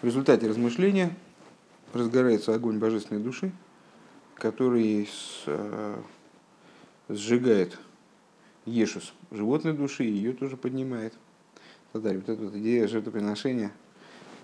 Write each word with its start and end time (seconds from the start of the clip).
В 0.00 0.04
результате 0.06 0.48
размышления 0.48 1.14
разгорается 1.92 2.54
огонь 2.54 2.78
божественной 2.78 3.20
души, 3.20 3.52
который 4.34 5.06
с, 5.06 5.42
э, 5.46 5.96
сжигает 7.10 7.78
ешус 8.64 9.12
животной 9.30 9.74
души 9.74 10.04
и 10.04 10.10
ее 10.10 10.32
тоже 10.32 10.56
поднимает. 10.56 11.12
Вот 11.92 12.06
эта 12.06 12.34
вот 12.34 12.54
идея 12.54 12.88
жертвоприношения 12.88 13.72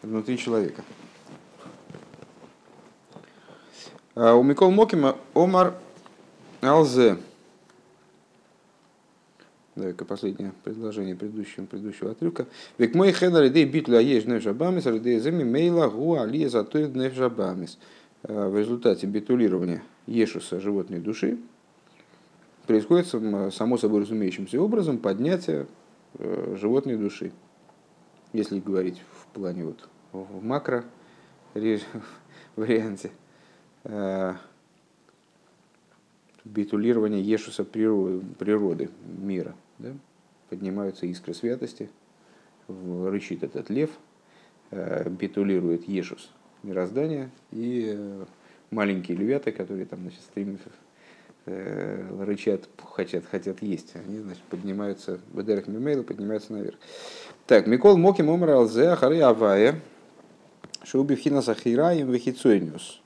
внутри 0.02 0.36
человека. 0.36 0.84
А 4.14 4.34
у 4.34 4.42
Микол 4.42 4.70
Мокима 4.70 5.16
Омар 5.32 5.74
Алзе. 6.60 7.18
Давай-ка 9.76 10.06
последнее 10.06 10.52
предложение 10.64 11.14
предыдущего, 11.14 11.66
предыдущего 11.66 12.12
отрывка. 12.12 12.46
Век 12.78 12.94
мой 12.94 13.12
хенер 13.12 13.46
идей 13.48 13.66
битля 13.66 14.00
ешь 14.00 14.24
нефжабамис, 14.24 14.86
идей 14.86 15.20
земи 15.20 15.44
мейла 15.44 15.88
гу 15.88 16.14
алия 16.14 16.48
затоид 16.48 16.94
нефжабамис. 16.94 17.78
А, 18.22 18.48
в 18.48 18.58
результате 18.58 19.06
битулирования 19.06 19.82
ешуса 20.06 20.60
животной 20.60 20.98
души 20.98 21.38
происходит 22.66 23.06
само 23.52 23.76
собой 23.76 24.00
разумеющимся 24.00 24.60
образом 24.60 24.96
поднятие 24.96 25.66
э, 26.14 26.56
животной 26.58 26.96
души. 26.96 27.32
Если 28.32 28.58
говорить 28.60 29.02
в 29.12 29.26
плане 29.34 29.66
вот 29.66 29.88
в 30.12 30.42
макро 30.42 30.84
варианте. 32.56 33.10
Э, 33.84 34.34
битулирования 36.46 37.20
Ешуса 37.20 37.64
природы, 37.64 38.24
природы 38.38 38.90
мира. 39.18 39.54
Да? 39.78 39.92
Поднимаются 40.48 41.06
искры 41.06 41.34
святости, 41.34 41.90
рычит 42.68 43.42
этот 43.42 43.70
лев, 43.70 43.90
э, 44.70 45.08
битулирует 45.08 45.88
Ешус 45.88 46.30
мироздания, 46.62 47.30
и 47.50 47.92
э, 47.96 48.24
маленькие 48.70 49.16
львята, 49.16 49.52
которые 49.52 49.86
там 49.86 50.00
значит, 50.00 50.20
стремятся, 50.20 50.70
рычат, 51.46 52.68
хотят, 52.92 53.24
хотят 53.24 53.62
есть. 53.62 53.94
Они, 53.94 54.18
значит, 54.18 54.42
поднимаются, 54.44 55.20
в 55.30 55.36
Бедерах 55.36 55.68
Мимейла 55.68 56.02
поднимаются 56.02 56.52
наверх. 56.52 56.76
Так, 57.46 57.68
Микол 57.68 57.96
Моким 57.96 58.30
Омар 58.30 58.50
Алзе 58.50 58.88
Ахары 58.88 59.20
Авая, 59.20 59.80
Шубивхина 60.82 61.42
Сахираем 61.42 62.10
Вехицойниус. 62.10 63.00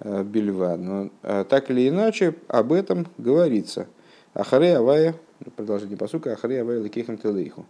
Э, 0.00 0.22
бельва. 0.22 0.76
Но 0.76 1.10
э, 1.22 1.44
так 1.48 1.70
или 1.70 1.88
иначе 1.88 2.34
об 2.48 2.72
этом 2.72 3.06
говорится. 3.18 3.86
Ахаре 4.32 4.76
Авая, 4.76 5.14
продолжение 5.56 5.96
посука, 5.96 6.32
Ахаре 6.32 6.60
Авая 6.60 6.80
Лакихам 6.80 7.16
Телейху. 7.18 7.64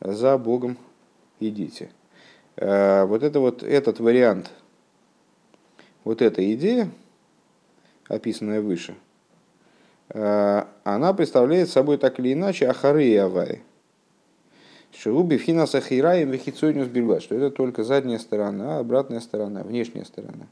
За 0.00 0.38
Богом 0.38 0.78
идите. 1.40 1.90
Э, 2.56 3.04
вот 3.04 3.22
это 3.22 3.40
вот 3.40 3.62
этот 3.62 4.00
вариант, 4.00 4.50
вот 6.04 6.22
эта 6.22 6.54
идея, 6.54 6.88
описанная 8.08 8.60
выше, 8.60 8.94
она 10.08 11.12
представляет 11.14 11.68
собой 11.68 11.98
так 11.98 12.20
или 12.20 12.32
иначе 12.32 12.68
Ахаре 12.68 13.20
Авая. 13.20 13.58
Шируби 14.96 15.36
финаса 15.36 15.80
хираем 15.80 16.30
вехицониус 16.30 16.88
бельва, 16.88 17.20
что 17.20 17.34
это 17.34 17.50
только 17.50 17.84
задняя 17.84 18.18
сторона, 18.18 18.76
а 18.76 18.80
обратная 18.80 19.20
сторона, 19.20 19.62
внешняя 19.62 20.04
сторона. 20.04 20.46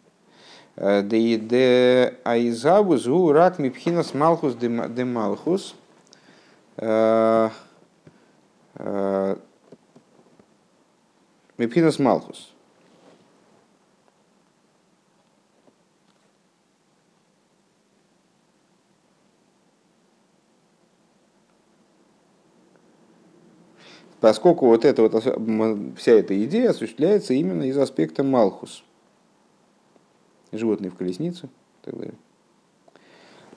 Де 0.77 2.15
Айзабу 2.25 2.99
зу 2.99 3.33
рак 3.33 3.59
мипхинас 3.59 4.13
малхус 4.13 4.55
де 4.55 4.69
малхус. 6.79 7.53
Мипхинас 11.57 11.99
малхус. 11.99 12.51
Поскольку 24.21 24.67
вот 24.67 24.85
эта 24.87 25.03
вот 25.03 25.13
вся 25.99 26.13
эта 26.13 26.45
идея 26.45 26.71
осуществляется 26.71 27.35
именно 27.35 27.65
из 27.65 27.77
аспекта 27.77 28.23
Малхус– 28.25 28.83
животные 30.59 30.91
в 30.91 30.97
колеснице 30.97 31.47
и 31.47 31.85
так 31.85 31.97
далее. 31.97 32.15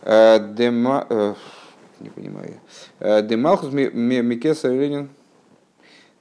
Э, 0.02 0.40
э, 1.10 1.36
не 2.00 2.10
понимаю. 2.10 2.60
Э, 3.00 3.22
Демалхус 3.22 3.72
Микеса 3.72 4.70
Ленин 4.70 5.10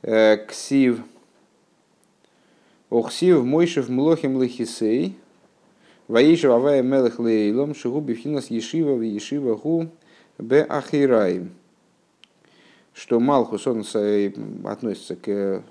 Ксив 0.03 1.00
Охсив 2.91 3.44
Мойшев 3.44 3.88
Млохим 3.88 4.41
Лехисей 4.41 5.16
Ваишев 6.09 6.53
Авая 6.53 6.82
Мелех 6.82 7.19
Лейлом 7.19 7.75
Шигу 7.75 8.00
Бифхинас 8.00 8.50
Ешива 8.50 8.94
в 8.94 9.03
Ешива 9.03 9.56
Гу 9.56 9.88
Бе 10.38 10.62
Ахираим. 10.62 11.50
Что 12.93 13.20
Малхус, 13.20 13.66
он 13.66 13.84
относится 14.64 15.16
к, 15.16 15.62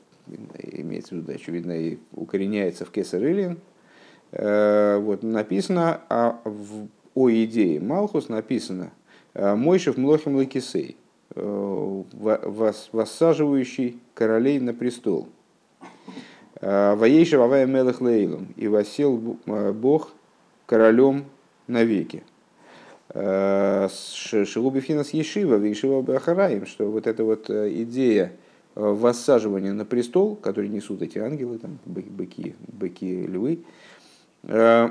имеется 0.62 1.16
в 1.16 1.18
виду, 1.20 1.32
очевидно, 1.32 1.72
и 1.72 1.98
укореняется 2.12 2.86
в 2.86 2.92
Кесар 2.92 3.24
Илин, 3.24 3.60
Э, 4.38 4.98
вот, 4.98 5.24
написано 5.24 6.02
о, 6.10 6.40
в, 6.44 6.88
о 7.14 7.32
идее 7.32 7.80
Малхус, 7.80 8.28
написано 8.28 8.92
э, 8.92 9.05
Мойшев 9.36 9.98
Млохим 9.98 10.36
Лакисей, 10.36 10.98
э, 11.36 12.04
воссаживающий 12.92 14.00
королей 14.14 14.60
на 14.60 14.74
престол. 14.74 15.28
Воейшев 16.62 17.42
Авая 17.42 17.66
Мелых 17.66 18.02
Лейлом, 18.02 18.48
и 18.56 18.68
восел 18.68 19.18
Бог 19.46 20.14
королем 20.66 21.26
навеки. 21.68 22.24
Шилубифинас 23.14 25.10
Ешива, 25.14 25.56
Вейшива 25.56 26.02
Бахараем, 26.02 26.66
что 26.66 26.90
вот 26.90 27.08
эта 27.08 27.24
вот 27.24 27.50
идея 27.50 28.32
воссаживания 28.74 29.74
на 29.74 29.86
престол, 29.86 30.38
который 30.38 30.70
несут 30.70 31.02
эти 31.02 31.20
ангелы, 31.20 31.60
там, 31.60 31.78
быки, 31.86 32.56
быки, 32.68 33.28
львы, 33.28 33.60
Э, 34.48 34.90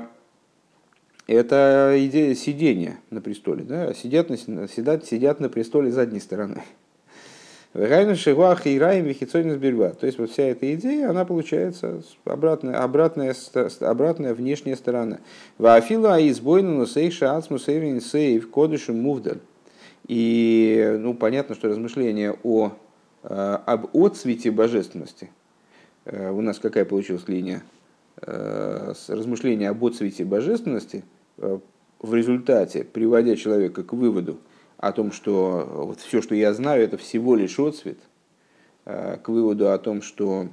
это 1.27 1.95
идея 1.97 2.35
сидения 2.35 2.99
на 3.09 3.21
престоле. 3.21 3.63
Да? 3.63 3.93
Сидят, 3.93 4.29
на, 4.29 4.37
сидят, 4.37 5.05
сидят 5.05 5.39
на 5.39 5.49
престоле 5.49 5.91
задней 5.91 6.19
стороны. 6.19 6.61
То 7.73 7.81
есть 10.05 10.17
вот 10.17 10.31
вся 10.31 10.43
эта 10.43 10.73
идея, 10.75 11.09
она 11.09 11.25
получается 11.25 12.01
обратная, 12.23 12.81
обратная, 12.81 13.35
обратная 13.81 14.33
внешняя 14.33 14.77
сторона. 14.77 15.19
Вафила 15.57 16.17
избойну 16.29 16.85
сейша 16.85 17.35
ацму 17.35 17.59
сейвин 17.59 17.99
сейв 17.99 18.49
кодышу 18.49 18.93
мувдаль. 18.93 19.39
И 20.07 20.95
ну, 20.99 21.15
понятно, 21.15 21.53
что 21.55 21.67
размышление 21.67 22.37
о, 22.43 22.71
э, 23.23 23.57
об 23.65 23.93
отцвете 23.93 24.51
божественности. 24.51 25.29
Э, 26.05 26.31
у 26.31 26.39
нас 26.39 26.59
какая 26.59 26.85
получилась 26.85 27.27
линия? 27.27 27.61
Э, 28.21 28.93
размышления 29.09 29.69
об 29.69 29.83
отцвете 29.83 30.23
божественности 30.23 31.03
в 31.37 32.13
результате, 32.13 32.83
приводя 32.83 33.35
человека 33.35 33.83
к 33.83 33.93
выводу 33.93 34.39
о 34.77 34.91
том, 34.91 35.11
что 35.11 35.67
вот 35.87 35.99
все, 35.99 36.21
что 36.21 36.35
я 36.35 36.53
знаю, 36.53 36.83
это 36.83 36.97
всего 36.97 37.35
лишь 37.35 37.59
отцвет, 37.59 37.97
э, 38.85 39.17
к 39.23 39.29
выводу 39.29 39.71
о 39.71 39.77
том, 39.77 40.01
что 40.01 40.47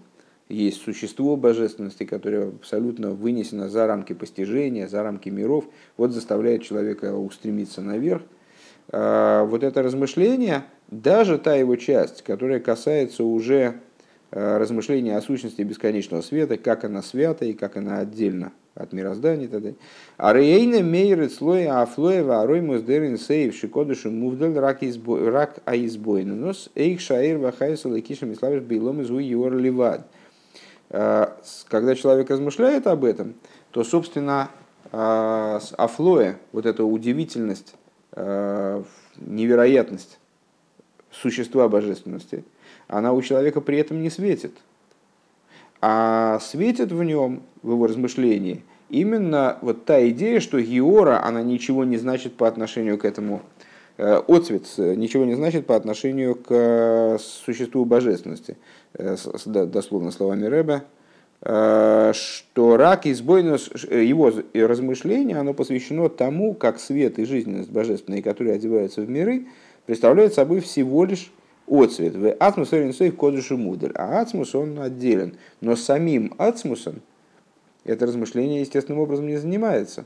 есть 0.48 0.82
существо 0.82 1.36
божественности, 1.36 2.04
которое 2.04 2.48
абсолютно 2.48 3.12
вынесено 3.12 3.68
за 3.68 3.86
рамки 3.86 4.12
постижения, 4.12 4.86
за 4.86 5.02
рамки 5.02 5.28
миров, 5.28 5.64
вот 5.96 6.12
заставляет 6.12 6.62
человека 6.62 7.14
устремиться 7.14 7.80
наверх. 7.80 8.22
Вот 8.88 9.62
это 9.62 9.82
размышление, 9.82 10.64
даже 10.90 11.38
та 11.38 11.54
его 11.54 11.76
часть, 11.76 12.20
которая 12.20 12.60
касается 12.60 13.24
уже 13.24 13.80
Э, 13.91 13.91
размышления 14.32 15.16
о 15.18 15.22
сущности 15.22 15.60
бесконечного 15.60 16.22
света, 16.22 16.56
как 16.56 16.84
она 16.84 17.02
свята 17.02 17.44
и 17.44 17.52
как 17.52 17.76
она 17.76 17.98
отдельно 17.98 18.52
от 18.74 18.94
мироздания 18.94 19.44
и 19.44 19.48
так 19.48 19.60
далее. 19.60 19.76
А 20.16 20.32
рейна 20.32 20.80
мейрит 20.80 21.34
слоя 21.34 21.82
афлоева 21.82 22.40
арой 22.40 22.62
муздерин 22.62 23.18
сейв 23.18 23.54
шикодышу 23.54 24.10
мувдаль 24.10 24.58
рак 24.58 24.78
аизбойнус 25.66 26.70
эйх 26.74 27.00
шаир 27.00 27.36
вахайса 27.36 27.90
лекишем 27.90 28.32
иславиш 28.32 28.62
бейлом 28.62 29.02
из 29.02 29.10
уйор 29.10 29.54
ливад. 29.54 30.06
Э, 30.88 31.26
когда 31.68 31.94
человек 31.94 32.30
размышляет 32.30 32.86
об 32.86 33.04
этом, 33.04 33.34
то, 33.70 33.84
собственно, 33.84 34.48
э, 34.90 35.60
афлоя, 35.76 36.38
вот 36.52 36.64
эта 36.64 36.84
удивительность, 36.84 37.74
невероятность 38.14 40.18
существа 41.10 41.68
божественности– 41.68 42.44
она 42.92 43.12
у 43.12 43.22
человека 43.22 43.60
при 43.60 43.78
этом 43.78 44.02
не 44.02 44.10
светит. 44.10 44.52
А 45.80 46.38
светит 46.40 46.92
в 46.92 47.02
нем, 47.02 47.42
в 47.62 47.72
его 47.72 47.86
размышлении, 47.86 48.62
именно 48.90 49.58
вот 49.62 49.84
та 49.84 50.06
идея, 50.10 50.40
что 50.40 50.60
Геора, 50.60 51.24
она 51.24 51.42
ничего 51.42 51.84
не 51.84 51.96
значит 51.96 52.34
по 52.34 52.46
отношению 52.46 52.98
к 52.98 53.04
этому, 53.04 53.42
э, 53.96 54.22
отцвет 54.28 54.64
ничего 54.76 55.24
не 55.24 55.34
значит 55.34 55.66
по 55.66 55.74
отношению 55.74 56.36
к 56.36 57.18
существу 57.18 57.84
божественности. 57.84 58.56
Э, 58.94 59.16
дословно 59.46 60.12
словами 60.12 60.46
Рэба, 60.46 60.84
что 62.14 62.76
рак 62.76 63.06
избойнос, 63.06 63.70
его 63.90 64.30
размышление, 64.54 65.38
оно 65.38 65.54
посвящено 65.54 66.08
тому, 66.08 66.54
как 66.54 66.78
свет 66.78 67.18
и 67.18 67.24
жизненность 67.24 67.70
божественные, 67.70 68.22
которые 68.22 68.54
одеваются 68.54 69.00
в 69.00 69.10
миры, 69.10 69.46
представляют 69.84 70.34
собой 70.34 70.60
всего 70.60 71.04
лишь 71.04 71.32
отцвет. 71.66 72.14
В 72.14 72.32
атмус 72.38 72.72
оринсой 72.72 73.10
кодышу 73.10 73.56
мудр. 73.56 73.92
А 73.94 74.20
ацмус 74.20 74.54
он 74.54 74.78
отделен. 74.78 75.36
Но 75.60 75.76
самим 75.76 76.34
ацмусом 76.38 77.02
это 77.84 78.06
размышление 78.06 78.60
естественным 78.60 79.00
образом 79.00 79.26
не 79.26 79.36
занимается. 79.36 80.04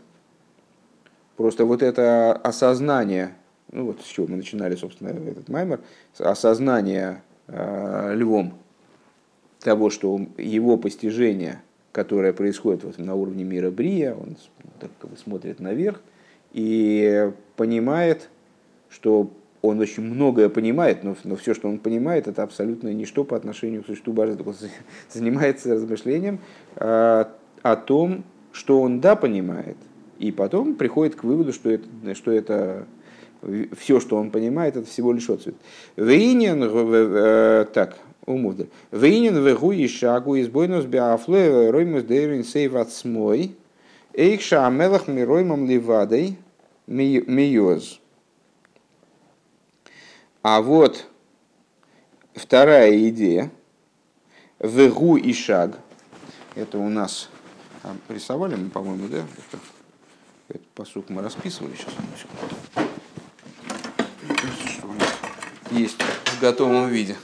Просто 1.36 1.66
вот 1.66 1.82
это 1.82 2.32
осознание, 2.32 3.34
ну 3.70 3.86
вот 3.86 4.00
с 4.00 4.06
чего 4.06 4.26
мы 4.26 4.36
начинали, 4.36 4.74
собственно, 4.76 5.08
этот 5.08 5.48
маймер, 5.48 5.80
осознание 6.18 7.22
э, 7.48 8.14
львом 8.14 8.54
того, 9.60 9.90
что 9.90 10.18
его 10.38 10.78
постижение, 10.78 11.62
которое 11.92 12.32
происходит 12.32 12.84
вот 12.84 12.98
на 12.98 13.14
уровне 13.14 13.44
мира 13.44 13.70
Брия, 13.70 14.14
он 14.14 14.36
так, 14.80 14.90
смотрит 15.18 15.60
наверх 15.60 16.00
и 16.52 17.30
понимает, 17.56 18.30
что 18.88 19.30
он 19.66 19.80
очень 19.80 20.02
многое 20.02 20.48
понимает, 20.48 21.04
но, 21.04 21.16
но 21.24 21.36
все, 21.36 21.54
что 21.54 21.68
он 21.68 21.78
понимает, 21.78 22.28
это 22.28 22.42
абсолютно 22.42 22.92
ничто 22.92 23.24
по 23.24 23.36
отношению 23.36 23.82
к 23.82 23.86
существу 23.86 24.12
Божества. 24.12 24.46
Он 24.46 24.54
занимается 25.12 25.74
размышлением 25.74 26.40
э, 26.76 27.24
о 27.62 27.76
том, 27.76 28.24
что 28.52 28.80
он 28.80 29.00
да 29.00 29.16
понимает, 29.16 29.76
и 30.18 30.32
потом 30.32 30.74
приходит 30.74 31.14
к 31.14 31.24
выводу, 31.24 31.52
что 31.52 31.70
это, 31.70 32.14
что 32.14 32.30
это 32.30 32.86
все, 33.78 34.00
что 34.00 34.16
он 34.16 34.30
понимает, 34.30 34.76
это 34.76 34.86
всего 34.86 35.12
лишь 35.12 35.28
отцвет. 35.28 35.54
Вейнин, 35.96 36.62
э, 36.64 37.66
так, 37.72 37.98
умудрь. 38.24 38.66
Вейнин 38.90 39.44
вегу 39.44 39.72
и 39.72 39.86
шагу 39.88 40.38
избойнус 40.40 40.84
биафле 40.84 41.70
роймус 41.70 42.02
дейрин 42.02 42.44
сейв 42.44 42.74
от 42.74 42.90
смой. 42.90 43.54
Эйкша 44.12 44.66
амелах 44.66 45.08
мироймам 45.08 45.66
ливадой 45.66 46.38
миоз. 46.86 48.00
А 50.48 50.60
вот 50.60 51.08
вторая 52.36 53.08
идея. 53.08 53.50
Вегу 54.60 55.16
и 55.16 55.32
шаг. 55.32 55.76
Это 56.54 56.78
у 56.78 56.88
нас 56.88 57.30
рисовали 58.08 58.54
мы, 58.54 58.70
по-моему, 58.70 59.08
да? 59.08 59.16
Это, 59.16 59.58
этот 60.50 60.68
посук 60.68 61.08
мы 61.08 61.20
расписывали 61.20 61.74
сейчас. 61.74 61.92
Есть 65.72 66.00
в 66.00 66.40
готовом 66.40 66.90
виде. 66.90 67.16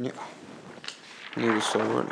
Не, 0.00 0.14
не 1.36 1.50
рисовали. 1.70 2.08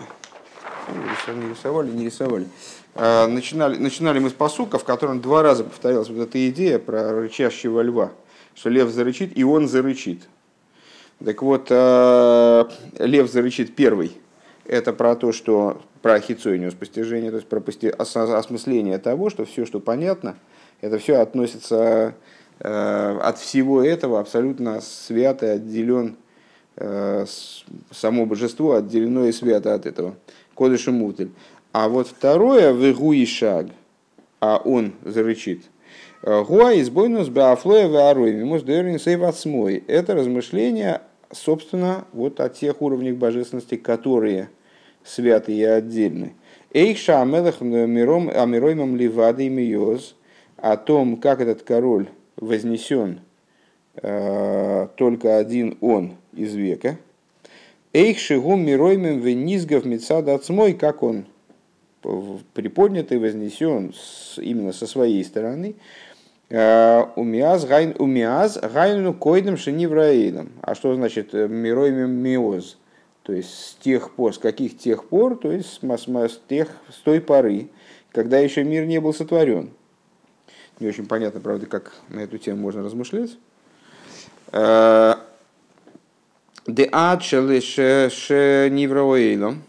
Не 1.35 1.51
рисовали, 1.51 1.91
не 1.91 2.05
рисовали. 2.05 2.47
А, 2.95 3.27
начинали, 3.27 3.77
начинали 3.77 4.19
мы 4.19 4.31
с 4.31 4.33
посука, 4.33 4.79
в 4.79 4.85
котором 4.85 5.21
два 5.21 5.43
раза 5.43 5.65
повторялась 5.65 6.09
вот 6.09 6.29
эта 6.29 6.49
идея 6.49 6.79
про 6.79 7.13
рычащего 7.13 7.81
льва, 7.81 8.13
что 8.55 8.71
лев 8.71 8.89
зарычит, 8.89 9.37
и 9.37 9.45
он 9.45 9.69
зарычит. 9.69 10.23
Так 11.25 11.43
вот, 11.43 11.69
а, 11.71 12.71
лев 12.99 13.31
зарычит 13.31 13.75
первый. 13.75 14.17
Это 14.65 14.93
про 14.93 15.17
то, 15.17 15.33
что 15.33 15.81
про 16.03 16.21
хитсойниус 16.21 16.75
постижение, 16.75 17.31
то 17.31 17.37
есть 17.37 17.49
про 17.49 17.63
осмысление 18.39 18.99
того, 18.99 19.31
что 19.31 19.45
все, 19.45 19.67
что 19.67 19.81
понятно, 19.81 20.37
это 20.81 20.99
все 20.99 21.17
относится 21.17 22.15
а, 22.61 23.19
от 23.23 23.39
всего 23.39 23.83
этого 23.83 24.21
абсолютно 24.21 24.81
свято 24.81 25.53
отделен 25.53 26.17
само 26.79 28.27
божество 28.27 28.75
отделено 28.75 29.27
и 29.27 29.33
свято 29.33 29.75
от 29.75 29.87
этого. 29.87 30.15
Кодыш 30.55 30.89
и 30.89 30.91
мутель. 30.91 31.31
А 31.73 31.89
вот 31.89 32.09
второе, 32.09 32.73
вегу 32.73 33.13
и 33.13 33.27
шаг, 33.27 33.67
а 34.41 34.61
он 34.65 34.93
зарычит. 35.05 35.63
Гуа 36.23 36.79
избойнус 36.81 37.29
беафлоя 37.29 37.87
веарой, 37.87 38.33
мимус 38.33 38.63
дэрин 38.63 38.99
сейвацмой. 38.99 39.85
Это 39.87 40.15
размышление, 40.15 41.03
собственно, 41.33 42.05
вот 42.13 42.41
о 42.41 42.49
тех 42.49 42.83
уровнях 42.83 43.17
божественности, 43.17 43.77
которые 43.77 44.51
святы 45.05 45.53
и 45.53 45.63
отдельны. 45.63 46.35
Эйша 46.73 47.23
амелах 47.23 47.61
миром 47.61 48.29
амироймам 48.29 48.97
ливады 48.97 49.47
и 49.47 49.49
миоз, 49.49 50.17
о 50.57 50.77
том, 50.77 51.17
как 51.17 51.41
этот 51.41 51.63
король 51.63 52.09
вознесен 52.37 53.21
э, 53.21 53.28
только 54.01 55.39
один 55.39 55.77
он 55.81 56.17
из 56.33 56.55
века. 56.55 56.99
Эйх 57.93 58.19
шигум 58.19 58.65
мироймем 58.65 59.21
венизгов 59.21 59.85
мецад 59.85 60.29
отсмой, 60.29 60.75
как 60.75 61.03
он 61.03 61.27
приподнят 62.55 63.13
и 63.13 63.17
вознесен 63.17 63.93
именно 64.37 64.73
со 64.73 64.87
своей 64.87 65.25
стороны. 65.25 65.75
А, 66.51 67.13
умиаз 67.17 67.67
гайну 67.67 69.15
койдем 69.15 69.57
шенивраилом. 69.57 70.53
А 70.63 70.75
что 70.75 70.95
значит 70.95 71.35
э, 71.35 71.47
мироймем 71.47 72.11
миоз? 72.11 72.79
То 73.23 73.35
есть 73.35 73.51
с 73.51 73.75
тех 73.75 74.13
пор, 74.13 74.35
с 74.35 74.39
каких 74.39 74.79
тех 74.79 75.05
пор, 75.05 75.37
то 75.37 75.53
есть 75.53 75.81
с, 75.83 76.41
тех, 76.49 76.69
с 76.91 76.97
той 77.03 77.21
поры, 77.21 77.69
когда 78.13 78.39
еще 78.39 78.65
мир 78.65 78.87
не 78.87 78.99
был 79.01 79.13
сотворен. 79.13 79.71
Не 80.81 80.89
очень 80.89 81.07
понятно, 81.07 81.41
правда, 81.41 81.67
как 81.67 81.95
на 82.09 82.21
эту 82.21 82.39
тему 82.39 82.63
можно 82.63 82.83
размышлять. 82.83 83.37
А, 84.53 85.19
Де 86.69 86.87
ад 86.93 87.23
ше 87.23 88.69
невроэйлом, 88.71 89.63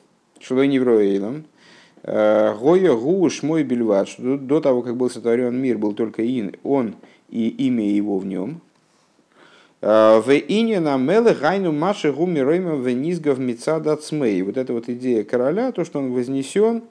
э, 2.03 2.53
Гоя 2.59 2.93
гуш 2.93 3.41
мой 3.41 3.63
бельват, 3.63 4.09
до 4.17 4.59
того, 4.59 4.81
как 4.81 4.97
был 4.97 5.09
сотворен 5.09 5.55
мир, 5.55 5.77
был 5.77 5.93
только 5.93 6.21
ин, 6.23 6.57
он 6.61 6.95
и 7.29 7.47
имя 7.47 7.89
его 7.89 8.17
в 8.17 8.25
нем. 8.25 8.59
Э, 9.79 10.19
в 10.19 10.29
ине 10.29 10.81
на 10.81 10.97
мелы 10.97 11.33
гайну 11.33 11.71
маши 11.71 12.11
гуми 12.11 12.39
ройма 12.39 12.75
в 12.75 12.89
низгов 12.89 13.39
мецада 13.39 13.95
цмей. 13.95 14.41
Вот 14.41 14.57
эта 14.57 14.73
вот 14.73 14.89
идея 14.89 15.23
короля, 15.23 15.71
то, 15.71 15.85
что 15.85 15.99
он 15.99 16.11
вознесен, 16.11 16.83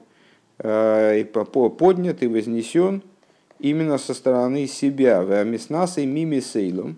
э, 0.57 1.23
поднят 1.23 2.23
и 2.23 2.27
вознесен 2.27 3.03
именно 3.59 3.99
со 3.99 4.15
стороны 4.15 4.65
себя. 4.65 5.21
В 5.21 5.39
амиснасой 5.39 6.07
мими 6.07 6.39
сейлом 6.39 6.95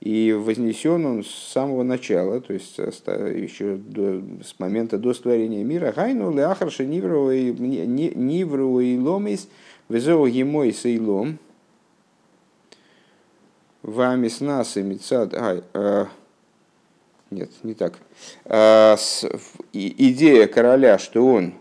и 0.00 0.32
вознесен 0.32 1.06
он 1.06 1.24
с 1.24 1.28
самого 1.28 1.82
начала, 1.82 2.40
то 2.40 2.52
есть 2.52 2.78
еще 2.78 3.76
до, 3.76 4.22
с 4.44 4.58
момента 4.58 4.98
до 4.98 5.14
створения 5.14 5.64
мира. 5.64 5.92
Гайну 5.92 6.32
ляхарша 6.32 6.84
нивру 6.84 7.30
и 7.30 8.98
ломис 8.98 9.48
везеу 9.88 10.26
ему 10.26 10.64
и 10.64 10.72
сейлом. 10.72 11.38
Вами 13.82 14.28
с 14.28 14.40
нас 14.40 14.76
и 14.76 14.82
мецад... 14.82 15.32
А, 15.34 16.08
нет, 17.30 17.50
не 17.62 17.74
так. 17.74 17.98
А, 18.44 18.96
идея 19.72 20.46
короля, 20.46 20.98
что 20.98 21.26
он 21.26 21.54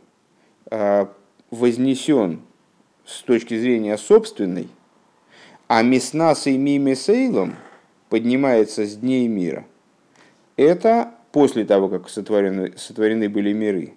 а, 0.72 1.12
вознесен 1.51 2.42
с 3.06 3.22
точки 3.22 3.58
зрения 3.58 3.98
собственной, 3.98 4.68
а 5.68 5.84
мяснас 5.84 6.48
и 6.48 6.58
мими 6.58 6.96
сейлом– 6.96 7.56
поднимается 8.15 8.86
с 8.86 8.95
дней 8.95 9.27
мира, 9.27 9.65
это 10.55 11.12
после 11.34 11.65
того, 11.65 11.89
как 11.89 12.07
сотворены, 12.07 12.72
сотворены 12.77 13.27
были 13.27 13.51
миры. 13.51 13.95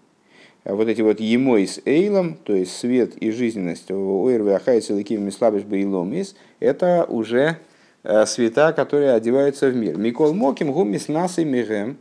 А 0.65 0.75
вот 0.75 0.89
эти 0.89 1.03
вот 1.03 1.21
емой 1.21 1.69
с 1.69 1.81
эйлом, 1.85 2.35
то 2.35 2.53
есть 2.53 2.77
свет 2.77 3.17
и 3.17 3.31
жизненность, 3.31 3.93
ойрве 3.93 4.57
ахайс 4.57 4.91
и 4.91 5.17
мислабиш 5.17 5.63
бейломис, 5.63 6.35
это 6.59 7.05
уже 7.05 7.59
э, 8.03 8.27
света, 8.27 8.73
которые 8.73 9.13
одеваются 9.13 9.69
в 9.69 9.77
мир. 9.77 9.97
Микол 9.97 10.35
моким 10.35 10.73
гумис 10.73 11.07
нас 11.07 11.39
и 11.39 11.45
мигем, 11.45 11.97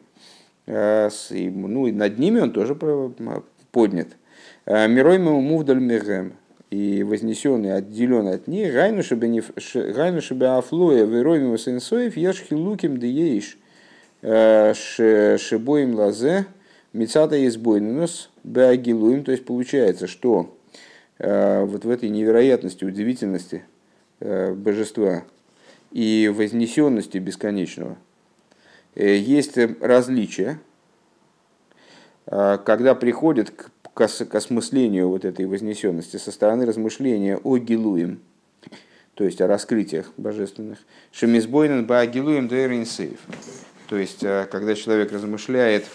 э, 0.65 1.11
ну 1.29 1.85
и 1.85 1.91
над 1.91 2.17
ними 2.17 2.39
он 2.39 2.51
тоже 2.51 2.73
поднят. 2.73 4.07
Э, 4.65 4.87
Мирой 4.87 5.19
мувдаль 5.19 5.79
мигем, 5.79 6.33
и 6.69 7.03
вознесенный, 7.03 7.73
отделен 7.73 8.27
от 8.27 8.47
них, 8.47 8.73
гайну 8.73 9.01
шебе 9.01 10.47
афлоя 10.47 11.05
вероймим 11.05 11.57
сенсоев 11.57 12.17
ешхи 12.17 12.53
луким 12.53 12.97
дееш 12.97 13.57
э, 14.21 14.73
шебоим 15.37 15.95
лазе 15.95 16.45
мецата 16.91 17.45
избойнус 17.47 18.29
беагилуем. 18.43 19.23
То 19.23 19.31
есть 19.31 19.45
получается, 19.45 20.07
что 20.07 20.57
э, 21.19 21.63
вот 21.63 21.85
в 21.85 21.89
этой 21.89 22.09
невероятности, 22.09 22.83
удивительности 22.83 23.63
э, 24.19 24.53
божества 24.53 25.23
и 25.91 26.31
вознесенности 26.35 27.17
бесконечного 27.17 27.97
есть 28.95 29.57
различия, 29.79 30.59
когда 32.25 32.95
приходит 32.95 33.51
к 33.51 33.69
к, 33.97 34.01
ос, 34.01 34.21
к 34.29 34.35
осмыслению 34.35 35.09
вот 35.09 35.25
этой 35.25 35.47
вознесенности 35.47 36.17
со 36.17 36.31
стороны 36.31 36.67
размышления 36.67 37.37
о 37.37 37.57
Гилуем, 37.57 38.19
то 39.15 39.23
есть 39.23 39.41
о 39.41 39.47
раскрытиях 39.47 40.11
божественных. 40.17 40.77
Шемизбойнен 41.11 41.87
ба 41.87 42.05
Гилуем 42.05 42.47
сейф. 42.85 43.19
То 43.89 43.97
есть, 43.97 44.23
э, 44.23 44.47
когда 44.51 44.75
человек 44.75 45.11
размышляет 45.11 45.85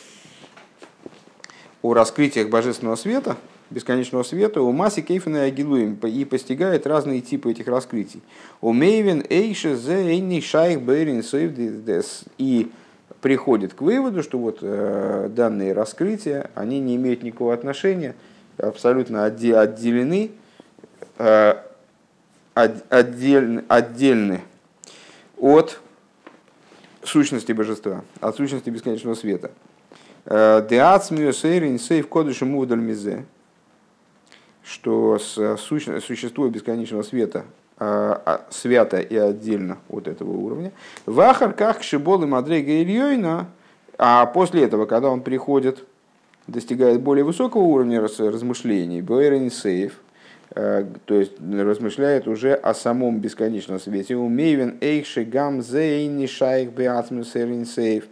о 1.80 1.94
раскрытиях 1.94 2.50
божественного 2.50 2.96
света, 2.96 3.36
бесконечного 3.70 4.24
света, 4.24 4.62
у 4.62 4.72
массы 4.72 5.02
кейфена 5.02 5.44
и 5.44 5.48
агилуем, 5.48 5.94
и 5.94 6.24
постигает 6.24 6.88
разные 6.88 7.20
типы 7.20 7.52
этих 7.52 7.68
раскрытий. 7.68 8.20
У 8.60 8.72
мейвен 8.72 9.24
эйше 9.30 9.76
зе 9.76 10.08
эйни 10.08 10.40
шайх 10.40 10.82
бейрин 10.82 11.22
и 12.38 12.72
приходит 13.22 13.72
к 13.72 13.80
выводу, 13.80 14.22
что 14.22 14.38
вот 14.38 14.58
э, 14.60 15.30
данные 15.30 15.72
раскрытия, 15.72 16.50
они 16.54 16.80
не 16.80 16.96
имеют 16.96 17.22
никакого 17.22 17.54
отношения, 17.54 18.14
абсолютно 18.58 19.24
отделены, 19.24 20.32
э, 21.18 21.54
отдельны, 22.54 23.64
отдельны 23.68 24.40
от 25.38 25.80
сущности 27.04 27.52
божества, 27.52 28.04
от 28.20 28.36
сущности 28.36 28.70
бесконечного 28.70 29.14
света. 29.14 29.52
Э, 30.26 30.60
что 34.64 35.18
существует 35.18 36.52
бесконечного 36.52 37.02
света 37.02 37.44
свято 38.50 39.00
и 39.00 39.16
отдельно 39.16 39.78
от 39.88 40.08
этого 40.08 40.30
уровня. 40.30 40.72
Вахар 41.06 41.52
как 41.52 41.82
шибол 41.82 42.22
и 42.22 42.26
мадрега 42.26 42.82
Ильёйна, 42.82 43.46
а 43.98 44.26
после 44.26 44.64
этого, 44.64 44.86
когда 44.86 45.08
он 45.08 45.20
приходит, 45.20 45.84
достигает 46.46 47.00
более 47.00 47.24
высокого 47.24 47.62
уровня 47.62 48.00
размышлений, 48.00 49.00
Бейрен 49.00 49.50
Сейф, 49.50 50.00
э, 50.54 50.84
то 51.04 51.14
есть 51.14 51.32
размышляет 51.40 52.26
уже 52.26 52.54
о 52.54 52.74
самом 52.74 53.20
бесконечном 53.20 53.80
свете. 53.80 54.16
Умейвен 54.16 54.78
эйши 54.80 55.24
гам 55.24 55.62
зейни 55.62 56.26
шайх 56.26 56.72
беатмус 56.72 57.32
сейф. 57.32 58.06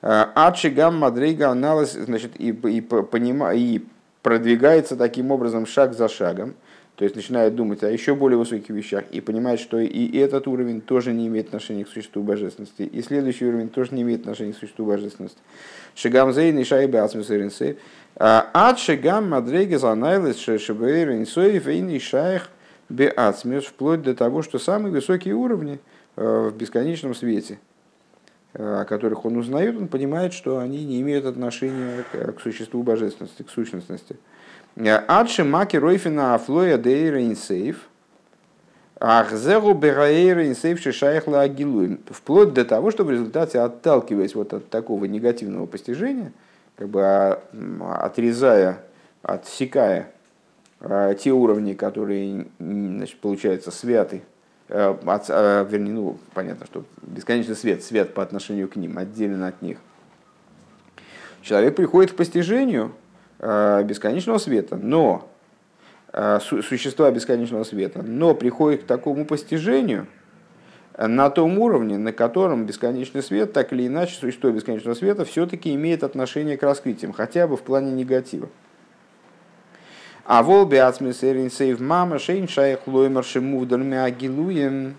Адши 0.00 0.70
гам 0.70 0.98
мадрига 0.98 1.50
анализ, 1.50 1.92
значит, 1.92 2.32
и, 2.40 2.48
и, 2.48 2.80
понима, 2.80 3.54
и 3.54 3.82
продвигается 4.22 4.96
таким 4.96 5.30
образом 5.30 5.64
шаг 5.66 5.94
за 5.94 6.08
шагом, 6.08 6.54
то 6.96 7.04
есть 7.04 7.16
начинает 7.16 7.54
думать 7.54 7.82
о 7.82 7.90
еще 7.90 8.14
более 8.14 8.38
высоких 8.38 8.68
вещах 8.70 9.04
и 9.10 9.20
понимает, 9.20 9.60
что 9.60 9.78
и 9.78 10.16
этот 10.18 10.46
уровень 10.46 10.80
тоже 10.80 11.12
не 11.12 11.26
имеет 11.26 11.46
отношения 11.46 11.84
к 11.84 11.88
существу 11.88 12.22
божественности, 12.22 12.82
и 12.82 13.02
следующий 13.02 13.46
уровень 13.46 13.68
тоже 13.68 13.94
не 13.94 14.02
имеет 14.02 14.20
отношения 14.20 14.52
к 14.52 14.58
существу 14.58 14.86
божественности. 14.86 15.38
Шигам 15.94 16.32
зейн 16.32 16.58
и 16.58 16.64
шайбе 16.64 17.00
ацмусеринсы. 17.00 17.78
Ад 18.16 18.78
шигам 18.78 19.30
мадреги 19.30 19.76
занайлес 19.76 20.38
шебейринсой 20.38 21.58
вейн 21.58 21.88
и 21.88 21.98
шайх 21.98 22.50
бе 22.88 23.08
ацмус, 23.08 23.64
вплоть 23.64 24.02
до 24.02 24.14
того, 24.14 24.42
что 24.42 24.58
самые 24.58 24.92
высокие 24.92 25.34
уровни 25.34 25.80
э, 26.16 26.50
в 26.50 26.56
бесконечном 26.56 27.14
свете– 27.14 27.58
Э, 28.54 28.82
о 28.82 28.84
которых 28.84 29.24
он 29.24 29.38
узнает, 29.38 29.78
он 29.78 29.88
понимает, 29.88 30.34
что 30.34 30.58
они 30.58 30.84
не 30.84 31.00
имеют 31.00 31.24
отношения 31.24 32.04
к, 32.12 32.38
существу 32.42 32.82
божественности, 32.82 33.42
к 33.42 33.48
сущностности. 33.48 34.16
Э, 34.76 34.96
Адши 35.06 35.44
маки 35.44 35.76
ройфина 35.76 36.34
афлоя 36.34 36.78
дейра 36.78 37.24
инсейф, 37.24 37.88
ахзеру 38.98 39.74
бераэйра 39.74 40.46
инсейф 40.46 40.80
шишайхла 40.80 41.42
агилуем. 41.42 42.00
Вплоть 42.10 42.52
до 42.52 42.64
того, 42.64 42.90
что 42.90 43.04
в 43.04 43.10
результате, 43.10 43.60
отталкиваясь 43.60 44.34
вот 44.34 44.52
от 44.52 44.70
такого 44.70 45.04
негативного 45.04 45.66
постижения, 45.66 46.32
как 46.76 46.88
бы 46.88 47.02
а, 47.02 47.40
отрезая, 48.00 48.78
отсекая 49.22 50.10
э, 50.80 51.14
те 51.18 51.30
уровни, 51.32 51.74
которые, 51.74 52.46
значит, 52.58 53.18
получается, 53.20 53.70
святы 53.70 54.22
Э, 54.74 54.96
от, 55.04 55.26
э, 55.28 55.66
вернее, 55.68 55.92
ну, 55.92 56.18
понятно, 56.32 56.64
что 56.64 56.84
бесконечный 57.02 57.56
свет, 57.56 57.82
свет 57.84 58.14
по 58.14 58.22
отношению 58.22 58.68
к 58.68 58.76
ним, 58.76 58.96
отделен 58.96 59.42
от 59.42 59.60
них. 59.60 59.76
Человек 61.42 61.76
приходит 61.76 62.12
к 62.12 62.16
постижению 62.16 62.92
бесконечного 63.42 64.38
света, 64.38 64.76
но 64.76 65.28
существа 66.40 67.10
бесконечного 67.10 67.64
света, 67.64 68.02
но 68.02 68.34
приходит 68.34 68.84
к 68.84 68.86
такому 68.86 69.24
постижению 69.24 70.06
на 70.96 71.30
том 71.30 71.58
уровне, 71.58 71.98
на 71.98 72.12
котором 72.12 72.66
бесконечный 72.66 73.22
свет, 73.22 73.52
так 73.52 73.72
или 73.72 73.86
иначе, 73.86 74.14
существо 74.14 74.50
бесконечного 74.50 74.94
света 74.94 75.24
все-таки 75.24 75.74
имеет 75.74 76.04
отношение 76.04 76.56
к 76.56 76.62
раскрытиям, 76.62 77.12
хотя 77.12 77.48
бы 77.48 77.56
в 77.56 77.62
плане 77.62 77.92
негатива. 77.92 78.48
А 80.24 80.42
вол 80.42 80.66
биацмисерин 80.66 81.50
сейв 81.50 81.80
мама 81.80 82.18
шейн 82.18 82.46
шайх 82.46 82.80
шемувдальми 83.24 83.96
агилуем. 83.96 84.96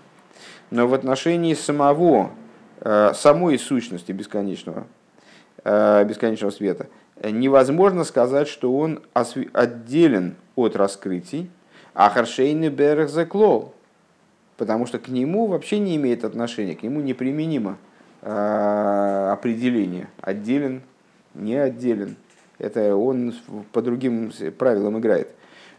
Но 0.69 0.87
в 0.87 0.93
отношении 0.93 1.53
самого, 1.53 2.31
э, 2.81 3.13
самой 3.13 3.57
сущности 3.57 4.11
бесконечного, 4.11 4.87
э, 5.63 6.03
бесконечного 6.03 6.51
света 6.51 6.87
невозможно 7.31 8.03
сказать, 8.03 8.47
что 8.47 8.75
он 8.75 9.01
отделен 9.13 10.35
от 10.55 10.75
раскрытий, 10.75 11.49
а 11.93 12.09
харшейны 12.09 12.69
берег 12.69 13.09
заклол, 13.09 13.73
потому 14.57 14.85
что 14.85 14.99
к 14.99 15.07
нему 15.07 15.47
вообще 15.47 15.79
не 15.79 15.95
имеет 15.95 16.23
отношения, 16.23 16.75
к 16.75 16.83
нему 16.83 17.01
неприменимо 17.01 17.77
э, 18.21 19.29
определение, 19.31 20.09
отделен, 20.21 20.81
не 21.33 21.55
отделен. 21.55 22.15
Это 22.59 22.95
он 22.95 23.33
по 23.71 23.81
другим 23.81 24.31
правилам 24.57 24.99
играет. 24.99 25.29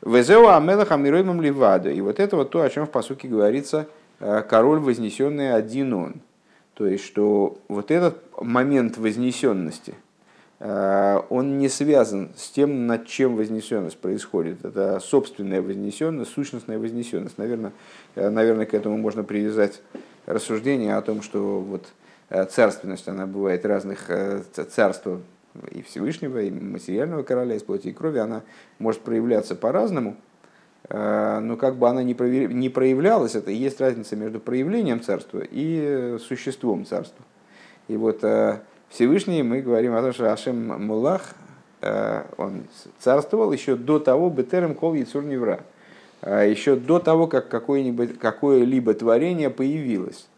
Везеу 0.04 0.48
амелаха 0.48 0.96
мироимам 0.96 1.40
ливаду. 1.40 1.90
И 1.90 2.00
вот 2.00 2.20
это 2.20 2.36
вот 2.36 2.50
то, 2.50 2.62
о 2.62 2.68
чем 2.68 2.86
в 2.86 2.90
посуке 2.90 3.28
говорится, 3.28 3.88
э, 4.20 4.42
король 4.48 4.80
вознесенный 4.80 5.54
один 5.54 5.94
он. 5.94 6.14
То 6.74 6.86
есть, 6.86 7.04
что 7.04 7.58
вот 7.68 7.90
этот 7.90 8.18
момент 8.40 8.98
вознесенности, 8.98 9.94
он 10.61 11.58
не 11.58 11.68
связан 11.68 12.30
с 12.37 12.49
тем, 12.50 12.87
над 12.87 13.06
чем 13.06 13.37
вознесенность 13.37 13.99
происходит. 13.99 14.64
Это 14.64 15.00
собственная 15.00 15.61
вознесенность, 15.61 16.32
сущностная 16.32 16.78
вознесенность. 16.78 17.38
Наверное, 17.38 17.73
э, 18.14 18.30
наверное, 18.30 18.64
к 18.64 18.73
этому 18.73 18.96
можно 18.96 19.25
привязать 19.25 19.82
рассуждение 20.26 20.96
о 20.96 21.02
том, 21.02 21.23
что 21.23 21.61
вот 21.61 21.87
царственность, 22.50 23.06
она 23.08 23.26
бывает 23.26 23.66
разных 23.66 24.11
царств 24.70 25.06
и 25.70 25.82
Всевышнего, 25.82 26.40
и 26.40 26.50
материального 26.50 27.23
короля 27.23 27.54
из 27.54 27.62
плоти 27.62 27.88
и 27.88 27.92
крови, 27.92 28.18
она 28.18 28.42
может 28.78 29.02
проявляться 29.02 29.54
по-разному, 29.54 30.16
э, 30.88 31.38
но 31.40 31.56
как 31.56 31.76
бы 31.76 31.88
она 31.88 32.02
не 32.02 32.14
проявлялась, 32.14 33.34
это 33.34 33.50
и 33.50 33.54
есть 33.54 33.80
разница 33.80 34.16
между 34.16 34.40
проявлением 34.40 35.00
царства 35.00 35.42
и 35.49 36.16
существом 36.20 36.84
царства. 36.87 37.25
И 37.88 37.96
вот 37.96 38.25
э, 38.25 38.61
Всевышний, 38.94 39.42
мы 39.42 39.60
говорим 39.60 39.94
о 39.96 40.02
том, 40.02 40.12
что 40.12 40.32
Ашем 40.32 40.86
Мулах, 40.86 41.34
э, 41.80 42.22
он 42.36 42.62
царствовал 43.00 43.50
еще 43.52 43.74
до 43.74 43.98
того, 43.98 44.30
Бетерем 44.30 44.76
Кол 44.76 44.94
Яцур 44.94 45.24
Невра, 45.24 45.64
еще 46.22 46.76
до 46.76 47.00
того, 47.00 47.26
как 47.26 47.48
какое-нибудь, 47.48 48.20
какое-либо 48.20 48.94
творение 48.94 49.50
появилось. 49.50 50.28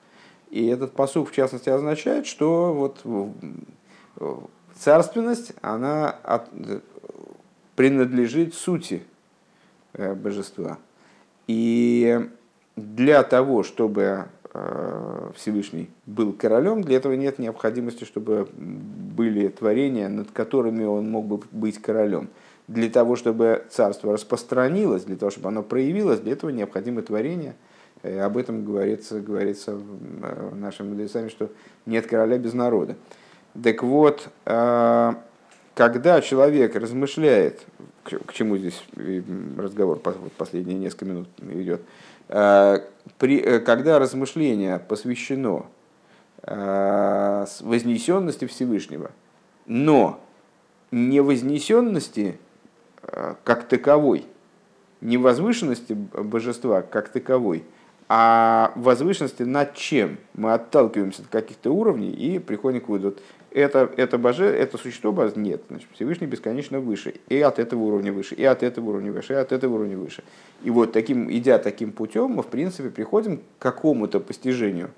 И 0.51 0.67
этот 0.69 0.93
посух, 0.93 1.31
в 1.31 1.35
частности, 1.35 1.69
означает, 1.69 2.27
что 2.27 2.73
вот 2.73 3.05
царственность, 4.79 5.53
она 5.61 6.09
от, 6.09 6.49
принадлежит 7.75 8.55
сути 8.55 9.03
э, 9.93 10.15
божества. 10.15 10.79
И 11.47 12.27
для 12.75 13.23
того, 13.23 13.63
чтобы 13.63 14.03
э, 14.03 14.25
Всевышний 15.35 15.91
был 16.07 16.33
королем, 16.33 16.83
для 16.83 16.97
этого 16.97 17.13
нет 17.15 17.39
необходимости, 17.39 18.05
чтобы 18.05 18.49
были 18.57 19.49
творения, 19.49 20.09
над 20.09 20.31
которыми 20.31 20.85
он 20.85 21.11
мог 21.11 21.27
бы 21.27 21.41
быть 21.53 21.81
королем. 21.81 22.29
Для 22.69 22.91
того, 22.91 23.17
чтобы 23.17 23.65
царство 23.71 24.13
распространилось, 24.13 25.05
для 25.05 25.17
того, 25.17 25.31
чтобы 25.31 25.49
оно 25.49 25.63
проявилось, 25.63 26.21
для 26.21 26.33
этого 26.33 26.51
необходимо 26.51 27.03
творение. 27.03 27.55
И 28.03 28.09
об 28.09 28.37
этом 28.37 28.65
говорится, 28.65 29.21
говорится 29.21 29.79
э, 30.23 30.51
нашими 30.55 30.89
мудрецами, 30.91 31.29
что 31.29 31.51
нет 31.87 32.07
короля 32.07 32.39
без 32.39 32.53
народа. 32.53 32.97
Так 33.63 33.83
вот, 33.83 34.29
э, 34.45 35.13
когда 35.75 36.21
человек 36.21 36.75
размышляет, 36.77 37.65
к 38.05 38.33
чему 38.33 38.57
здесь 38.57 38.83
разговор 39.57 40.01
последние 40.37 40.79
несколько 40.79 41.05
минут 41.07 41.29
идет, 41.41 41.81
э, 41.81 41.85
при, 42.29 43.41
э, 43.41 43.61
когда 43.61 43.99
размышление 43.99 44.79
посвящено 44.79 45.67
вознесенности 46.43 48.45
Всевышнего, 48.45 49.11
но 49.67 50.21
не 50.93 51.21
вознесенности 51.21 52.39
как 53.43 53.67
таковой, 53.67 54.27
не 55.01 55.17
возвышенности 55.17 55.95
божества 55.95 56.83
как 56.83 57.09
таковой, 57.09 57.65
а 58.09 58.73
возвышенности 58.77 59.43
над 59.43 59.75
чем 59.75 60.19
мы 60.35 60.53
отталкиваемся 60.53 61.23
от 61.23 61.29
каких-то 61.29 61.73
уровней 61.73 62.11
и 62.11 62.39
приходим 62.39 62.81
к 62.81 62.89
выводу, 62.89 63.17
это, 63.57 63.91
это, 63.97 64.19
боже, 64.19 64.45
это 64.45 64.77
существо 64.77 65.13
боже, 65.13 65.33
нет, 65.37 65.63
значит, 65.71 65.89
Всевышний 65.95 66.27
бесконечно 66.27 66.79
выше, 66.79 67.15
и 67.31 67.41
от 67.41 67.59
этого 67.59 67.85
уровня 67.85 68.13
выше, 68.13 68.35
и 68.35 68.45
от 68.45 68.63
этого 68.63 68.91
уровня 68.91 69.13
выше, 69.13 69.33
и 69.33 69.37
от 69.37 69.51
этого 69.51 69.77
уровня 69.77 69.97
выше. 69.97 70.23
И 70.63 70.69
вот 70.69 70.93
таким, 70.93 71.33
идя 71.33 71.59
таким 71.59 71.93
путем, 71.93 72.33
мы, 72.33 72.43
в 72.43 72.49
принципе, 72.49 72.91
приходим 72.91 73.39
к 73.39 73.41
какому-то 73.59 74.21
постижению 74.21 74.91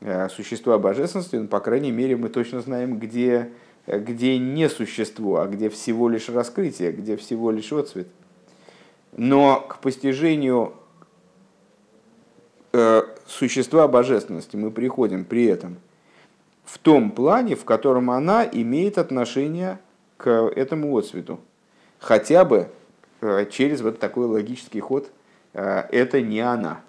э, 0.00 0.30
существа 0.30 0.78
божественности, 0.78 1.36
ну, 1.36 1.48
по 1.48 1.60
крайней 1.60 1.92
мере, 1.92 2.16
мы 2.16 2.30
точно 2.30 2.62
знаем, 2.62 2.98
где, 2.98 3.50
где 3.86 4.38
не 4.38 4.70
существо, 4.70 5.40
а 5.40 5.46
где 5.46 5.68
всего 5.68 6.08
лишь 6.08 6.30
раскрытие, 6.30 6.92
где 6.92 7.18
всего 7.18 7.50
лишь 7.50 7.74
отцвет. 7.74 8.08
Но 9.14 9.60
к 9.60 9.80
постижению 9.80 10.72
э, 12.72 13.02
существа 13.26 13.86
божественности 13.86 14.56
мы 14.56 14.70
приходим 14.70 15.26
при 15.26 15.44
этом– 15.44 15.76
в 16.64 16.78
том 16.78 17.10
плане, 17.10 17.56
в 17.56 17.64
котором 17.64 18.10
она 18.10 18.44
имеет 18.50 18.98
отношение 18.98 19.78
к 20.16 20.30
этому 20.30 20.96
отцвету. 20.96 21.40
Хотя 21.98 22.44
бы 22.44 22.68
э, 23.20 23.46
через 23.50 23.80
вот 23.80 23.98
такой 23.98 24.26
логический 24.26 24.80
ход 24.80 25.10
э, 25.54 25.84
это 25.90 26.20
не 26.20 26.40
она, 26.40 26.80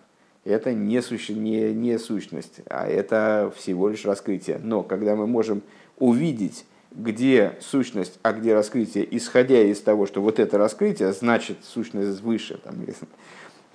это 0.46 0.74
не, 0.74 1.02
суще, 1.02 1.34
не, 1.34 1.74
не 1.74 1.98
сущность, 1.98 2.62
а 2.70 2.88
это 2.88 3.52
всего 3.56 3.90
лишь 3.90 4.06
раскрытие. 4.06 4.60
Но 4.62 4.84
когда 4.84 5.16
мы 5.16 5.28
можем 5.28 5.62
увидеть, 5.98 6.66
где 6.92 7.58
сущность, 7.60 8.20
а 8.22 8.34
где 8.34 8.54
раскрытие, 8.54 9.08
исходя 9.18 9.62
из 9.62 9.82
того, 9.82 10.06
что 10.06 10.22
вот 10.22 10.40
это 10.40 10.58
раскрытие 10.58 11.12
значит 11.14 11.58
сущность 11.64 12.22
выше, 12.22 12.60
там, 12.64 12.76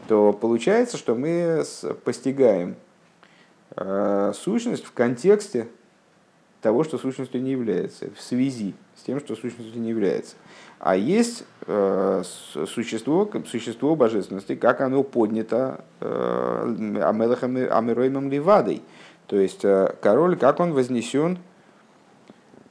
то 0.06 0.32
получается, 0.32 0.96
что 0.96 1.14
мы 1.14 1.64
постигаем 2.04 2.76
э, 3.76 4.32
сущность 4.34 4.84
в 4.84 4.92
контексте 4.92 5.68
того, 6.60 6.84
что 6.84 6.98
сущностью 6.98 7.42
не 7.42 7.52
является, 7.52 8.10
в 8.14 8.20
связи 8.20 8.74
с 8.96 9.02
тем, 9.02 9.20
что 9.20 9.36
сущностью 9.36 9.80
не 9.80 9.90
является. 9.90 10.36
А 10.80 10.96
есть 10.96 11.44
э, 11.66 12.22
существо, 12.66 13.28
существо 13.46 13.96
божественности, 13.96 14.54
как 14.54 14.80
оно 14.80 15.02
поднято 15.02 15.84
э, 16.00 17.00
Амелахом 17.02 17.56
Амироимом 17.56 18.30
Ливадой. 18.30 18.82
То 19.26 19.36
есть 19.36 19.64
э, 19.64 19.94
король, 20.00 20.36
как 20.36 20.60
он 20.60 20.72
вознесен 20.72 21.38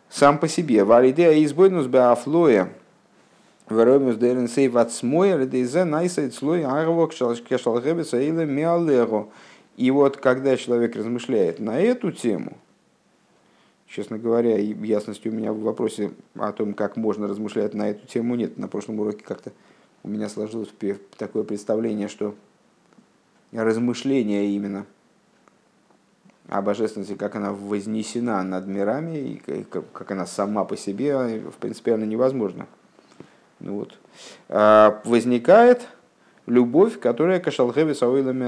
сам 0.09 0.37
по 0.37 0.47
себе. 0.47 0.83
Валидея 0.83 1.43
избойнус 1.43 1.87
беафлоя. 1.87 2.69
Веромис 3.69 4.15
дерен 4.15 4.47
сей 4.47 4.69
вацмой, 4.69 5.37
лидейзе 5.37 5.83
найсайт 5.83 6.33
слой 6.33 6.63
арвок 6.63 7.11
шалшкешалгебеца 7.11 8.17
или 8.17 8.45
миалего. 8.45 9.27
И 9.75 9.91
вот 9.91 10.15
когда 10.15 10.55
человек 10.55 10.95
размышляет 10.95 11.59
на 11.59 11.77
эту 11.77 12.13
тему, 12.13 12.57
Честно 13.87 14.17
говоря, 14.17 14.57
ясности 14.57 15.29
у 15.29 15.31
меня 15.31 15.53
в 15.53 15.61
вопросе 15.61 16.11
о 16.35 16.51
том, 16.51 16.73
как 16.73 16.97
можно 16.97 17.27
размышлять 17.27 17.73
на 17.73 17.89
эту 17.89 18.05
тему, 18.05 18.35
нет. 18.35 18.57
На 18.57 18.67
прошлом 18.67 18.99
уроке 18.99 19.23
как-то 19.23 19.53
у 20.03 20.09
меня 20.09 20.27
сложилось 20.27 20.69
такое 21.17 21.43
представление, 21.43 22.09
что 22.09 22.35
размышление 23.53 24.51
именно 24.51 24.85
о 26.49 26.61
божественности, 26.61 27.15
как 27.15 27.35
она 27.35 27.53
вознесена 27.53 28.43
над 28.43 28.67
мирами, 28.67 29.17
и 29.17 29.41
как 29.71 30.11
она 30.11 30.25
сама 30.25 30.65
по 30.65 30.75
себе, 30.75 31.39
в 31.39 31.55
принципе, 31.55 31.93
она 31.93 32.05
невозможна. 32.05 32.67
Ну 33.59 33.75
вот. 33.75 33.97
А 34.49 35.01
возникает 35.05 35.87
любовь, 36.45 36.99
которая 36.99 37.39
кашалхеви 37.39 37.93
сауилами 37.93 38.45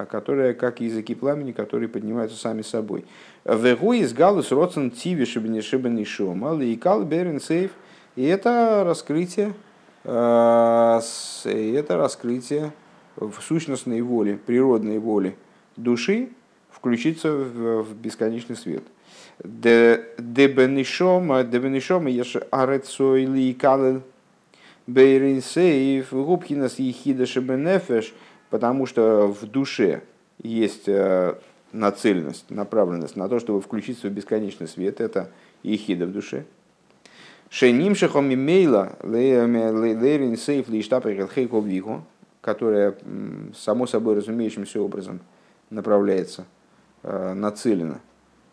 а 0.00 0.06
которая 0.06 0.54
как 0.54 0.80
языки 0.80 1.14
пламени, 1.14 1.52
которые 1.52 1.88
поднимаются 1.88 2.36
сами 2.38 2.62
собой. 2.62 3.04
Вегу 3.44 3.92
из 3.92 4.14
галус 4.14 4.50
родсен 4.50 4.90
тиви 4.90 5.26
шибни 5.26 5.60
шибни 5.60 6.04
шома, 6.04 6.58
и 6.62 6.76
кал 6.76 7.04
берен 7.04 7.38
сейф. 7.40 7.72
И 8.16 8.24
это 8.24 8.82
раскрытие, 8.84 9.52
э, 10.04 11.00
это 11.44 11.96
раскрытие 11.96 12.72
в 13.16 13.34
сущностной 13.42 14.00
воле, 14.00 14.38
природной 14.38 14.98
воле 14.98 15.36
души 15.76 16.30
включиться 16.70 17.30
в, 17.32 17.94
бесконечный 17.94 18.56
свет. 18.56 18.82
Дебенишома, 19.44 21.44
дебенишома, 21.44 22.10
еш 22.10 22.36
арецойли 22.50 23.52
калел 23.52 24.02
Бейринсейф, 24.86 26.10
Губхинас 26.10 26.78
Ехида 26.78 27.26
Шебенефеш, 27.26 28.14
потому 28.50 28.86
что 28.86 29.28
в 29.28 29.46
душе 29.46 30.02
есть 30.42 30.88
э, 30.88 31.34
нацеленность, 31.72 32.50
направленность 32.50 33.16
на 33.16 33.28
то, 33.28 33.38
чтобы 33.38 33.60
включиться 33.60 34.08
в 34.08 34.12
бесконечный 34.12 34.68
свет. 34.68 35.00
Это 35.00 35.30
Ехида 35.62 36.06
в 36.06 36.12
душе. 36.12 36.44
Шеним 37.48 37.94
шехом 37.94 38.32
имейла 38.32 38.96
лейрин 39.02 40.36
сейф 40.36 40.68
лиштапехелхейков 40.68 41.64
виху, 41.64 42.04
которая 42.40 42.94
само 43.56 43.86
собой 43.86 44.16
разумеющимся 44.16 44.80
образом 44.80 45.20
направляется, 45.70 46.46
э, 47.02 47.34
нацелена 47.34 48.00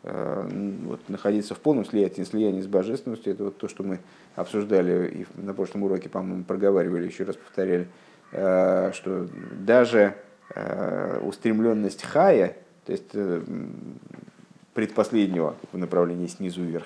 Э, 0.10 0.48
вот, 0.86 1.02
находиться 1.10 1.54
в 1.54 1.60
полном 1.60 1.84
слиянии, 1.84 2.24
слиянии 2.24 2.62
с 2.62 2.68
божественностью. 2.68 3.34
Это 3.34 3.44
вот 3.44 3.58
то, 3.58 3.68
что 3.68 3.84
мы 3.84 4.00
обсуждали 4.36 5.10
и 5.10 5.42
на 5.42 5.54
прошлом 5.54 5.84
уроке, 5.84 6.08
по-моему, 6.08 6.46
проговаривали, 6.46 7.08
еще 7.08 7.26
раз 7.26 7.36
повторяли, 7.36 7.90
что 8.32 9.28
даже 9.52 10.16
э, 10.54 11.20
устремленность 11.24 12.04
хая, 12.04 12.56
то 12.86 12.92
есть 12.92 13.12
предпоследнего 14.74 15.56
в 15.72 15.78
направлении 15.78 16.28
снизу 16.28 16.64
вверх 16.64 16.84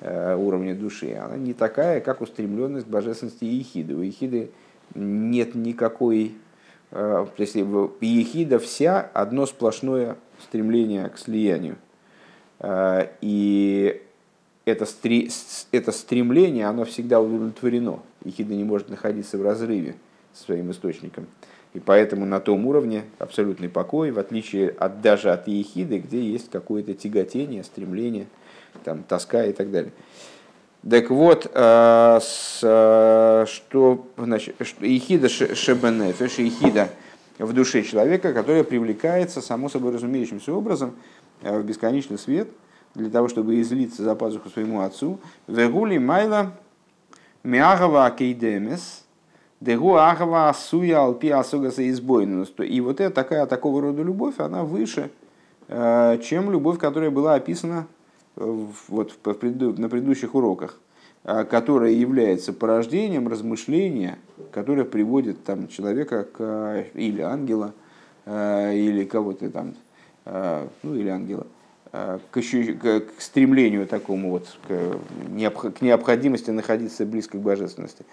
уровня 0.00 0.74
души, 0.74 1.14
она 1.14 1.36
не 1.36 1.54
такая, 1.54 2.00
как 2.00 2.20
устремленность 2.20 2.86
божественности 2.86 3.44
Ехиды. 3.44 3.94
У 3.94 4.02
Ехиды 4.02 4.50
нет 4.94 5.54
никакой... 5.54 6.34
То 6.90 7.30
есть 7.38 7.54
Ехида 7.54 8.58
вся 8.58 9.00
одно 9.00 9.46
сплошное 9.46 10.16
стремление 10.42 11.08
к 11.08 11.18
слиянию. 11.18 11.76
Э, 12.62 13.08
и 13.20 14.02
это, 14.64 14.86
это 15.72 15.92
стремление, 15.92 16.66
оно 16.66 16.84
всегда 16.84 17.20
удовлетворено. 17.20 18.00
Ехида 18.24 18.54
не 18.54 18.64
может 18.64 18.88
находиться 18.88 19.36
в 19.36 19.42
разрыве 19.42 19.96
своим 20.34 20.70
источником. 20.70 21.26
И 21.74 21.80
поэтому 21.80 22.26
на 22.26 22.40
том 22.40 22.66
уровне 22.66 23.04
абсолютный 23.18 23.68
покой, 23.68 24.10
в 24.10 24.18
отличие 24.18 24.70
от, 24.70 25.00
даже 25.00 25.30
от 25.30 25.48
ехиды, 25.48 25.98
где 25.98 26.20
есть 26.20 26.50
какое-то 26.50 26.94
тяготение, 26.94 27.64
стремление, 27.64 28.26
там, 28.84 29.02
тоска 29.02 29.44
и 29.44 29.52
так 29.52 29.70
далее. 29.70 29.92
Так 30.88 31.10
вот, 31.10 31.50
э, 31.52 32.18
с, 32.20 32.60
э, 32.62 33.46
что, 33.48 34.06
значит, 34.16 34.56
ехида 34.80 35.28
шебенефеш, 35.28 36.38
ехида 36.38 36.88
в 37.38 37.52
душе 37.52 37.82
человека, 37.82 38.34
которая 38.34 38.64
привлекается, 38.64 39.40
само 39.40 39.68
собой 39.68 39.92
разумеющимся 39.92 40.52
образом, 40.52 40.94
Э, 41.42 41.58
в 41.58 41.64
бесконечный 41.64 42.18
свет, 42.18 42.48
для 42.94 43.10
того, 43.10 43.28
чтобы 43.28 43.60
излиться 43.60 44.04
за 44.04 44.14
пазуху 44.14 44.48
своему 44.48 44.80
отцу. 44.82 45.18
Вегули 45.48 45.98
майла 45.98 46.52
миагава 47.42 48.08
кейдемес, 48.10 49.01
дегу 49.64 49.96
агава 49.96 50.48
асуя 50.48 51.04
алпи 51.04 51.28
асугаса 51.28 51.88
избойнус. 51.90 52.52
И 52.58 52.80
вот 52.80 53.00
это 53.00 53.14
такая 53.14 53.46
такого 53.46 53.80
рода 53.80 54.02
любовь, 54.02 54.38
она 54.38 54.64
выше, 54.64 55.10
э, 55.68 56.18
чем 56.22 56.50
любовь, 56.50 56.78
которая 56.78 57.10
была 57.10 57.34
описана 57.34 57.86
вот, 58.36 59.18
на 59.26 59.88
предыдущих 59.88 60.34
уроках 60.34 60.78
э, 61.24 61.44
которая 61.44 61.92
является 61.92 62.52
порождением 62.52 63.28
размышления, 63.28 64.18
которое 64.52 64.84
приводит 64.84 65.44
там, 65.44 65.68
человека 65.68 66.24
к, 66.24 66.86
или 66.94 67.20
ангела, 67.20 67.72
или 68.24 69.04
кого-то 69.04 69.50
там, 69.50 69.74
Э, 70.24 70.68
ну 70.82 70.94
или 70.94 71.08
ангела, 71.08 71.46
э, 71.92 72.18
к, 72.30 72.40
к, 72.40 73.00
к 73.00 73.20
стремлению 73.20 73.86
такому 73.86 74.30
вот, 74.30 74.56
к, 74.68 75.72
к 75.72 75.80
необходимости 75.80 76.50
находиться 76.50 77.04
близко 77.04 77.38
к 77.38 77.40
божественности. 77.40 78.04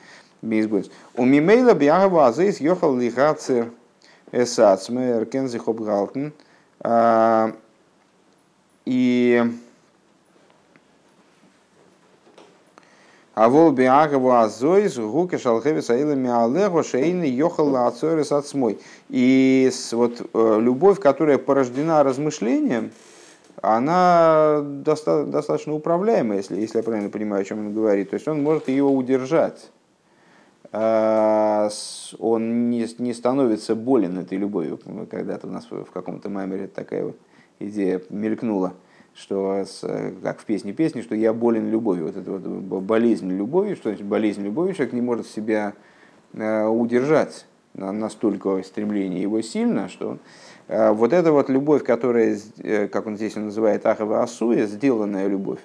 У 0.41 1.25
Мимейла 1.25 1.73
Биагава 1.73 2.27
Азейс 2.27 2.59
ехал 2.59 2.95
лихацер 2.95 3.71
эсацме 4.31 5.11
эркензих 5.11 5.67
обгалтен. 5.67 6.33
Э, 6.81 7.51
и 8.85 9.43
а 13.39 13.47
вол 13.47 13.71
биагаву 13.71 14.31
азойс 14.31 14.97
гуке 14.97 15.37
шалхевис 15.37 15.89
аилами 15.89 16.29
алего 16.29 16.83
шейны 16.83 17.23
йохал 17.23 17.73
ацорис 17.87 18.33
отсмой. 18.33 18.79
И 19.07 19.71
вот 19.93 20.29
любовь, 20.33 20.99
которая 20.99 21.37
порождена 21.37 22.03
размышлением, 22.03 22.91
она 23.61 24.59
доста- 24.61 25.23
достаточно 25.23 25.73
управляемая, 25.73 26.39
если, 26.39 26.59
если 26.59 26.79
я 26.79 26.83
правильно 26.83 27.09
понимаю, 27.09 27.43
о 27.43 27.45
чем 27.45 27.59
он 27.59 27.73
говорит. 27.73 28.09
То 28.09 28.15
есть 28.15 28.27
он 28.27 28.43
может 28.43 28.67
ее 28.67 28.83
удержать. 28.83 29.69
Он 30.71 32.69
не, 32.69 32.87
не 32.99 33.13
становится 33.13 33.75
болен 33.75 34.19
этой 34.19 34.37
любовью. 34.37 34.79
Когда-то 35.09 35.47
у 35.47 35.49
нас 35.49 35.67
в 35.69 35.91
каком-то 35.91 36.29
маймере 36.29 36.67
такая 36.67 37.05
вот 37.05 37.17
идея 37.59 38.01
мелькнула 38.09 38.73
что, 39.15 39.65
как 40.23 40.39
в 40.39 40.45
песне 40.45 40.71
песни, 40.71 41.01
что 41.01 41.15
я 41.15 41.33
болен 41.33 41.69
любовью. 41.69 42.05
Вот 42.05 42.15
это 42.15 42.31
вот 42.31 42.83
болезнь 42.83 43.29
любовью, 43.29 43.75
что 43.75 43.89
значит 43.89 44.05
болезнь 44.05 44.43
любовью, 44.43 44.75
человек 44.75 44.93
не 44.93 45.01
может 45.01 45.27
себя 45.27 45.73
удержать 46.31 47.45
настолько 47.73 48.61
стремление 48.63 49.21
его 49.21 49.41
сильно, 49.41 49.89
что 49.89 50.19
Э, 50.69 50.91
вот 50.91 51.13
эта 51.13 51.31
вот 51.31 51.49
любовь, 51.49 51.83
которая, 51.83 52.39
э, 52.59 52.87
как 52.87 53.07
он 53.07 53.17
здесь 53.17 53.35
называет, 53.35 53.85
ахава 53.85 54.21
асуя, 54.21 54.67
сделанная 54.67 55.27
любовь, 55.27 55.59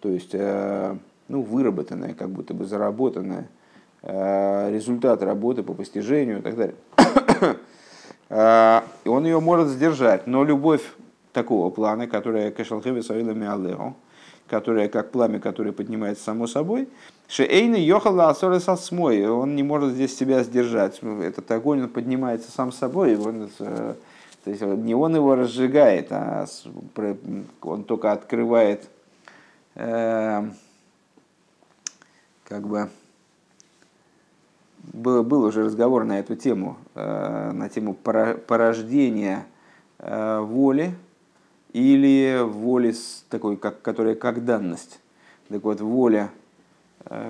то 0.00 0.10
есть 0.10 0.34
э, 0.34 0.94
ну, 1.28 1.42
выработанная, 1.42 2.12
как 2.12 2.28
будто 2.28 2.52
бы 2.52 2.66
заработанная, 2.66 3.48
результат 4.02 5.22
работы 5.22 5.62
по 5.62 5.74
постижению 5.74 6.38
и 6.38 6.42
так 6.42 6.56
далее. 6.56 6.76
И 9.04 9.08
он 9.08 9.26
ее 9.26 9.40
может 9.40 9.68
сдержать, 9.68 10.26
но 10.26 10.42
любовь 10.42 10.82
такого 11.32 11.70
плана, 11.70 12.06
которая 12.06 12.50
кашалхеви 12.50 13.02
савилами 13.02 13.46
алео, 13.46 13.94
которая 14.48 14.88
как 14.88 15.10
пламя, 15.10 15.38
которое 15.38 15.72
поднимается 15.72 16.24
само 16.24 16.46
собой, 16.46 16.88
шеэйна 17.28 17.76
йохала 17.76 18.30
асорес 18.30 18.68
асмой, 18.68 19.26
он 19.26 19.54
не 19.54 19.62
может 19.62 19.92
здесь 19.92 20.16
себя 20.16 20.42
сдержать. 20.42 21.00
Этот 21.02 21.50
огонь 21.50 21.82
он 21.82 21.88
поднимается 21.88 22.50
сам 22.50 22.72
собой, 22.72 23.16
он 23.16 23.50
то 23.58 24.50
есть 24.50 24.60
не 24.60 24.94
он 24.94 25.14
его 25.14 25.36
разжигает, 25.36 26.08
а 26.10 26.46
он 27.62 27.84
только 27.84 28.10
открывает 28.10 28.88
э, 29.76 30.42
как 32.44 32.66
бы 32.66 32.88
был, 34.82 35.22
был 35.22 35.44
уже 35.44 35.64
разговор 35.64 36.04
на 36.04 36.18
эту 36.18 36.36
тему, 36.36 36.76
э, 36.94 37.50
на 37.52 37.68
тему 37.68 37.94
порождения 37.94 39.46
э, 39.98 40.40
воли 40.40 40.94
или 41.72 42.40
воли 42.42 42.94
такой, 43.28 43.56
как, 43.56 43.82
которая 43.82 44.14
как 44.14 44.44
данность. 44.44 45.00
Так 45.48 45.62
вот, 45.64 45.80
воля, 45.80 46.30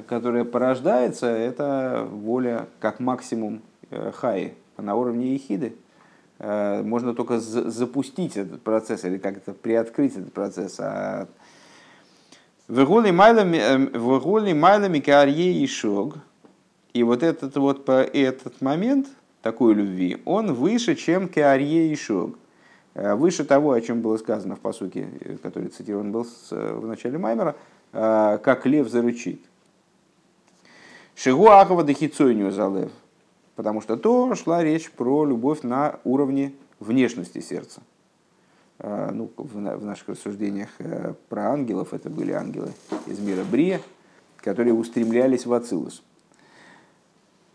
которая 0.06 0.44
порождается, 0.44 1.26
это 1.26 2.06
воля 2.10 2.68
как 2.78 3.00
максимум 3.00 3.62
хаи 4.12 4.54
на 4.76 4.94
уровне 4.94 5.34
ехиды. 5.34 5.74
Э, 6.42 6.82
можно 6.82 7.14
только 7.14 7.38
запустить 7.38 8.36
этот 8.36 8.62
процесс 8.62 9.04
или 9.04 9.18
как-то 9.18 9.52
приоткрыть 9.52 10.16
этот 10.16 10.32
процесс. 10.32 10.78
А 10.80 11.28
Выгули 12.68 14.52
майлами 14.52 15.00
карье 15.00 15.52
и 15.52 15.66
шог. 15.66 16.16
И 16.92 17.02
вот 17.02 17.22
этот 17.22 17.56
вот 17.56 17.84
по 17.84 18.02
этот 18.02 18.60
момент 18.60 19.08
такой 19.40 19.74
любви, 19.74 20.20
он 20.24 20.52
выше, 20.52 20.94
чем 20.94 21.28
кеарье 21.28 21.90
и 21.90 21.96
шог. 21.96 22.38
Э, 22.94 23.14
выше 23.14 23.44
того, 23.44 23.72
о 23.72 23.80
чем 23.80 24.02
было 24.02 24.16
сказано 24.18 24.56
в 24.56 24.60
посуке, 24.60 25.08
который 25.42 25.68
цитирован 25.68 26.12
был 26.12 26.26
в 26.50 26.86
начале 26.86 27.18
Маймера, 27.18 27.56
э, 27.92 28.38
как 28.42 28.66
лев 28.66 28.88
зарычит. 28.88 29.40
Шигу 31.14 31.48
ахова 31.48 31.84
дехицойню 31.84 32.50
залев 32.50 32.90
потому 33.56 33.80
что 33.80 33.96
то 33.96 34.34
шла 34.34 34.62
речь 34.62 34.90
про 34.90 35.24
любовь 35.24 35.62
на 35.62 36.00
уровне 36.04 36.52
внешности 36.80 37.40
сердца. 37.40 37.80
Ну, 38.78 39.30
в 39.36 39.84
наших 39.84 40.08
рассуждениях 40.08 40.70
э, 40.80 41.14
про 41.28 41.52
ангелов 41.52 41.94
это 41.94 42.10
были 42.10 42.32
ангелы 42.32 42.72
из 43.06 43.20
мира 43.20 43.44
Брия, 43.48 43.80
которые 44.38 44.74
устремлялись 44.74 45.46
в 45.46 45.52
Ацилус. 45.52 46.02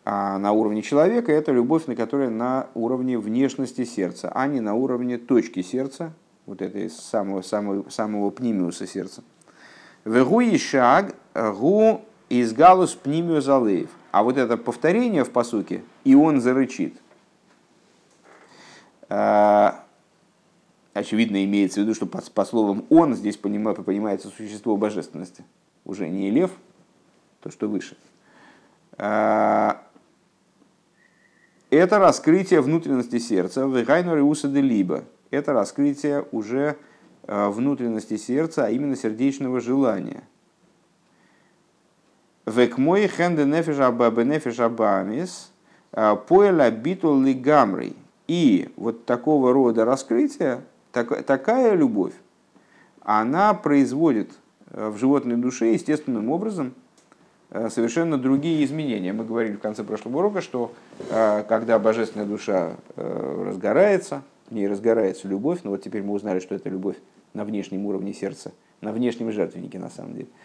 А 0.10 0.38
на 0.38 0.54
уровне 0.54 0.82
человека 0.84 1.34
это 1.34 1.52
любовь, 1.52 1.88
на 1.88 1.94
которой 1.94 2.30
на 2.30 2.68
уровне 2.76 3.20
внешности 3.20 3.84
сердца, 3.84 4.32
а 4.34 4.48
не 4.48 4.62
на 4.62 4.74
уровне 4.74 5.18
точки 5.18 5.62
сердца, 5.62 6.14
вот 6.46 6.62
этой 6.62 6.90
самого, 6.90 7.42
самого, 7.42 7.90
самого 7.90 8.30
пнимиуса 8.30 8.88
сердца. 8.88 9.22
Вегу 10.06 10.40
и 10.40 10.58
шаг 10.58 11.14
гу 11.36 12.06
из 12.30 12.54
галус 12.54 12.96
пнимиус 12.96 13.50
алеев. 13.50 13.90
А 14.12 14.24
вот 14.24 14.38
это 14.38 14.56
повторение 14.56 15.26
в 15.26 15.32
посуке, 15.32 15.84
и 16.06 16.16
он 16.16 16.40
зарычит. 16.40 16.94
А, 19.10 19.84
очевидно, 20.94 21.44
имеется 21.44 21.82
в 21.82 21.84
виду, 21.84 21.94
что 21.94 22.06
по, 22.06 22.22
по 22.22 22.46
словам 22.46 22.86
он 22.90 23.14
здесь 23.14 23.36
понимается 23.36 24.30
существо 24.30 24.78
божественности. 24.78 25.44
Уже 25.84 26.08
не 26.08 26.32
лев, 26.32 26.52
то, 27.42 27.52
что 27.52 27.68
выше. 27.68 27.98
Это 31.70 32.00
раскрытие 32.00 32.62
внутренности 32.62 33.20
сердца, 33.20 33.66
вегайнор 33.66 34.18
и 34.20 34.62
либо. 34.62 35.04
Это 35.32 35.54
раскрытие 35.54 36.26
уже 36.32 36.78
а, 37.24 37.50
внутренности 37.50 38.18
сердца, 38.18 38.66
а 38.66 38.70
именно 38.70 38.96
сердечного 38.96 39.60
желания– 39.60 40.24
Век 42.48 42.78
мой 42.78 43.08
хенде 43.08 43.44
нефиш 43.44 43.80
аба 43.80 44.24
нефиш 44.24 44.60
абамис 44.60 45.52
а, 45.92 46.16
поэла 46.16 46.72
битул 46.72 47.22
лигамрей. 47.22 47.94
И 48.30 48.70
вот 48.78 49.06
такого 49.06 49.52
рода 49.52 49.84
раскрытие, 49.84 50.62
так, 50.94 51.26
такая 51.26 51.76
любовь, 51.76 52.14
она 53.02 53.54
производит 53.54 54.32
э, 54.72 54.90
в 54.90 54.98
животной 54.98 55.36
душе 55.38 55.74
естественным 55.74 56.30
образом 56.30 56.68
э, 56.68 56.87
совершенно 57.52 58.18
другие 58.18 58.64
изменения. 58.66 59.14
Мы 59.14 59.24
говорили 59.24 59.56
в 59.56 59.60
конце 59.60 59.84
прошлого 59.84 60.18
урока, 60.20 60.42
что 60.42 60.74
э, 61.10 61.44
когда 61.48 61.80
божественная 61.80 62.26
душа 62.26 62.76
разгорается, 62.96 64.22
в 64.50 64.54
ней 64.54 64.68
разгорается 64.68 65.28
любовь, 65.28 65.60
но 65.64 65.72
вот 65.72 65.84
теперь 65.84 66.04
мы 66.04 66.14
узнали, 66.14 66.40
что 66.40 66.56
это 66.56 66.70
любовь 66.70 66.96
на 67.34 67.44
внешнем 67.46 67.86
уровне 67.86 68.14
сердца, 68.14 68.52
на 68.82 68.92
внешнем 68.92 69.32
жертвеннике 69.32 69.80
на 69.80 69.90
самом 69.90 70.14
деле– 70.14 70.28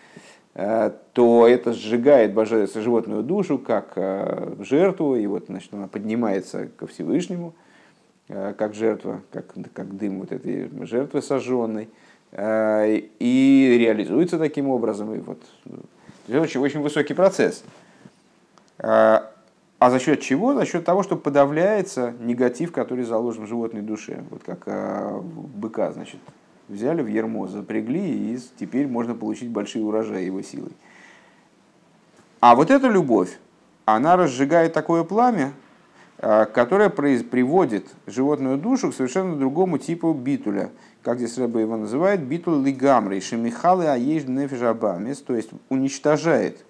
Э, 0.55 0.91
то 1.15 1.49
это 1.49 1.73
сжигает 1.73 2.35
божественную 2.35 2.85
животную 2.85 3.23
душу 3.23 3.59
как 3.59 3.93
э, 3.97 4.55
жертву, 4.61 5.17
и 5.17 5.27
вот 5.27 5.47
значит, 5.47 5.73
она 5.73 5.89
поднимается 5.89 6.69
ко 6.77 6.87
Всевышнему, 6.87 7.55
э, 8.29 8.53
как 8.59 8.75
жертва, 8.75 9.23
как, 9.31 9.47
как 9.73 9.97
дым 9.97 10.21
вот 10.21 10.31
этой 10.31 10.69
жертвы 10.87 11.23
сожженной, 11.23 11.89
и 12.35 13.77
реализуется 13.79 14.39
таким 14.39 14.71
образом. 14.71 15.15
И 15.15 15.19
вот, 15.19 15.43
очень, 16.41 16.61
очень 16.61 16.81
высокий 16.81 17.15
процесс. 17.15 17.65
А 18.79 19.91
за 19.91 19.99
счет 19.99 20.21
чего? 20.21 20.55
За 20.55 20.65
счет 20.65 20.85
того, 20.85 21.03
что 21.03 21.17
подавляется 21.17 22.15
негатив, 22.21 22.73
который 22.73 23.05
заложен 23.05 23.45
в 23.45 23.49
животной 23.49 23.83
душе. 23.83 24.23
Вот 24.31 24.43
как 24.45 25.25
быка, 25.25 25.93
значит, 25.93 26.21
взяли 26.69 27.03
в 27.03 27.09
ермо, 27.09 27.49
запрягли, 27.49 28.35
и 28.35 28.41
теперь 28.59 28.87
можно 28.87 29.15
получить 29.15 29.51
большие 29.51 29.85
урожаи 29.85 30.25
его 30.25 30.41
силой. 30.43 30.73
А 32.41 32.55
вот 32.55 32.71
эта 32.71 32.89
любовь, 32.89 33.39
она 33.85 34.17
разжигает 34.17 34.73
такое 34.73 35.05
пламя, 35.05 35.53
а, 36.23 36.47
которое 36.47 36.89
приводит 36.89 37.87
животную 38.07 38.57
душу 38.57 38.91
к 38.91 38.95
совершенно 38.95 39.37
другому 39.37 39.77
типу 39.77 40.15
битуля. 40.15 40.71
Как 41.03 41.19
здесь 41.19 41.37
Рэба 41.37 41.59
его 41.59 41.77
называет, 41.77 42.23
битуль 42.23 42.65
лигамрей, 42.65 43.21
шемихалы 43.21 43.87
аеш 43.87 44.25
нефижабамес, 44.25 45.21
то 45.21 45.35
есть 45.35 45.51
уничтожает 45.69 46.65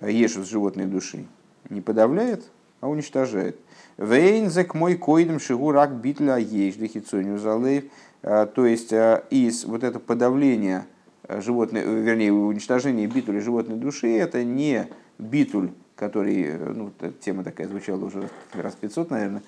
ешу 0.00 0.44
с 0.44 0.48
животной 0.48 0.86
души. 0.86 1.26
Не 1.68 1.82
подавляет, 1.82 2.44
а 2.80 2.88
уничтожает. 2.88 3.58
Вейнзек 3.98 4.74
мой 4.74 4.94
койдем 4.94 5.40
шигурак 5.40 5.92
битля 5.96 6.36
аеш 6.36 6.76
дехицоню 6.76 7.38
залейв, 7.38 7.84
Э, 8.22 8.46
то 8.52 8.66
есть 8.66 8.92
э, 8.92 9.22
из 9.30 9.64
вот 9.64 9.84
это 9.84 10.00
подавления 10.00 10.86
э, 11.24 11.40
животной, 11.40 11.82
вернее, 11.82 12.32
уничтожение 12.32 13.06
битуля 13.06 13.40
животной 13.40 13.76
души, 13.76 14.16
это 14.16 14.44
не 14.44 14.88
битуль, 15.18 15.70
который, 15.98 16.56
ну, 16.56 16.92
тема 17.20 17.44
такая 17.44 17.66
звучала 17.66 18.04
уже 18.04 18.28
раз 18.54 18.74
500, 18.74 19.10
наверное, 19.10 19.42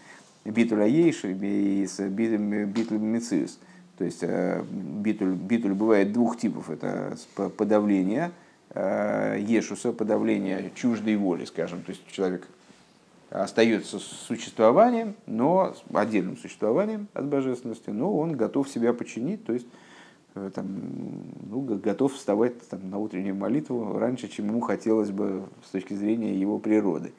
битуль 0.45 0.83
аейш 0.83 1.25
и 1.25 1.33
битуль 1.33 2.99
мециус. 2.99 3.59
То 3.99 4.05
есть 4.05 4.23
битуль, 4.23 5.35
битуль 5.35 5.75
бывает 5.75 6.13
двух 6.13 6.39
типов. 6.39 6.71
Это 6.71 7.17
подавление 7.57 8.33
ешуса, 8.75 9.93
подавление 9.93 10.73
чуждой 10.75 11.17
воли, 11.17 11.45
скажем. 11.45 11.83
То 11.83 11.91
есть 11.91 12.07
человек 12.11 12.49
остается 13.31 13.99
существованием, 13.99 15.15
но 15.27 15.75
отдельным 15.93 16.37
существованием 16.37 17.09
от 17.15 17.27
божественности, 17.27 17.91
но 17.91 18.17
он 18.17 18.37
готов 18.37 18.69
себя 18.69 18.93
починить, 18.93 19.45
то 19.45 19.53
есть 19.53 19.67
э, 19.67 19.90
там, 20.55 20.67
ну, 21.49 21.61
готов 21.61 22.15
вставать 22.15 22.61
там, 22.69 22.91
на 22.91 22.99
утреннюю 22.99 23.35
молитву 23.35 23.99
раньше, 23.99 24.29
чем 24.29 24.49
ему 24.49 24.61
хотелось 24.61 25.11
бы 25.11 25.45
с 25.65 25.71
точки 25.71 25.95
зрения 25.95 26.35
его 26.35 26.59
природы. 26.59 27.13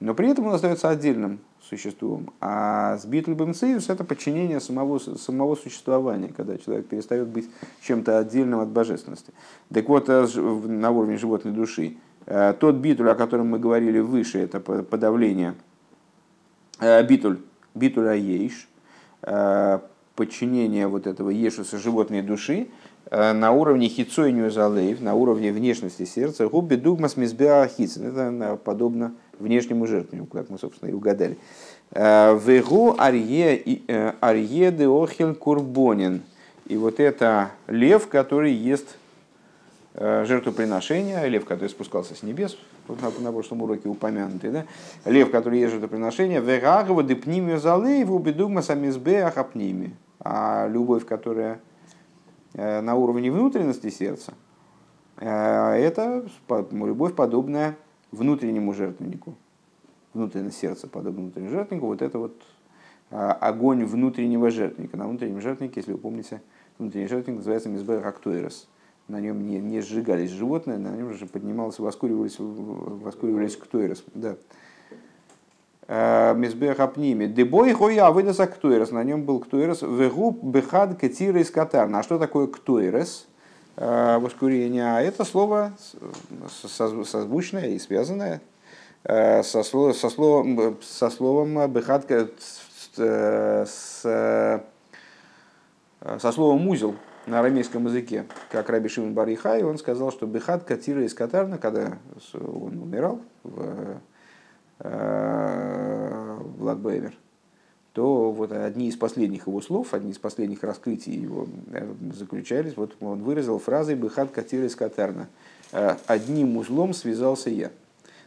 Но 0.00 0.14
при 0.14 0.28
этом 0.28 0.46
он 0.46 0.54
остается 0.54 0.88
отдельным 0.88 1.40
существом. 1.60 2.32
А 2.40 2.96
с 2.96 3.04
Битлбем 3.04 3.52
Цеюс 3.52 3.90
это 3.90 4.04
подчинение 4.04 4.60
самого, 4.60 4.98
самого 4.98 5.56
существования, 5.56 6.28
когда 6.28 6.56
человек 6.56 6.86
перестает 6.86 7.28
быть 7.28 7.50
чем-то 7.82 8.18
отдельным 8.18 8.60
от 8.60 8.68
божественности. 8.68 9.32
Так 9.72 9.88
вот, 9.88 10.08
э, 10.08 10.26
на 10.36 10.90
уровне 10.90 11.16
животной 11.16 11.52
души 11.52 11.96
Э, 12.30 12.52
тот 12.52 12.74
битуль, 12.74 13.10
о 13.10 13.14
котором 13.14 13.46
мы 13.46 13.58
говорили 13.58 14.00
выше, 14.00 14.38
это 14.38 14.60
подавление 14.60 15.54
э, 16.78 17.02
битуль, 17.02 17.38
битуль 17.74 18.08
аейш, 18.08 18.68
э, 20.18 20.24
подчинения 20.24 20.88
вот 20.88 21.06
этого 21.06 21.30
Ешуса 21.30 21.78
животной 21.78 22.22
души 22.22 22.68
на 23.10 23.52
уровне 23.52 23.88
хицойню 23.88 24.50
залейв, 24.50 25.00
на 25.00 25.14
уровне 25.14 25.50
внешности 25.50 26.04
сердца, 26.04 26.46
губби 26.48 26.74
дугмас 26.74 27.16
мизбеахицин. 27.16 28.06
Это 28.06 28.56
подобно 28.62 29.14
внешнему 29.38 29.86
жертвеннику, 29.86 30.36
как 30.36 30.50
мы, 30.50 30.58
собственно, 30.58 30.90
и 30.90 30.92
угадали. 30.92 31.38
Вегу 31.90 32.96
арье 32.98 34.70
де 34.72 34.88
охель 34.88 35.34
курбонин. 35.34 36.20
И 36.66 36.76
вот 36.76 37.00
это 37.00 37.52
лев, 37.66 38.08
который 38.08 38.52
ест 38.52 38.98
Э, 40.00 40.24
жертвоприношения, 40.24 41.24
лев, 41.26 41.44
который 41.44 41.70
спускался 41.70 42.14
с 42.14 42.22
небес, 42.22 42.56
на, 43.20 43.32
прошлом 43.32 43.62
уроке 43.62 43.88
упомянутый, 43.88 44.50
да? 44.50 44.64
лев, 45.04 45.32
который 45.32 45.58
есть 45.58 45.72
жертвоприношение, 45.72 46.40
вегагова 46.40 47.02
депнимию 47.02 47.58
залы 47.58 48.04
в 48.04 48.14
убедугма 48.14 48.62
самизбе 48.62 49.24
ахапними. 49.24 49.96
А 50.20 50.66
любовь, 50.68 51.06
которая 51.06 51.60
э, 52.54 52.80
на 52.80 52.94
уровне 52.94 53.30
внутренности 53.30 53.90
сердца, 53.90 54.34
э, 55.16 55.28
это 55.28 56.26
любовь, 56.48 57.14
подобная 57.14 57.76
внутреннему 58.10 58.72
жертвеннику. 58.72 59.34
Внутренность 60.14 60.58
сердца, 60.58 60.88
подобно 60.88 61.22
внутреннему 61.22 61.50
жертвеннику, 61.50 61.86
вот 61.86 62.02
это 62.02 62.18
вот 62.18 62.42
огонь 63.10 63.84
внутреннего 63.84 64.50
жертвенника. 64.50 64.96
На 64.96 65.08
внутреннем 65.08 65.40
жертвеннике, 65.40 65.80
если 65.80 65.92
вы 65.92 65.98
помните, 65.98 66.42
внутренний 66.78 67.06
жертвенник 67.06 67.38
называется 67.38 67.68
мизбе 67.68 67.98
рактуэрос 67.98 68.68
на 69.08 69.20
нем 69.20 69.46
не, 69.46 69.58
не 69.58 69.80
сжигались 69.80 70.30
животные, 70.30 70.78
на 70.78 70.94
нем 70.94 71.12
же 71.14 71.26
поднималось, 71.26 71.78
воскуривались, 71.78 72.36
воскуривались 72.38 73.56
ктуэрос. 73.56 74.04
Да. 74.14 74.36
А, 75.90 76.34
Мизбех 76.34 76.78
апними. 76.80 77.24
Дебой 77.24 77.72
хоя 77.72 78.10
выдаса 78.10 78.46
ктуэрос. 78.46 78.90
На 78.90 79.02
нем 79.02 79.24
был 79.24 79.40
ктуэрос. 79.40 79.80
Вегуб 79.80 80.44
бехад 80.44 81.00
кетира 81.00 81.40
из 81.40 81.50
катарна. 81.50 82.00
А 82.00 82.02
что 82.02 82.18
такое 82.18 82.46
ктуэрос? 82.46 83.26
А, 83.78 84.18
воскурение. 84.18 84.84
А 84.84 85.00
это 85.00 85.24
слово 85.24 85.72
созвучное 86.46 87.68
и 87.68 87.78
связанное 87.78 88.42
а, 89.02 89.42
со, 89.42 89.62
словом, 89.62 89.94
со, 89.94 90.10
словом, 90.10 90.76
со 90.82 91.08
словом 91.08 91.72
бехад 91.72 92.04
с, 92.94 93.62
со 96.18 96.32
словом 96.32 96.68
узел 96.68 96.96
на 97.26 97.40
арамейском 97.40 97.86
языке, 97.86 98.26
как 98.50 98.68
Раби 98.68 98.88
Шимон 98.88 99.14
Барихай, 99.14 99.62
он 99.62 99.78
сказал, 99.78 100.10
что 100.10 100.26
Бехат 100.26 100.64
Катира 100.64 101.04
из 101.04 101.14
Катарна, 101.14 101.58
когда 101.58 101.98
он 102.34 102.78
умирал 102.78 103.20
в, 103.44 103.98
э, 104.80 106.38
в 106.40 106.62
Лагбейвер, 106.62 107.14
то 107.92 108.30
вот 108.30 108.52
одни 108.52 108.88
из 108.88 108.96
последних 108.96 109.46
его 109.46 109.60
слов, 109.60 109.94
одни 109.94 110.12
из 110.12 110.18
последних 110.18 110.62
раскрытий 110.62 111.14
его 111.14 111.46
э, 111.72 111.92
заключались, 112.14 112.76
вот 112.76 112.96
он 113.00 113.22
выразил 113.22 113.58
фразой 113.58 113.94
«Бехат 113.94 114.30
Катира 114.30 114.66
из 114.66 114.76
Катарна». 114.76 115.28
«Э, 115.72 115.96
«Одним 116.06 116.56
узлом 116.56 116.94
связался 116.94 117.50
я». 117.50 117.70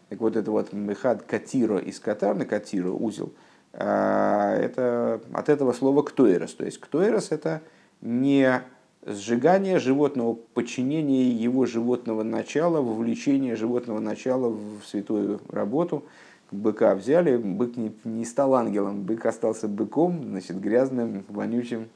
Так 0.10 0.20
вот 0.20 0.36
это 0.36 0.52
вот 0.52 0.74
«Бехат 0.74 1.24
Катира 1.24 1.78
из 1.78 2.00
Катарна», 2.00 2.46
Катира, 2.46 2.92
узел, 2.92 3.32
это 3.74 5.22
от 5.32 5.48
этого 5.48 5.72
слова 5.72 6.04
«ктоэрос». 6.04 6.54
То 6.56 6.66
есть 6.66 6.80
«ктоэрос»— 6.80 7.28
это 7.32 7.62
не 8.02 8.62
сжигание 9.06 9.80
животного, 9.80 10.34
подчинение 10.54 11.32
его 11.32 11.66
животного 11.66 12.24
начала, 12.24 12.82
вовлечение 12.82 13.56
животного 13.56 14.00
начала 14.00 14.50
в 14.50 14.82
святую 14.86 15.42
работу. 15.50 16.04
Быка 16.52 16.96
взяли, 16.96 17.38
бык 17.38 17.78
не, 17.78 17.96
не 18.04 18.26
стал 18.26 18.56
ангелом, 18.56 19.04
бык 19.04 19.26
остался 19.26 19.70
быком, 19.70 20.22
значит, 20.24 20.60
грязным, 20.60 21.24
вонючим, 21.30 21.88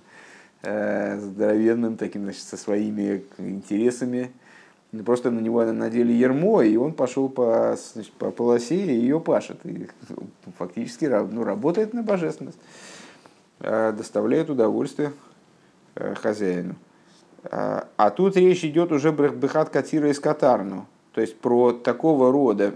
э, 0.64 1.20
здоровенным, 1.20 1.98
таким, 1.98 2.24
значит, 2.24 2.44
со 2.44 2.56
своими 2.56 3.24
интересами. 3.38 4.32
Просто 5.06 5.30
на 5.30 5.42
него 5.42 5.66
надели 5.66 6.14
ермо, 6.14 6.62
и 6.62 6.78
он 6.78 6.94
пошел 6.94 7.28
по, 7.28 7.78
значит, 7.94 8.14
по 8.14 8.32
полосе 8.32 8.78
и 8.78 8.94
ее 8.94 9.20
пашет. 9.20 9.58
И 9.66 9.90
фактически 10.58 11.06
ну, 11.06 11.44
работает 11.44 11.94
на 11.94 12.02
божественность, 12.02 12.60
э, 13.60 13.92
доставляет 13.92 14.50
удовольствие 14.50 15.12
э, 15.96 16.16
хозяину. 16.16 16.76
А, 17.52 17.88
а 17.98 18.10
тут 18.10 18.38
речь 18.38 18.64
идет 18.64 18.92
уже 18.92 19.12
Бехат 19.12 19.70
Катира 19.70 20.10
из 20.10 20.20
Катарну, 20.20 20.88
то 21.12 21.22
есть 21.22 21.38
про 21.40 21.74
такого 21.74 22.32
рода 22.32 22.76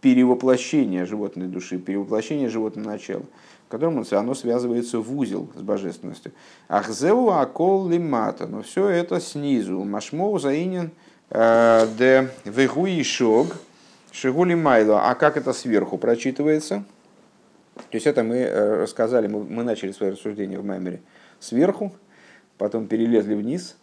перевоплощение 0.00 1.04
животной 1.04 1.46
души, 1.46 1.78
перевоплощение 1.78 2.48
животного 2.48 2.90
начала, 2.90 3.22
в 3.66 3.70
котором 3.70 4.04
оно 4.10 4.34
связывается 4.34 5.00
в 5.00 5.16
узел 5.16 5.48
с 5.56 5.60
божественностью. 5.60 6.32
Ахзеу 6.68 7.30
акол 7.30 7.88
лимата, 7.88 8.46
но 8.46 8.62
все 8.62 8.88
это 8.88 9.20
снизу. 9.20 9.84
Машмоу 9.84 10.38
заинен 10.38 10.90
э, 11.30 11.88
де 11.98 12.30
вегуи 12.44 13.02
шог, 13.02 13.56
шигули 14.12 14.54
майло. 14.54 15.08
А 15.08 15.14
как 15.14 15.36
это 15.36 15.52
сверху 15.52 15.98
прочитывается? 15.98 16.84
То 17.74 17.94
есть 17.94 18.06
это 18.06 18.22
мы 18.22 18.36
э, 18.36 18.82
рассказали, 18.82 19.26
мы, 19.26 19.44
мы 19.44 19.62
начали 19.64 19.92
свое 19.92 20.12
рассуждение 20.12 20.58
в 20.58 20.64
Маймере 20.64 21.00
сверху, 21.40 21.92
потом 22.56 22.86
перелезли 22.86 23.34
вниз, 23.34 23.76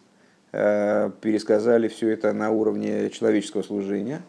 э, 0.52 1.10
пересказали 1.20 1.88
все 1.88 2.08
это 2.08 2.32
на 2.32 2.50
уровне 2.50 3.10
человеческого 3.10 3.62
служения. 3.62 4.22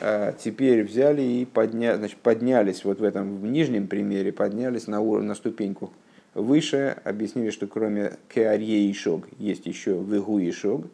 Э, 0.00 0.32
теперь 0.38 0.84
взяли 0.84 1.22
и 1.22 1.44
подня, 1.44 1.96
значит, 1.96 2.18
поднялись 2.18 2.84
вот 2.84 3.00
в 3.00 3.04
этом 3.04 3.38
в 3.38 3.46
нижнем 3.46 3.88
примере, 3.88 4.32
поднялись 4.32 4.86
на, 4.86 5.00
уровень, 5.00 5.26
на 5.26 5.34
ступеньку 5.34 5.92
выше, 6.34 6.96
объяснили, 7.04 7.50
что 7.50 7.66
кроме 7.66 8.12
кеарье 8.32 8.78
и 8.78 8.92
шог 8.92 9.26
есть 9.38 9.66
еще 9.66 10.00
вегу 10.00 10.38
и 10.38 10.52
шог, 10.52 10.86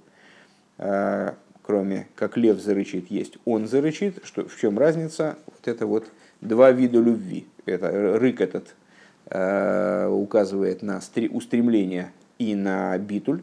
э, 0.78 1.32
кроме 1.62 2.08
как 2.14 2.36
лев 2.36 2.58
зарычит, 2.60 3.10
есть 3.10 3.36
он 3.44 3.66
зарычит. 3.66 4.20
Что, 4.24 4.48
в 4.48 4.58
чем 4.58 4.78
разница? 4.78 5.36
Вот 5.46 5.68
это 5.68 5.86
вот 5.86 6.06
два 6.40 6.70
вида 6.70 6.98
любви. 6.98 7.46
Это 7.66 8.18
рык 8.18 8.40
этот 8.40 8.74
указывает 9.26 10.82
на 10.82 11.00
устремление 11.30 12.12
и 12.38 12.54
на 12.54 12.98
битуль, 12.98 13.40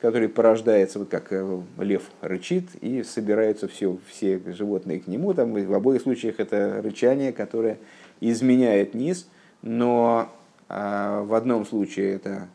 который 0.00 0.28
порождается, 0.28 0.98
вот 0.98 1.08
как 1.08 1.26
э, 1.30 1.60
лев 1.78 2.02
рычит, 2.22 2.74
и 2.80 3.02
собираются 3.02 3.68
все, 3.68 3.98
все 4.08 4.40
животные 4.46 5.00
к 5.00 5.06
нему. 5.06 5.34
Там, 5.34 5.52
в 5.52 5.74
обоих 5.74 6.02
случаях 6.02 6.40
это 6.40 6.80
рычание, 6.82 7.32
которое 7.32 7.78
изменяет 8.20 8.94
низ, 8.94 9.28
но 9.62 10.32
а, 10.68 11.22
в 11.22 11.34
одном 11.34 11.66
случае 11.66 12.14
это 12.14 12.48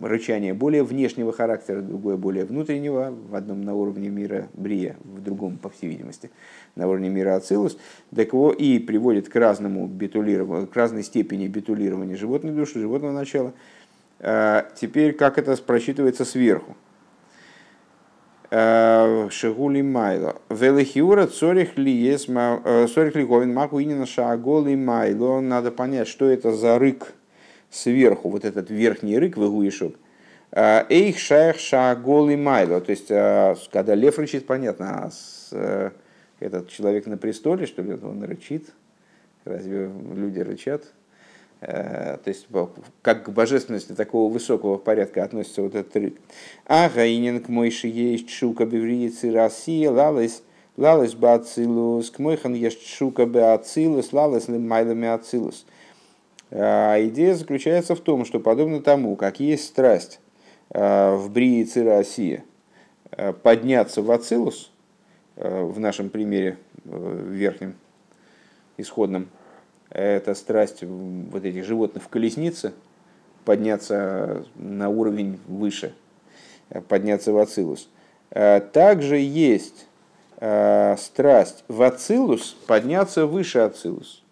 рычание 0.00 0.54
более 0.54 0.84
внешнего 0.84 1.32
характера, 1.32 1.82
другое 1.82 2.16
более 2.16 2.44
внутреннего, 2.44 3.12
в 3.28 3.34
одном 3.34 3.62
на 3.62 3.74
уровне 3.74 4.08
мира 4.08 4.48
Брия, 4.54 4.96
в 5.02 5.20
другом, 5.22 5.58
по 5.58 5.68
всей 5.68 5.88
видимости, 5.88 6.30
на 6.76 6.86
уровне 6.88 7.08
мира 7.08 7.34
Ацилус, 7.34 7.76
так 8.14 8.32
и 8.58 8.78
приводит 8.78 9.28
к 9.28 9.34
разному 9.34 9.88
битулированию, 9.88 10.68
к 10.68 10.76
разной 10.76 11.02
степени 11.02 11.48
битулирования 11.48 12.16
животной 12.16 12.52
души, 12.52 12.78
животного 12.78 13.12
начала– 13.12 13.52
теперь, 14.18 15.12
как 15.12 15.38
это 15.38 15.56
просчитывается 15.56 16.24
сверху? 16.24 16.76
Э, 18.50 19.28
Шигули 19.30 19.82
Майло. 19.82 20.36
Велихиура 20.50 21.26
цорих 21.26 21.76
ли 21.76 21.90
есть 21.90 22.28
э, 22.28 22.86
цорих 22.92 23.16
ли 23.16 23.24
маку 23.24 23.82
инина 23.82 24.06
шааголи 24.06 24.76
Майло. 24.76 25.40
Надо 25.40 25.72
понять, 25.72 26.06
что 26.06 26.26
это 26.26 26.52
за 26.52 26.78
рык 26.78 27.12
сверху, 27.70 28.30
вот 28.30 28.44
этот 28.44 28.70
верхний 28.70 29.18
рык 29.18 29.36
выгуишок. 29.36 29.96
Эйх 30.52 31.18
шаях 31.18 31.58
шааголи 31.58 32.36
Майло. 32.36 32.80
То 32.80 32.90
есть, 32.90 33.08
когда 33.08 33.94
лев 33.94 34.18
рычит, 34.18 34.46
понятно, 34.46 35.10
а 35.52 35.90
этот 36.38 36.68
человек 36.68 37.06
на 37.06 37.16
престоле, 37.16 37.66
что 37.66 37.82
ли, 37.82 37.94
он 37.94 38.22
рычит. 38.22 38.68
Разве 39.44 39.90
люди 40.14 40.38
рычат? 40.38 40.84
Э, 41.60 42.18
то 42.22 42.28
есть 42.28 42.46
как 43.02 43.24
к 43.24 43.28
божественности 43.30 43.92
такого 43.92 44.30
высокого 44.30 44.76
порядка 44.76 45.24
относится 45.24 45.62
вот 45.62 45.74
этот 45.74 45.96
рык. 45.96 46.18
А 46.66 46.88
гаинин 46.88 47.40
к 47.40 47.48
мойши 47.48 47.88
есть 47.88 48.28
шука 48.30 48.66
бевриицы 48.66 49.32
Россия, 49.32 49.90
лалась 49.90 50.42
лалась 50.76 51.14
бацилус, 51.14 52.10
к 52.10 52.18
мойхан 52.18 52.52
есть 52.52 52.86
шука 52.86 53.24
беацилус, 53.24 54.12
лалась 54.12 54.48
лимайлами 54.48 55.08
ацилус. 55.08 55.64
А 56.50 56.96
идея 57.06 57.34
заключается 57.34 57.94
в 57.94 58.00
том, 58.00 58.26
что 58.26 58.38
подобно 58.38 58.82
тому, 58.82 59.16
как 59.16 59.40
есть 59.40 59.64
страсть 59.64 60.20
э, 60.70 61.14
в 61.14 61.30
бриице 61.30 61.84
Россия, 61.84 62.44
э, 63.12 63.32
подняться 63.32 64.02
в 64.02 64.10
ацилус, 64.10 64.70
в 65.36 65.78
нашем 65.78 66.08
примере 66.08 66.56
верхнем, 66.84 67.74
исходном, 68.78 69.28
это 69.90 70.34
страсть 70.34 70.82
вот 70.82 71.44
этих 71.44 71.64
животных 71.64 72.02
в 72.02 72.08
колеснице, 72.08 72.72
подняться 73.44 74.44
на 74.56 74.88
уровень 74.88 75.38
выше, 75.46 75.94
подняться 76.88 77.32
в 77.32 77.38
Ацилус. 77.38 77.88
Э, 78.30 78.60
также 78.60 79.18
есть 79.18 79.86
э, 80.38 80.96
страсть 80.98 81.64
в 81.68 81.82
Ацилус 81.82 82.56
подняться 82.66 83.26
выше 83.26 83.60
Ацилус. 83.60 84.22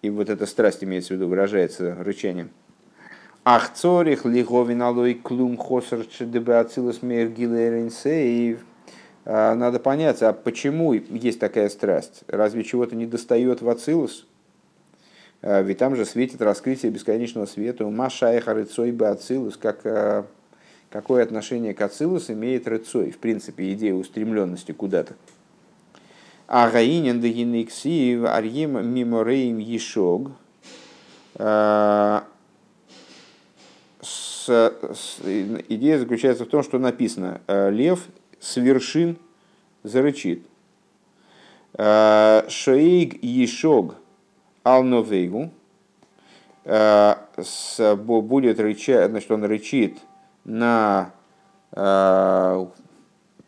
И 0.00 0.10
вот 0.10 0.30
эта 0.30 0.46
страсть 0.46 0.82
имеется 0.84 1.14
в 1.14 1.16
виду, 1.16 1.28
выражается 1.28 1.96
рычанием. 2.00 2.50
Ахцорих 3.44 4.24
лиговин 4.24 4.82
алой 4.82 5.14
клум 5.14 5.56
хосер 5.56 6.04
чедебе 6.04 6.56
ацилус 6.56 7.02
мейр 7.02 7.28
гилеринсейв. 7.28 8.60
А, 9.30 9.54
надо 9.54 9.78
понять, 9.78 10.22
а 10.22 10.32
почему 10.32 10.94
есть 10.94 11.38
такая 11.38 11.68
страсть? 11.68 12.22
Разве 12.28 12.64
чего-то 12.64 12.96
не 12.96 13.04
достает 13.04 13.60
в 13.60 13.68
ацилус? 13.68 14.26
А, 15.42 15.60
ведь 15.60 15.76
там 15.76 15.96
же 15.96 16.06
светит 16.06 16.40
раскрытие 16.40 16.90
бесконечного 16.90 17.44
света. 17.44 17.84
Маша 17.84 18.34
и 18.34 18.40
харыцой 18.40 18.90
бы 18.90 19.06
ацилус, 19.06 19.58
как 19.58 19.84
а, 19.84 20.24
какое 20.88 21.22
отношение 21.22 21.74
к 21.74 21.82
ацилус 21.82 22.30
имеет 22.30 22.66
рыцой, 22.66 23.10
в 23.10 23.18
принципе, 23.18 23.70
идея 23.74 23.92
устремленности 23.92 24.72
куда-то. 24.72 25.14
А 26.46 26.70
гаинен 26.70 27.20
дегинексив 27.20 28.24
арьим 28.24 28.94
мимореим 28.94 29.58
ешог– 29.58 30.32
идея 35.68 35.98
заключается 35.98 36.44
в 36.44 36.48
том, 36.48 36.62
что 36.62 36.78
написано 36.78 37.42
э, 37.46 37.70
«Лев 37.70 38.00
с 38.40 38.56
вершин 38.56 39.18
зарычит». 39.82 40.42
Э, 41.74 42.48
Шоиг 42.48 43.22
Ешог 43.22 43.96
Алновейгу 44.62 45.50
будет 46.64 48.60
рычать, 48.60 49.10
значит, 49.10 49.30
он 49.30 49.44
рычит 49.44 49.96
на 50.44 51.12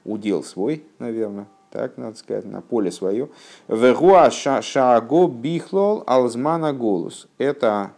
удел 0.04 0.42
свой, 0.42 0.84
наверное, 0.98 1.46
так 1.70 1.96
надо 1.96 2.16
сказать, 2.16 2.44
на 2.44 2.60
поле 2.60 2.90
свое. 2.90 3.28
Вегуа 3.68 4.30
шааго 4.30 5.28
бихлол 5.28 6.02
алзмана 6.06 6.72
голос. 6.72 7.28
Это 7.38 7.92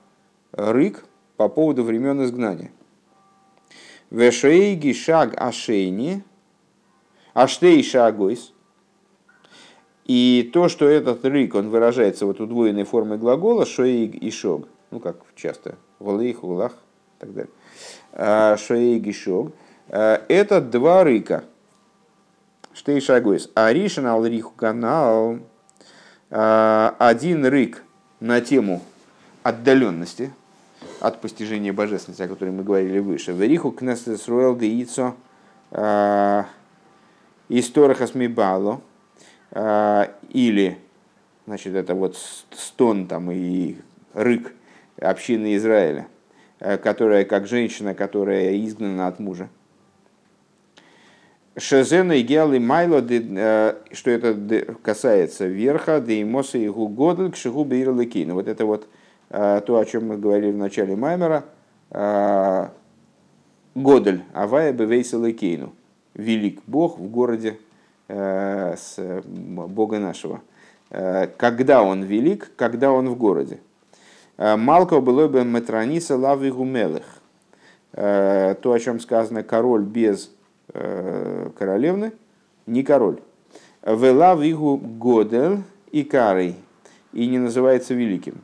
рык 0.52 1.04
по 1.36 1.48
поводу 1.48 1.82
времен 1.82 2.22
изгнания. 2.24 2.70
Вешейги 4.10 4.92
шаг 4.92 5.34
ашейни, 5.40 6.22
аштей 7.34 7.82
шагойс. 7.82 8.52
И 10.04 10.50
то, 10.52 10.68
что 10.68 10.88
этот 10.88 11.24
рык, 11.24 11.54
он 11.54 11.70
выражается 11.70 12.26
вот 12.26 12.40
удвоенной 12.40 12.84
формой 12.84 13.18
глагола 13.18 13.64
шоиг 13.64 14.14
и 14.16 14.30
шог, 14.30 14.66
ну 14.90 14.98
как 14.98 15.16
часто, 15.36 15.76
волейх, 16.00 16.42
улах 16.42 16.72
и 16.72 17.20
так 17.20 17.34
далее. 17.34 17.52
А, 18.12 18.56
шоиг 18.56 19.06
и 19.06 19.12
шог. 19.12 19.52
А, 19.88 20.24
это 20.28 20.60
два 20.60 21.04
рыка– 21.04 21.44
Штей 22.74 23.00
шагойс. 23.00 23.50
А 23.54 23.72
ришен 23.72 24.06
ал 24.06 24.24
риху 24.24 24.52
канал. 24.56 25.38
А, 26.30 26.96
один 26.98 27.44
рык 27.44 27.82
на 28.20 28.40
тему 28.40 28.82
отдаленности 29.42 30.32
от 31.00 31.20
постижения 31.20 31.72
божественности, 31.72 32.22
о 32.22 32.28
которой 32.28 32.50
мы 32.50 32.62
говорили 32.62 32.98
выше. 32.98 33.32
Вериху 33.32 33.72
кнесес 33.72 34.26
руэл 34.28 34.56
де 34.56 34.86
а, 35.70 36.46
исторахас 37.58 38.14
мибало. 38.14 38.80
А, 39.50 40.14
или, 40.30 40.78
значит, 41.46 41.74
это 41.74 41.94
вот 41.94 42.16
стон 42.50 43.06
там 43.06 43.30
и 43.30 43.76
рык 44.14 44.52
общины 44.98 45.56
Израиля, 45.56 46.06
которая 46.58 47.24
как 47.24 47.46
женщина, 47.46 47.94
которая 47.94 48.56
изгнана 48.56 49.06
от 49.06 49.18
мужа. 49.18 49.48
Шезена 51.56 52.12
и 52.12 52.22
Геалы 52.22 52.58
Майло, 52.60 53.04
э, 53.06 53.74
что 53.92 54.10
это 54.10 54.76
касается 54.82 55.46
верха, 55.46 56.00
да 56.00 56.12
и 56.12 56.24
Гугодль 56.68 57.30
к 57.30 57.36
Шигу 57.36 57.64
Бейрлыкину. 57.64 58.34
Вот 58.34 58.48
это 58.48 58.64
вот 58.64 58.88
э, 59.28 59.60
то, 59.66 59.78
о 59.78 59.84
чем 59.84 60.08
мы 60.08 60.16
говорили 60.16 60.52
в 60.52 60.56
начале 60.56 60.96
Маймера. 60.96 61.44
Э, 61.90 62.68
Годель, 63.74 64.22
Авая 64.32 64.72
Бевейса 64.72 65.18
Лыкейну. 65.18 65.74
Велик 66.14 66.60
Бог 66.66 66.98
в 66.98 67.08
городе 67.08 67.58
с 68.08 68.96
Бога 69.24 69.98
нашего. 69.98 70.40
Когда 70.90 71.82
он 71.82 72.02
велик, 72.02 72.50
когда 72.56 72.92
он 72.92 73.08
в 73.08 73.16
городе. 73.16 73.60
Малко 74.36 75.00
было 75.00 75.28
бы 75.28 75.44
Метрониса 75.44 76.16
Лавы 76.16 76.50
Гумелых. 76.50 77.04
То, 77.92 78.58
о 78.62 78.78
чем 78.78 79.00
сказано, 79.00 79.42
король 79.42 79.84
без 79.84 80.30
Э, 80.74 81.50
королевны, 81.58 82.12
не 82.66 82.82
король. 82.82 83.20
Вела 83.82 84.34
вигу 84.34 84.78
годел 84.78 85.62
и 85.90 86.02
карой, 86.02 86.56
и 87.12 87.26
не 87.26 87.38
называется 87.38 87.92
великим. 87.92 88.40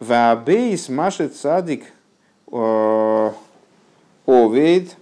Вабейс 0.00 0.88
машет 0.88 1.36
садик 1.36 1.84
овейд 4.26 4.96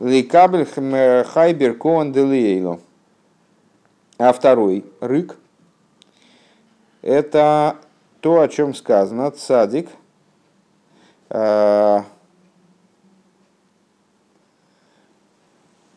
ликабель 0.00 0.66
хайбер 1.24 1.74
коан 1.74 2.12
делиейло. 2.12 2.80
А 4.18 4.32
второй 4.32 4.84
рык– 5.00 5.36
это 7.02 7.76
то, 8.20 8.40
о 8.40 8.48
чем 8.48 8.74
сказано, 8.74 9.30
цадик, 9.30 9.88
э, 11.28 12.02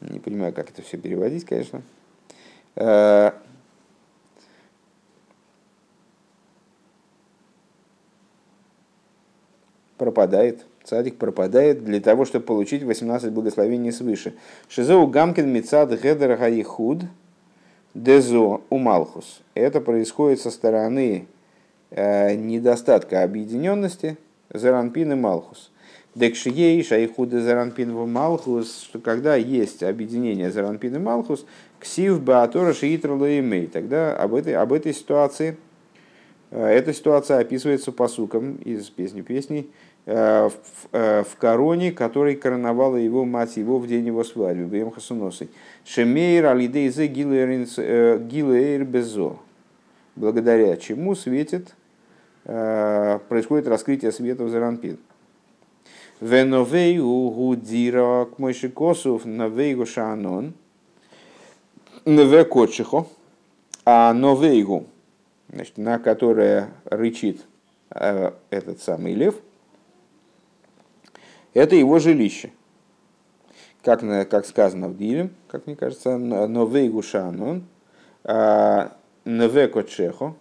Не 0.01 0.19
понимаю, 0.19 0.53
как 0.53 0.69
это 0.69 0.81
все 0.81 0.97
переводить, 0.97 1.45
конечно. 1.45 1.81
Э, 2.75 3.31
пропадает, 9.97 10.65
цадик 10.89 11.17
пропадает 11.17 11.83
для 11.83 12.01
того, 12.01 12.25
чтобы 12.25 12.45
получить 12.45 12.83
18 12.83 13.31
благословений 13.31 13.91
свыше. 13.91 14.33
Шизоу 14.67 15.05
гамкин 15.07 15.47
мецад 15.47 15.91
гедер 16.01 16.35
хаихуд 16.37 17.03
дезо 17.93 18.61
умалхус. 18.69 19.41
Это 19.53 19.81
происходит 19.81 20.39
со 20.39 20.49
стороны 20.49 21.27
э, 21.91 22.35
недостатка 22.35 23.23
объединенности 23.23 24.17
Заранпин 24.51 25.11
и 25.11 25.15
Малхус. 25.15 25.71
Декшией, 26.15 26.83
Шайхуда 26.83 27.39
Заранпин 27.39 27.95
в 27.95 28.07
Малхус, 28.07 28.81
что 28.81 28.99
когда 28.99 29.35
есть 29.35 29.83
объединение 29.83 30.51
Заранпин 30.51 30.95
и 30.95 30.99
Малхус, 30.99 31.45
Ксив 31.79 32.21
Баатора 32.21 32.73
Шиитра 32.73 33.13
Лаимей, 33.13 33.67
тогда 33.67 34.15
об 34.15 34.33
этой, 34.33 34.55
об 34.55 34.73
этой 34.73 34.93
ситуации, 34.93 35.55
э, 36.49 36.65
эта 36.65 36.93
ситуация 36.93 37.39
описывается 37.39 37.91
по 37.91 38.07
сукам 38.07 38.55
из 38.55 38.89
песни 38.89 39.21
песней 39.21 39.69
в, 40.13 40.53
э, 40.91 41.23
в 41.23 41.35
короне, 41.37 41.91
который 41.91 42.35
короновала 42.35 42.95
его 42.97 43.25
мать 43.25 43.57
его 43.57 43.77
в 43.79 43.87
день 43.87 44.07
его 44.07 44.23
свадьбы, 44.23 44.63
Бем 44.65 44.91
Хасуносой. 44.91 45.49
Шемейр 45.85 46.47
Алидейзе 46.47 47.07
Гилейр 47.07 48.85
Безо, 48.85 49.37
благодаря 50.15 50.77
чему 50.77 51.15
светит, 51.15 51.75
происходит 52.43 53.67
раскрытие 53.67 54.11
света 54.11 54.43
в 54.43 54.49
Заранпин. 54.49 54.97
Веновейу 56.21 57.29
гудира 57.29 58.25
к 58.25 58.39
Мойшикосов 58.39 59.23
новейгу 59.25 59.85
шанон. 59.85 60.53
Неве 62.05 62.43
кочехо. 62.43 63.05
А 63.85 64.13
новейгу, 64.13 64.85
значит, 65.51 65.77
на 65.77 65.97
которое 65.97 66.71
рычит 66.85 67.41
э, 67.91 68.31
этот 68.49 68.81
самый 68.81 69.13
лев, 69.13 69.35
это 71.53 71.75
его 71.75 71.99
жилище. 71.99 72.51
Как, 73.83 74.01
как 74.29 74.45
сказано 74.45 74.89
в 74.89 74.97
Диле, 74.97 75.29
как 75.47 75.65
мне 75.65 75.75
кажется, 75.75 76.17
новейгу 76.17 77.01
шанон. 77.01 77.63
А, 78.23 78.95
Неве 79.25 79.67
кочехо. 79.67 80.35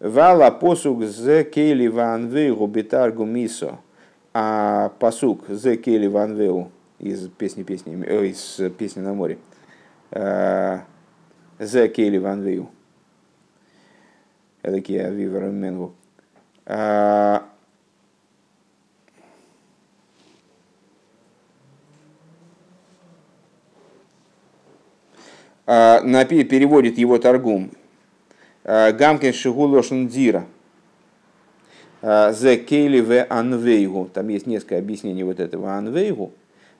Вала 0.00 0.50
посуг 0.50 1.04
зе 1.04 1.44
кейли 1.44 1.88
ван 1.88 2.28
вейгу 2.28 2.66
битаргу 2.66 3.24
мисо 3.24 3.78
а 4.34 4.90
посук 4.98 5.48
«Зе 5.48 5.76
Келли 5.76 6.06
Ван 6.06 6.34
Веу» 6.34 6.70
из 6.98 7.28
песни, 7.28 7.62
песни, 7.64 8.02
э, 8.06 8.26
из 8.26 8.60
песни 8.78 9.00
на 9.00 9.12
море. 9.12 9.38
«Зе 11.58 11.88
Келли 11.88 12.18
Ван 12.18 12.42
Веу». 12.42 12.70
Это 14.62 14.80
Кия 14.80 15.10
Вивер 15.10 15.50
Менгу. 15.50 15.92
А, 25.74 26.02
переводит 26.24 26.98
его 26.98 27.18
торгум. 27.18 27.70
Гамкин 28.64 29.32
Шигулошн 29.32 30.06
Дира– 30.06 30.44
Зе 32.02 32.56
кейли 32.56 33.00
в 33.00 33.24
анвейгу. 33.30 34.10
Там 34.12 34.28
есть 34.28 34.46
несколько 34.46 34.76
объяснений 34.76 35.22
вот 35.22 35.38
этого 35.38 35.74
анвейгу. 35.74 36.32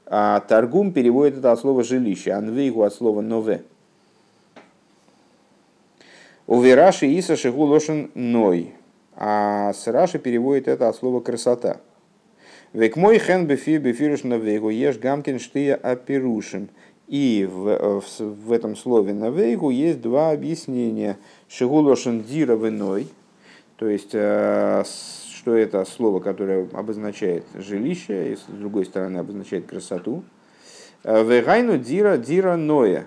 А 0.06 0.40
Таргум 0.40 0.92
переводит 0.92 1.38
это 1.38 1.52
от 1.52 1.60
слова 1.60 1.84
жилище. 1.84 2.32
Анвейгу 2.32 2.82
от 2.82 2.92
слова 2.92 3.20
нове. 3.20 3.62
У 6.48 6.60
Вераши 6.60 7.06
Иса 7.06 7.36
Шигу 7.36 7.62
Лошен 7.62 8.10
Ной. 8.14 8.74
А 9.14 9.72
с 9.72 9.86
Раши 9.86 10.18
переводит 10.18 10.66
это 10.66 10.88
от 10.88 10.96
слова 10.96 11.20
красота. 11.20 11.80
Век 12.72 12.96
мой 12.96 13.18
хен 13.18 13.46
бефи 13.46 13.78
бефируш 13.78 14.24
на 14.24 14.34
вейгу 14.34 14.70
ешь 14.70 14.98
гамкин 14.98 15.38
штия 15.38 15.76
апирушим. 15.76 16.68
И 17.08 17.48
в, 17.50 18.00
в, 18.00 18.20
в 18.20 18.52
этом 18.52 18.76
слове 18.76 19.12
на 19.12 19.30
вейгу 19.30 19.70
есть 19.70 20.00
два 20.00 20.30
объяснения. 20.30 21.18
Шигулошен 21.48 22.22
дира 22.22 22.56
виной, 22.56 23.08
то 23.76 23.88
есть 23.88 24.10
что 24.10 25.56
это 25.56 25.84
слово, 25.84 26.20
которое 26.20 26.68
обозначает 26.72 27.44
жилище, 27.54 28.32
и 28.32 28.36
с 28.36 28.44
другой 28.48 28.84
стороны 28.86 29.18
обозначает 29.18 29.66
красоту. 29.66 30.22
Вегайну 31.04 31.78
дира 31.78 32.16
дира 32.16 32.56
ноя. 32.56 33.06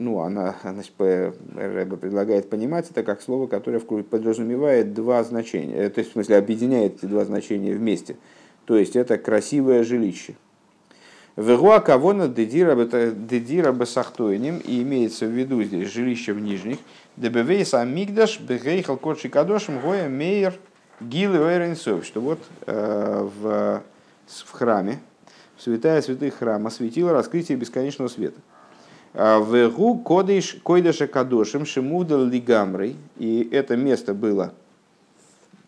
Ну, 0.00 0.20
она, 0.20 0.56
значит, 0.62 0.94
Рэба 0.98 1.98
предлагает 1.98 2.48
понимать 2.48 2.90
это 2.90 3.02
как 3.02 3.20
слово, 3.20 3.46
которое 3.46 3.80
подразумевает 3.80 4.94
два 4.94 5.22
значения, 5.24 5.76
э, 5.76 5.90
то 5.90 5.98
есть, 5.98 6.10
в 6.10 6.12
смысле, 6.14 6.38
объединяет 6.38 6.96
эти 6.96 7.04
два 7.04 7.26
значения 7.26 7.74
вместе. 7.74 8.16
То 8.64 8.78
есть, 8.78 8.96
это 8.96 9.18
красивое 9.18 9.84
жилище. 9.84 10.36
Вегуа 11.36 11.80
кавона 11.80 12.28
дедира 12.28 13.72
басахтойним, 13.72 14.58
и 14.58 14.82
имеется 14.82 15.26
в 15.26 15.30
виду 15.30 15.62
здесь 15.62 15.90
жилище 15.90 16.32
в 16.32 16.40
нижних, 16.40 16.78
дебевейса 17.16 17.80
амигдаш 17.80 18.40
бегейхал 18.40 18.96
кодши 18.96 19.28
кадошим 19.28 19.80
гоя 19.80 20.08
мейер 20.08 20.54
гилы 21.00 21.40
ойренсов, 21.40 22.04
что 22.04 22.20
вот 22.20 22.40
э, 22.66 23.28
в, 23.40 23.82
в 24.26 24.52
храме, 24.52 25.00
святая 25.58 26.02
святых 26.02 26.34
храма 26.34 26.70
светило 26.70 27.12
раскрытие 27.12 27.56
бесконечного 27.56 28.08
света. 28.08 28.40
А 29.14 29.40
Вегу 29.40 29.98
кодыш 29.98 30.58
койдыша 30.62 31.06
кадошим 31.06 31.66
шимудал 31.66 32.24
лигамрой. 32.24 32.96
И 33.18 33.48
это 33.50 33.76
место 33.76 34.14
было, 34.14 34.54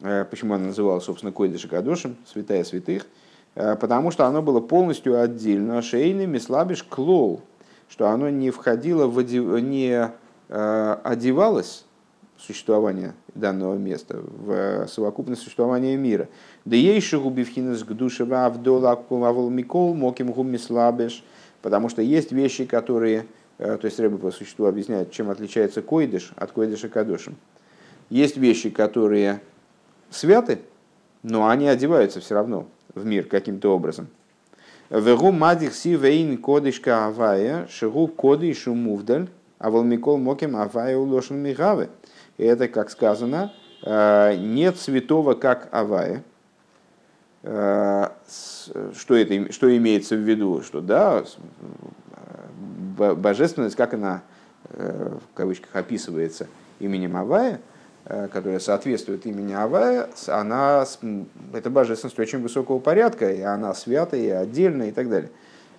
э, 0.00 0.24
почему 0.30 0.54
оно 0.54 0.66
называлось, 0.66 1.04
собственно, 1.04 1.32
койдыша 1.32 1.68
кадошим, 1.68 2.16
святая 2.30 2.62
святых, 2.64 3.06
потому 3.54 4.10
что 4.10 4.26
оно 4.26 4.42
было 4.42 4.60
полностью 4.60 5.20
отдельно. 5.20 5.82
Шейными 5.82 6.38
слабишь 6.38 6.82
клол, 6.82 7.42
что 7.88 8.08
оно 8.08 8.30
не 8.30 8.50
входило 8.50 9.06
в 9.06 9.20
не 9.60 10.10
э, 10.48 10.96
одевалось 11.04 11.84
существование 12.38 13.14
данного 13.34 13.76
места, 13.76 14.18
в 14.20 14.86
совокупность 14.88 15.42
существования 15.42 15.96
мира. 15.96 16.28
Да 16.64 16.74
ейши 16.74 17.18
губивхинес 17.18 17.84
к 17.84 17.92
душе 17.92 18.24
авдола 18.24 19.04
микол 19.50 19.94
моким 19.94 20.32
гуми 20.32 20.56
слабеш, 20.56 21.24
потому 21.60 21.88
что 21.88 22.02
есть 22.02 22.32
вещи, 22.32 22.64
которые, 22.64 23.26
э, 23.58 23.76
то 23.76 23.84
есть 23.84 24.00
Рэбе 24.00 24.18
по 24.18 24.30
существу 24.30 24.66
объясняет, 24.66 25.12
чем 25.12 25.30
отличается 25.30 25.82
койдыш 25.82 26.32
от 26.36 26.52
койдыша 26.52 26.88
кадошем. 26.88 27.36
Есть 28.10 28.36
вещи, 28.36 28.70
которые 28.70 29.40
святы, 30.10 30.60
но 31.22 31.48
они 31.48 31.68
одеваются 31.68 32.20
все 32.20 32.34
равно 32.34 32.66
в 32.94 33.04
мир 33.04 33.26
каким-то 33.26 33.74
образом. 33.74 34.08
Вегу 34.90 35.32
мадих 35.32 35.74
си 35.74 35.96
вейн 35.96 36.36
кодышка 36.38 37.06
авая, 37.06 37.66
шигу 37.68 38.08
кодышу 38.08 38.74
мувдаль, 38.74 39.28
а 39.58 39.70
волмикол 39.70 40.18
моким 40.18 40.56
авая 40.56 40.96
улошен 40.96 41.36
мигавы. 41.36 41.88
И 42.36 42.44
это, 42.44 42.68
как 42.68 42.90
сказано, 42.90 43.52
э, 43.82 44.36
нет 44.36 44.78
святого, 44.78 45.34
как 45.34 45.68
Авая. 45.70 46.22
Э, 47.42 48.08
что, 48.96 49.14
это, 49.14 49.52
что 49.52 49.76
имеется 49.76 50.16
в 50.16 50.20
виду? 50.20 50.62
Что 50.62 50.80
да, 50.80 51.24
божественность, 52.96 53.76
как 53.76 53.94
она 53.94 54.22
э, 54.70 55.16
в 55.18 55.36
кавычках 55.36 55.74
описывается 55.74 56.48
именем 56.78 57.16
Авая, 57.16 57.60
которая 58.04 58.58
соответствует 58.58 59.26
имени 59.26 59.52
Авая, 59.52 60.08
она, 60.26 60.84
это 61.52 61.70
божественность 61.70 62.18
очень 62.18 62.40
высокого 62.40 62.78
порядка, 62.78 63.30
и 63.30 63.40
она 63.42 63.74
святая, 63.74 64.20
и 64.20 64.28
отдельная, 64.28 64.88
и 64.88 64.92
так 64.92 65.08
далее. 65.08 65.30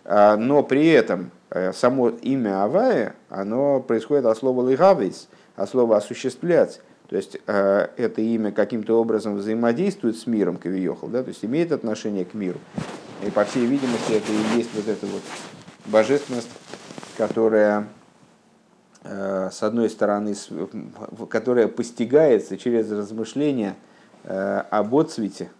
Но 0.06 0.64
при 0.64 0.88
этом 0.88 1.32
само 1.74 2.10
имя 2.10 2.64
Авая, 2.64 3.16
оно 3.30 3.80
происходит 3.82 4.26
от 4.26 4.38
слова 4.38 4.68
«лигавейс», 4.70 5.28
а 5.56 5.68
слово 5.68 5.98
осуществлять, 5.98 6.82
то 7.08 7.18
есть 7.18 7.38
э, 7.46 7.88
это 7.98 8.22
имя 8.22 8.52
каким-то 8.52 9.00
образом 9.00 9.36
взаимодействует 9.36 10.18
с 10.18 10.26
миром 10.26 10.58
Кавиохал, 10.58 11.10
да, 11.10 11.22
то 11.22 11.30
есть 11.30 11.46
имеет 11.46 11.72
отношение 11.72 12.26
к 12.26 12.34
миру. 12.34 12.60
И 13.26 13.30
по 13.30 13.46
всей 13.46 13.66
видимости 13.66 14.14
это 14.14 14.32
и 14.32 14.58
есть 14.58 14.72
вот 14.74 14.88
эта 14.88 15.06
вот 15.06 15.22
божественность, 15.86 16.50
которая 17.18 17.82
э, 17.82 17.84
с 19.04 19.64
одной 19.64 19.90
стороны, 19.90 20.36
которая 21.30 21.68
постигается 21.68 22.58
через 22.58 22.92
размышления 22.92 23.76
э, 24.24 24.64
об 24.70 24.96
отцвете, 24.96 25.52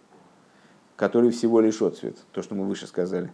который 0.96 1.30
всего 1.30 1.60
лишь 1.60 1.82
отцвет, 1.82 2.16
то, 2.32 2.42
что 2.42 2.54
мы 2.54 2.64
выше 2.64 2.86
сказали. 2.86 3.32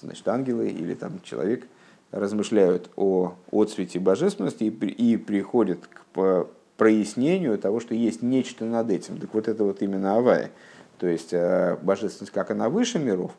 Значит, 0.00 0.26
ангелы 0.26 0.68
или 0.68 0.94
там 0.94 1.20
человек– 1.22 1.66
размышляют 2.10 2.90
о 2.96 3.34
отцвете 3.50 3.98
божественности 3.98 4.64
и, 4.64 5.16
приходят 5.16 5.80
к 5.86 6.46
прояснению 6.76 7.58
того, 7.58 7.80
что 7.80 7.94
есть 7.94 8.22
нечто 8.22 8.64
над 8.64 8.90
этим. 8.90 9.18
Так 9.18 9.32
вот 9.34 9.48
это 9.48 9.64
вот 9.64 9.82
именно 9.82 10.16
Авая. 10.16 10.50
То 10.98 11.06
есть 11.06 11.32
э, 11.32 11.76
божественность, 11.82 12.32
как 12.32 12.50
она 12.50 12.68
выше 12.68 12.98
миров, 12.98 13.32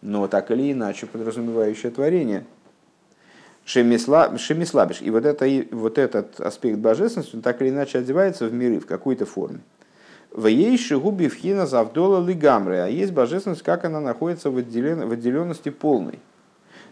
но 0.00 0.26
так 0.28 0.50
или 0.50 0.72
иначе 0.72 1.06
подразумевающее 1.06 1.90
творение. 1.90 2.44
Шемисла, 3.68 4.38
шемислабиш. 4.38 5.02
И 5.02 5.10
вот, 5.10 5.26
это, 5.26 5.46
вот 5.72 5.98
этот 5.98 6.40
аспект 6.40 6.78
божественности, 6.78 7.36
он 7.36 7.42
так 7.42 7.60
или 7.60 7.68
иначе 7.68 7.98
одевается 7.98 8.46
в 8.46 8.54
миры 8.54 8.80
в 8.80 8.86
какой-то 8.86 9.26
форме. 9.26 9.60
В 10.30 10.46
ей 10.46 10.78
шигуби 10.78 11.28
вхина 11.28 11.66
завдола 11.66 12.26
лигамры. 12.26 12.78
А 12.78 12.86
есть 12.86 13.12
божественность, 13.12 13.62
как 13.62 13.84
она 13.84 14.00
находится 14.00 14.50
в, 14.50 14.56
отделен, 14.56 15.06
в 15.06 15.12
отделенности 15.12 15.68
полной. 15.68 16.18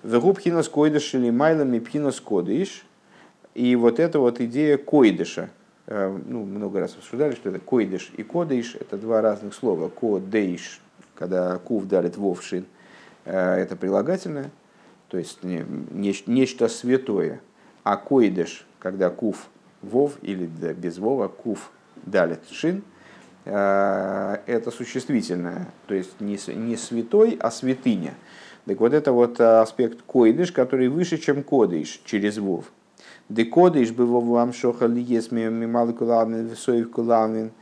Вегу 0.03 0.35
пхинас 0.35 0.69
койдыш 0.69 1.15
или 1.15 1.31
майлами 1.31 1.79
пхинас 1.79 2.21
кодыш. 2.21 2.85
И 3.55 3.75
вот 3.75 3.99
эта 3.99 4.19
вот 4.19 4.43
идея 4.43 4.77
койдыша, 4.77 5.49
э, 5.87 6.19
ну, 6.27 6.45
много 6.45 6.81
раз 6.81 6.95
обсуждали, 6.95 7.35
что 7.37 7.49
это 7.49 7.59
койдыш 7.59 8.13
и 8.19 8.23
кодыш, 8.23 8.77
это 8.79 8.99
два 8.99 9.23
разных 9.23 9.55
слова. 9.55 9.89
Кодыш, 9.89 10.83
когда 11.15 11.57
кув 11.57 11.87
дарит 11.87 12.19
вовшин, 12.19 12.67
э, 13.25 13.55
это 13.55 13.77
прилагательное, 13.77 14.51
то 15.09 15.19
есть 15.19 15.39
нечто 15.43 16.69
святое. 16.69 17.41
А 17.83 17.97
койдыш, 17.97 18.67
когда 18.79 19.11
кув 19.11 19.47
вов 19.83 20.13
или 20.23 20.47
без 20.47 20.99
вова, 20.99 21.29
кув 21.29 21.71
далит 22.05 22.41
шин, 22.51 22.83
э, 23.45 24.39
это 24.47 24.71
существительное, 24.71 25.69
то 25.87 25.95
есть 25.95 26.21
не, 26.21 26.39
не 26.55 26.77
святой, 26.77 27.37
а 27.41 27.51
святыня– 27.51 28.15
так 28.67 28.81
вот 28.81 28.93
это 28.93 29.13
вот 29.13 29.39
э, 29.39 29.61
аспект 29.61 30.03
койдыш, 30.03 30.51
который 30.51 30.89
выше, 30.89 31.19
чем 31.19 31.45
кодыш 31.45 32.01
через 32.05 32.39
вов. 32.39 32.65
Де 33.29 33.45
кодыш 33.45 33.93
бы 33.93 34.07
вов 34.07 34.25
вам 34.25 34.53
шохали 34.53 35.01
есть 35.01 35.31
мималы 35.31 35.93
кулавин, 35.93 36.47
висоев 36.47 36.91
кулавин, 36.91 37.53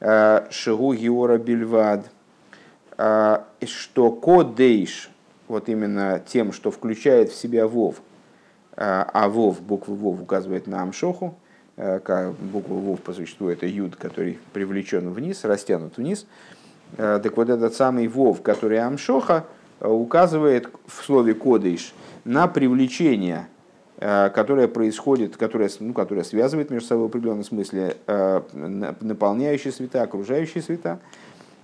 э, 0.00 0.46
шигу 0.50 0.94
геора 0.94 1.38
бельвад. 1.38 2.10
Что 2.96 4.10
кодыш, 4.10 5.10
вот 5.48 5.68
именно 5.68 6.22
тем, 6.26 6.52
что 6.52 6.70
включает 6.70 7.30
в 7.30 7.34
себя 7.34 7.66
вов, 7.66 7.96
а 8.76 9.28
вов, 9.28 9.62
буква 9.62 9.94
вов 9.94 10.20
указывает 10.20 10.66
на 10.66 10.82
амшоху, 10.82 11.34
буква 11.76 12.74
вов 12.74 13.00
по 13.00 13.14
существу 13.14 13.48
это 13.48 13.66
юд, 13.66 13.96
который 13.96 14.38
привлечен 14.52 15.10
вниз, 15.10 15.44
растянут 15.44 15.96
вниз. 15.96 16.26
Так 16.96 17.36
вот 17.36 17.48
этот 17.48 17.74
самый 17.74 18.06
вов, 18.06 18.42
который 18.42 18.78
амшоха, 18.78 19.46
Э, 19.80 19.88
указывает 19.88 20.68
в 20.86 21.04
слове 21.04 21.34
«кодыш» 21.34 21.92
на 22.24 22.48
привлечение, 22.48 23.46
э, 23.98 24.30
которое 24.30 24.68
происходит, 24.68 25.36
которое, 25.36 25.70
ну, 25.80 25.92
которое 25.92 26.24
связывает 26.24 26.70
между 26.70 26.88
собой 26.88 27.04
в 27.04 27.08
определенном 27.08 27.44
смысле 27.44 27.96
э, 28.06 28.40
наполняющие 28.52 29.72
света, 29.72 30.02
окружающие 30.02 30.62
света. 30.62 30.98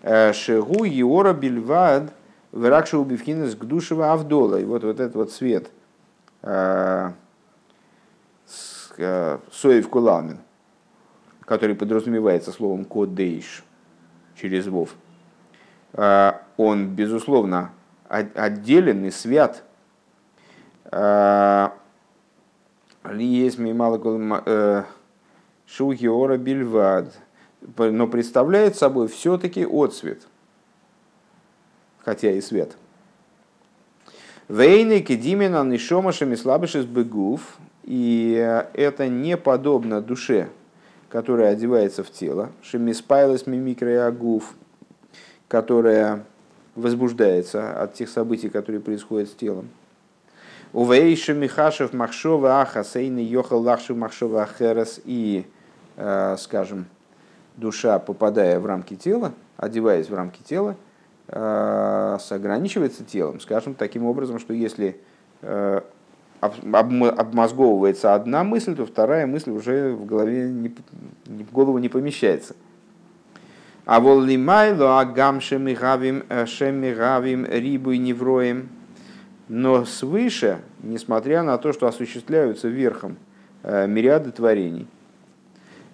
Шегу 0.03 0.85
Иора 0.85 1.33
Бельвад 1.33 2.12
Веракша 2.53 2.99
Убивхинес 2.99 3.55
Гдушева 3.55 4.13
Авдола. 4.13 4.57
И 4.61 4.65
вот, 4.65 4.85
вот 4.85 5.01
этот 5.01 5.15
вот 5.15 5.33
свет 5.33 5.71
Соев 9.51 9.89
Куламин, 9.89 10.39
который 11.45 11.75
подразумевается 11.75 12.53
словом 12.53 12.85
«кодейш» 12.85 13.65
через 14.37 14.67
Вов, 14.67 14.95
он, 15.95 16.89
безусловно, 16.89 17.71
отделен 18.09 19.05
и 19.07 19.11
свят. 19.11 19.65
Есть 23.15 23.59
э, 23.59 24.85
Шухиора 25.67 26.37
Бельвад, 26.37 27.13
но 27.77 28.07
представляет 28.07 28.77
собой 28.77 29.09
все-таки 29.09 29.65
отцвет, 29.65 30.27
хотя 32.05 32.31
и 32.31 32.41
свет. 32.41 32.77
Вейны 34.49 35.01
кедимина 35.01 35.65
нишомашами 35.65 36.35
слабышес 36.35 36.85
бегув, 36.85 37.57
и 37.85 38.35
это 38.75 39.09
не 39.09 39.37
подобно 39.37 40.01
душе, 40.01 40.49
которая 41.09 41.53
одевается 41.53 42.05
в 42.05 42.11
тело. 42.11 42.51
Шемиспайлес 42.63 43.47
мимикроягув, 43.47 44.55
которая 45.49 46.25
возбуждается 46.75 47.81
от 47.81 47.95
тех 47.95 48.09
событий, 48.09 48.49
которые 48.49 48.81
происходят 48.81 49.29
с 49.29 49.35
телом. 49.35 49.69
Увейша 50.73 51.35
Михашев 51.35 51.93
Махшова 51.93 52.63
Ахасейны 52.63 53.19
Йохал 53.19 53.61
Лахшев 53.61 53.97
Махшова 53.97 54.43
Ахерас 54.43 55.01
и, 55.05 55.47
э, 55.97 56.37
скажем, 56.39 56.87
душа, 57.57 57.99
попадая 57.99 58.59
в 58.59 58.65
рамки 58.65 58.97
тела, 58.97 59.33
одеваясь 59.59 60.09
в 60.09 60.15
рамки 60.15 60.41
тела, 60.43 60.77
ограничивается 61.29 63.05
телом. 63.05 63.41
Скажем 63.41 63.75
таким 63.75 64.05
образом, 64.05 64.39
что 64.39 64.53
если 64.53 65.01
э, 65.41 65.81
обмозговывается 66.41 68.14
одна 68.14 68.45
мысль, 68.45 68.75
то 68.75 68.85
вторая 68.85 69.27
мысль 69.27 69.51
уже 69.51 69.93
в 69.93 70.05
голове 70.05 70.51
не, 70.51 70.75
в 71.27 71.53
голову 71.53 71.79
не 71.79 71.89
помещается. 71.89 72.55
А 73.85 74.01
вол 74.01 74.20
лимайло 74.20 75.01
агам 75.01 75.41
шемигавим 75.41 76.25
шемигавим 76.47 77.47
рибу 77.47 77.93
и 77.93 77.99
невроем. 77.99 78.68
Но 79.49 79.85
свыше, 79.85 80.61
несмотря 80.83 81.43
на 81.43 81.59
то, 81.59 81.73
что 81.73 81.87
осуществляются 81.87 82.68
верхом 82.68 83.16
мириады 83.64 84.31
творений, 84.31 84.87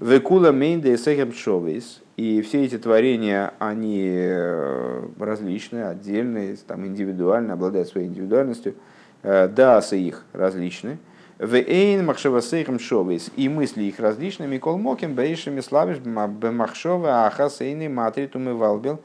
Векула 0.00 0.52
мейнда 0.52 0.90
и 0.90 0.96
сехем 0.96 1.32
шовейс. 1.32 2.00
И 2.18 2.42
все 2.42 2.64
эти 2.64 2.76
творения, 2.78 3.54
они 3.60 4.02
э, 4.04 5.02
различные, 5.20 5.86
отдельные, 5.86 6.56
там, 6.66 6.84
индивидуально, 6.84 7.52
обладают 7.52 7.86
своей 7.86 8.08
индивидуальностью. 8.08 8.74
Э, 9.22 9.46
Даасы 9.46 10.00
их 10.00 10.24
различны. 10.32 10.98
Вейн 11.38 12.04
махшевасейхем 12.04 12.80
шовейс. 12.80 13.30
И 13.36 13.48
мысли 13.48 13.84
их 13.84 14.00
различны. 14.00 14.48
Микол 14.48 14.78
моким 14.78 15.14
бейшими 15.14 15.60
славиш 15.60 15.98
бемахшова 15.98 17.26
ахасейны 17.28 17.88
матритум 17.88 18.48
и 18.48 18.52
валбил. 18.52 19.00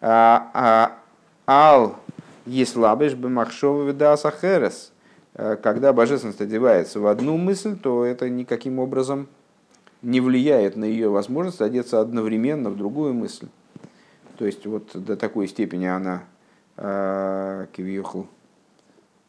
А, 0.00 0.50
а, 0.52 0.98
ал 1.46 1.94
еслабиш 2.46 3.14
бемахшова 3.14 3.92
дааса 3.92 4.32
херес. 4.32 4.90
Э, 5.34 5.56
когда 5.62 5.92
божественность 5.92 6.40
одевается 6.40 6.98
в 6.98 7.06
одну 7.06 7.36
мысль, 7.36 7.76
то 7.76 8.04
это 8.04 8.28
никаким 8.28 8.80
образом 8.80 9.28
не 10.02 10.20
влияет 10.20 10.76
на 10.76 10.84
ее 10.84 11.08
возможность 11.08 11.60
одеться 11.60 12.00
одновременно 12.00 12.70
в 12.70 12.76
другую 12.76 13.14
мысль. 13.14 13.46
То 14.38 14.46
есть 14.46 14.66
вот 14.66 14.90
до 14.94 15.16
такой 15.16 15.48
степени 15.48 15.86
она 15.86 16.24
э, 16.76 17.66
кивьехал, 17.72 18.26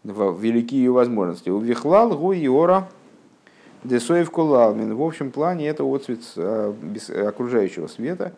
велики 0.03 0.76
ее 0.76 0.91
возможности. 0.91 1.49
У 1.49 1.59
Вихлал 1.59 2.18
гу 2.18 2.34
иора 2.34 2.89
десоев 3.84 4.30
кулалмин. 4.32 4.95
В 4.95 5.01
общем 5.01 5.32
плане 5.32 5.68
это 5.68 5.84
отцвет 5.84 6.20
э, 6.36 6.74
окружающего 7.28 7.88
света. 7.88 8.34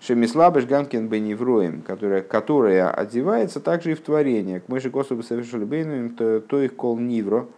Шемислабеш 0.00 0.66
гамкин 0.66 1.08
беневроем, 1.08 1.80
которая, 1.80 2.22
которая 2.22 2.90
одевается 2.90 3.60
также 3.60 3.92
и 3.92 3.94
в 3.94 4.00
творение. 4.00 4.60
К 4.60 4.68
мыши 4.68 4.90
косу 4.90 5.22
совершили 5.22 5.64
бейнуем, 5.64 6.10
то 6.14 6.60
их 6.60 6.74
кол 6.76 6.98
нивро, 6.98 7.48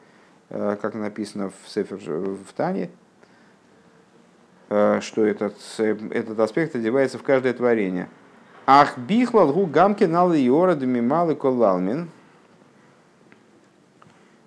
э, 0.50 0.76
как 0.80 0.94
написано 0.94 1.50
в, 1.50 1.68
Сефер, 1.68 1.96
в 1.96 2.52
Тане, 2.56 2.90
что 4.68 5.24
этот, 5.24 5.54
этот 5.78 6.40
аспект 6.40 6.74
одевается 6.74 7.18
в 7.18 7.22
каждое 7.22 7.52
творение. 7.52 8.08
Ах 8.66 8.98
бихлал 8.98 9.52
гу 9.52 9.66
гамки 9.66 10.04
нал 10.04 10.34
иора 10.34 10.74
малы 10.74 11.36
колалмин. 11.36 12.10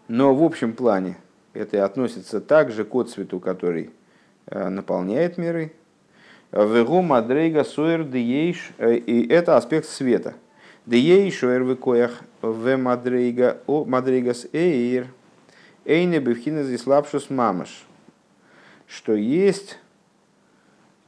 Но 0.10 0.36
в 0.36 0.44
общем 0.44 0.74
плане 0.74 1.18
это 1.54 1.86
относится 1.86 2.42
также 2.42 2.84
к 2.84 2.94
отцвету, 2.96 3.40
который 3.40 3.92
э, 4.48 4.68
наполняет 4.68 5.38
миры. 5.38 5.72
Вегу 6.52 7.02
мадрейга 7.02 7.64
суэр 7.64 8.04
диейш, 8.04 8.72
э, 8.78 8.96
и 8.96 9.28
это 9.28 9.56
аспект 9.56 9.88
света. 9.88 10.34
Диейш 10.86 11.44
уэр 11.44 11.64
векоях 11.64 12.22
в 12.42 12.76
мадрейга 12.76 13.62
о 13.68 13.86
мадрейгас 13.86 14.48
эйр, 14.52 15.08
эйне 15.86 16.20
бифхина 16.20 16.64
здесь 16.64 16.88
лапшус 16.88 17.30
мамаш. 17.30 17.86
Что 18.88 19.14
есть 19.14 19.78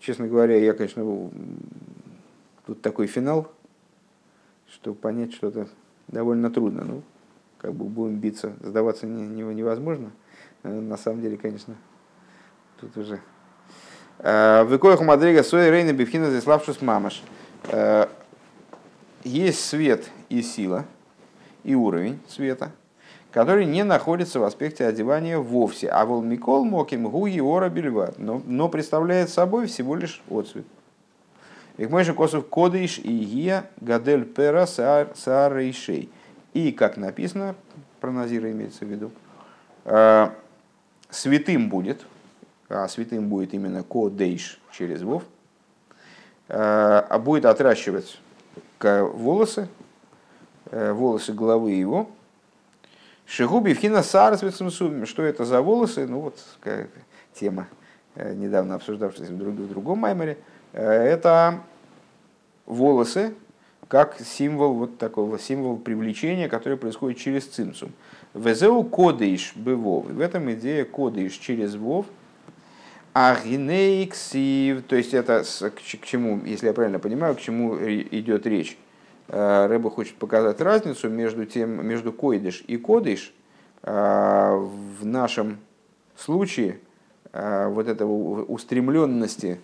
Честно 0.02 0.28
говоря, 0.28 0.58
я, 0.58 0.74
конечно, 0.74 1.30
тут 2.66 2.82
такой 2.82 3.06
финал, 3.06 3.52
что 4.68 4.96
понять 4.96 5.32
что-то 5.32 5.68
довольно 6.08 6.50
трудно. 6.50 6.84
Ну, 6.84 7.04
как 7.60 7.76
бы 7.76 7.86
будем 7.86 8.16
биться, 8.16 8.54
сдаваться 8.62 9.06
не, 9.06 9.22
не, 9.22 9.44
невозможно. 9.54 10.12
Э, 10.64 10.74
на 10.74 10.98
самом 10.98 11.22
деле, 11.22 11.38
конечно, 11.38 11.76
тут 12.80 12.98
уже. 12.98 13.22
Э, 14.18 14.64
Выкоях 14.64 15.02
Мадрига 15.02 15.44
Соя 15.44 15.70
Рейна 15.70 15.94
Бифхина 15.94 16.32
Зиславшус 16.32 16.82
Мамаш. 16.82 17.22
Э, 17.68 18.08
есть 19.24 19.64
свет 19.64 20.10
и 20.30 20.42
сила, 20.42 20.86
и 21.64 21.76
уровень 21.76 22.20
света– 22.28 22.72
который 23.32 23.66
не 23.66 23.84
находится 23.84 24.40
в 24.40 24.44
аспекте 24.44 24.86
одевания 24.86 25.40
вовсе. 25.40 25.90
А 25.90 26.06
вол 26.06 26.22
Микол 26.22 26.66
Моким 26.66 27.10
Гуи 27.10 27.40
Ора 27.40 27.70
Бельват, 27.70 28.20
но, 28.20 28.42
но 28.46 28.70
представляет 28.70 29.30
собой 29.30 29.68
всего 29.68 29.96
лишь 29.96 30.22
отцвет. 30.30 30.66
И 31.78 31.88
мой 31.88 32.04
же 32.04 32.14
косов 32.14 32.48
кодыш 32.48 33.00
и 33.00 33.18
гия 33.18 33.70
гадель 33.80 34.26
пера 34.26 34.68
саар 34.68 35.56
рейшей. 35.56 36.10
И, 36.54 36.74
как 36.74 36.98
написано, 36.98 37.56
про 38.02 38.12
Назира 38.12 38.52
имеется 38.52 38.84
в 38.84 38.90
виду, 38.90 39.12
э, 39.86 40.28
святым 41.10 41.70
будет, 41.70 42.06
а 42.68 42.88
святым 42.90 43.30
будет 43.30 43.54
именно 43.54 43.84
кодейш 43.84 44.60
через 44.72 45.02
вов, 45.02 45.24
э, 46.50 46.56
а 46.58 47.20
будет 47.20 47.46
отращивать 47.46 48.20
волосы, 48.82 49.70
э, 50.72 50.92
волосы 50.92 51.32
головы 51.32 51.72
его, 51.72 52.10
Шигуби 53.32 53.74
вхина 53.74 54.04
сарсвицем 54.04 55.06
Что 55.06 55.24
это 55.24 55.46
за 55.46 55.62
волосы? 55.62 56.06
Ну 56.06 56.20
вот 56.20 56.38
тема, 57.34 57.70
э, 58.16 58.34
недавно 58.34 58.76
обсуждавшаяся 58.76 59.32
в, 59.32 59.38
в 59.38 59.70
другом 59.70 60.00
маймере. 60.00 60.38
Э, 60.74 60.84
это 60.84 61.62
волосы, 62.66 63.34
как 63.88 64.20
символ 64.20 64.74
вот 64.74 64.98
такого 64.98 65.40
символ 65.40 65.78
привлечения, 65.78 66.50
который 66.50 66.78
происходит 66.78 67.20
через 67.20 67.46
цимсум. 67.46 67.94
Везеу 68.34 68.84
кодейш 68.84 69.54
бывов. 69.56 70.08
В 70.08 70.20
этом 70.20 70.52
идея 70.52 70.84
кодейш 70.84 71.36
через 71.36 71.76
вов. 71.76 72.08
А 73.14 73.38
гинейксив, 73.42 74.84
то 74.84 74.98
есть 74.98 75.14
это 75.14 75.46
к 75.46 76.04
чему, 76.04 76.44
если 76.44 76.68
я 76.68 76.74
правильно 76.74 77.00
понимаю, 77.00 77.36
к 77.36 77.40
чему 77.40 77.78
идет 77.78 78.46
речь. 78.46 78.78
Э, 79.32 79.68
Рэба 79.68 79.90
хочет 79.90 80.16
показать 80.18 80.60
разницу 80.60 81.10
между, 81.10 81.46
тем, 81.46 81.88
между 81.88 82.12
койдыш 82.12 82.66
и 82.68 82.76
кодыш. 82.76 83.34
Э, 83.82 84.58
в 84.58 85.06
нашем 85.06 85.60
случае 86.18 86.80
э, 87.32 87.68
вот 87.70 87.88
этого 87.88 88.44
устремленности, 88.44 89.60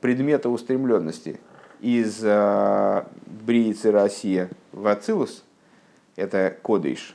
предмета 0.00 0.48
устремленности 0.48 1.38
из 1.80 2.20
Бриицы 2.20 3.92
Россия 3.92 4.50
в 4.72 4.88
Ацилус, 4.88 5.44
это 6.16 6.56
кодыш, 6.62 7.14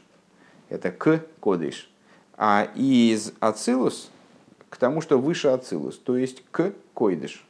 это 0.70 0.92
к 0.92 1.26
кодыш, 1.42 1.92
а 2.38 2.70
из 2.74 3.34
Ацилус 3.42 4.10
к 4.70 4.78
тому, 4.78 5.02
что 5.02 5.20
выше 5.20 5.50
Ацилус, 5.50 5.98
то 5.98 6.16
есть 6.16 6.42
к 6.52 6.72
койдыш. 6.94 7.46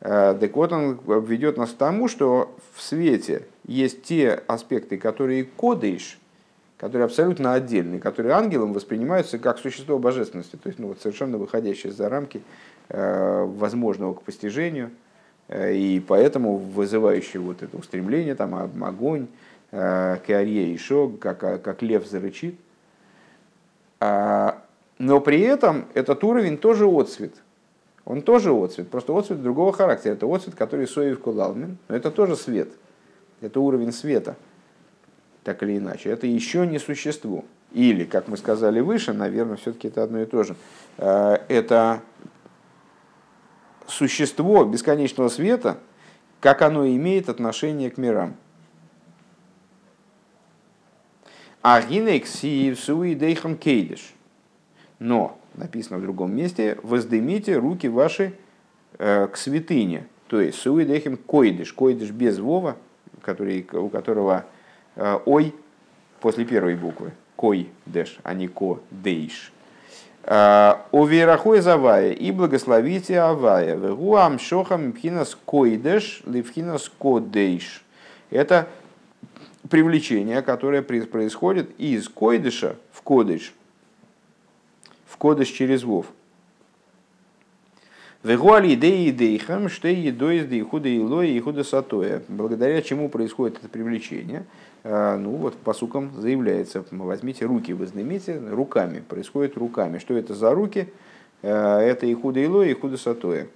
Э, 0.00 0.36
так 0.38 0.54
вот, 0.54 0.72
он 0.72 1.00
ведет 1.24 1.56
нас 1.56 1.70
к 1.70 1.76
тому, 1.76 2.08
что 2.08 2.54
в 2.74 2.82
свете 2.82 3.46
есть 3.66 4.02
те 4.02 4.42
аспекты, 4.46 4.96
которые 4.96 5.44
кодыш, 5.44 6.18
которые 6.76 7.06
абсолютно 7.06 7.54
отдельные, 7.54 8.00
которые 8.00 8.34
ангелом 8.34 8.72
воспринимаются 8.72 9.38
как 9.38 9.58
существо 9.58 9.98
божественности, 9.98 10.56
то 10.56 10.68
есть 10.68 10.78
ну, 10.78 10.88
вот 10.88 11.00
совершенно 11.00 11.38
выходящее 11.38 11.92
за 11.92 12.08
рамки 12.08 12.42
э, 12.88 13.44
возможного 13.44 14.14
к 14.14 14.22
постижению, 14.22 14.90
э, 15.48 15.74
и 15.74 16.00
поэтому 16.00 16.56
вызывающее 16.56 17.40
вот 17.40 17.62
это 17.62 17.76
устремление, 17.76 18.36
там, 18.36 18.54
огонь, 18.84 19.26
э, 19.72 20.18
кеарье 20.26 20.72
и 20.72 20.78
шок, 20.78 21.18
как, 21.18 21.40
как 21.40 21.82
лев 21.82 22.06
зарычит. 22.06 22.54
А, 24.00 24.62
но 24.98 25.20
при 25.20 25.40
этом 25.40 25.86
этот 25.94 26.22
уровень 26.22 26.56
тоже 26.56 26.86
отцвет– 26.86 27.32
он 28.08 28.22
тоже 28.22 28.52
отцвет, 28.52 28.88
просто 28.88 29.14
отцвет 29.14 29.42
другого 29.42 29.70
характера. 29.70 30.14
Это 30.14 30.26
отцвет, 30.34 30.54
который 30.54 30.88
соев 30.88 31.20
кулалмин, 31.20 31.76
но 31.88 31.94
это 31.94 32.10
тоже 32.10 32.36
свет. 32.36 32.70
Это 33.42 33.60
уровень 33.60 33.92
света, 33.92 34.36
так 35.44 35.62
или 35.62 35.76
иначе. 35.76 36.08
Это 36.08 36.26
еще 36.26 36.66
не 36.66 36.78
существо. 36.78 37.44
Или, 37.72 38.04
как 38.04 38.26
мы 38.28 38.38
сказали 38.38 38.80
выше, 38.80 39.12
наверное, 39.12 39.56
все-таки 39.56 39.88
это 39.88 40.02
одно 40.02 40.22
и 40.22 40.24
то 40.24 40.42
же. 40.42 40.56
Э, 40.96 41.36
это 41.48 42.00
существо 43.86 44.64
бесконечного 44.64 45.28
света, 45.28 45.76
как 46.40 46.62
оно 46.62 46.88
имеет 46.88 47.28
отношение 47.28 47.90
к 47.90 47.98
мирам. 47.98 48.36
Агинексиев 51.60 52.80
суидейхам 52.80 53.58
кейдиш. 53.58 54.14
Но 54.98 55.38
написано 55.58 55.98
в 55.98 56.02
другом 56.02 56.34
месте, 56.34 56.78
воздымите 56.82 57.56
руки 57.56 57.88
ваши 57.88 58.34
э, 58.98 59.26
к 59.28 59.36
святыне, 59.36 60.06
То 60.28 60.40
есть 60.40 60.58
суидехим 60.58 61.16
койдыш, 61.16 61.72
койдыш 61.72 62.10
без 62.10 62.38
вова, 62.38 62.76
который, 63.22 63.66
у 63.72 63.88
которого 63.88 64.44
э, 64.96 65.18
ой 65.26 65.54
после 66.20 66.44
первой 66.44 66.76
буквы. 66.76 67.12
Кой 67.36 67.68
деш, 67.86 68.18
а 68.24 68.34
не 68.34 68.48
ко 68.48 68.80
дейш. 68.90 69.52
У 70.26 71.04
верахой 71.06 71.60
завая 71.60 72.12
и 72.12 72.32
благословите 72.32 73.20
авая. 73.20 73.76
Вегуам 73.76 74.38
шохам 74.38 74.92
пхинас 74.92 75.38
койдеш 75.46 76.20
ливхинас 76.26 76.90
кодейш. 76.98 77.82
Это 78.30 78.68
привлечение, 79.70 80.42
которое 80.42 80.82
происходит 80.82 81.70
из 81.78 82.08
койдыша 82.08 82.76
в 82.92 83.00
кодыш. 83.02 83.54
Кодыш 85.18 85.48
через 85.48 85.82
вов. 85.82 86.06
Вегуали 88.24 88.74
идеи 88.74 89.10
дейхам, 89.10 89.68
что 89.68 89.86
едой 89.86 90.38
из 90.38 90.46
дейхуда 90.46 90.94
илоя 90.94 91.28
и 91.28 91.38
худа 91.38 91.62
сатоя. 91.62 92.22
Благодаря 92.28 92.82
чему 92.82 93.08
происходит 93.08 93.58
это 93.58 93.68
привлечение? 93.68 94.44
А, 94.82 95.16
ну 95.16 95.30
вот 95.30 95.56
по 95.56 95.72
сукам 95.72 96.12
заявляется, 96.16 96.84
возьмите 96.90 97.44
руки, 97.46 97.72
вы 97.72 97.86
знаете, 97.86 98.40
руками, 98.50 99.04
происходит 99.08 99.56
руками. 99.56 99.98
Что 99.98 100.14
это 100.14 100.34
за 100.34 100.52
руки? 100.52 100.88
А, 101.42 101.80
это 101.80 102.06
и 102.06 102.14
худа 102.14 102.44
илоя, 102.44 102.68
и 102.68 102.74
худа 102.74 102.96
сатоя. 102.96 103.46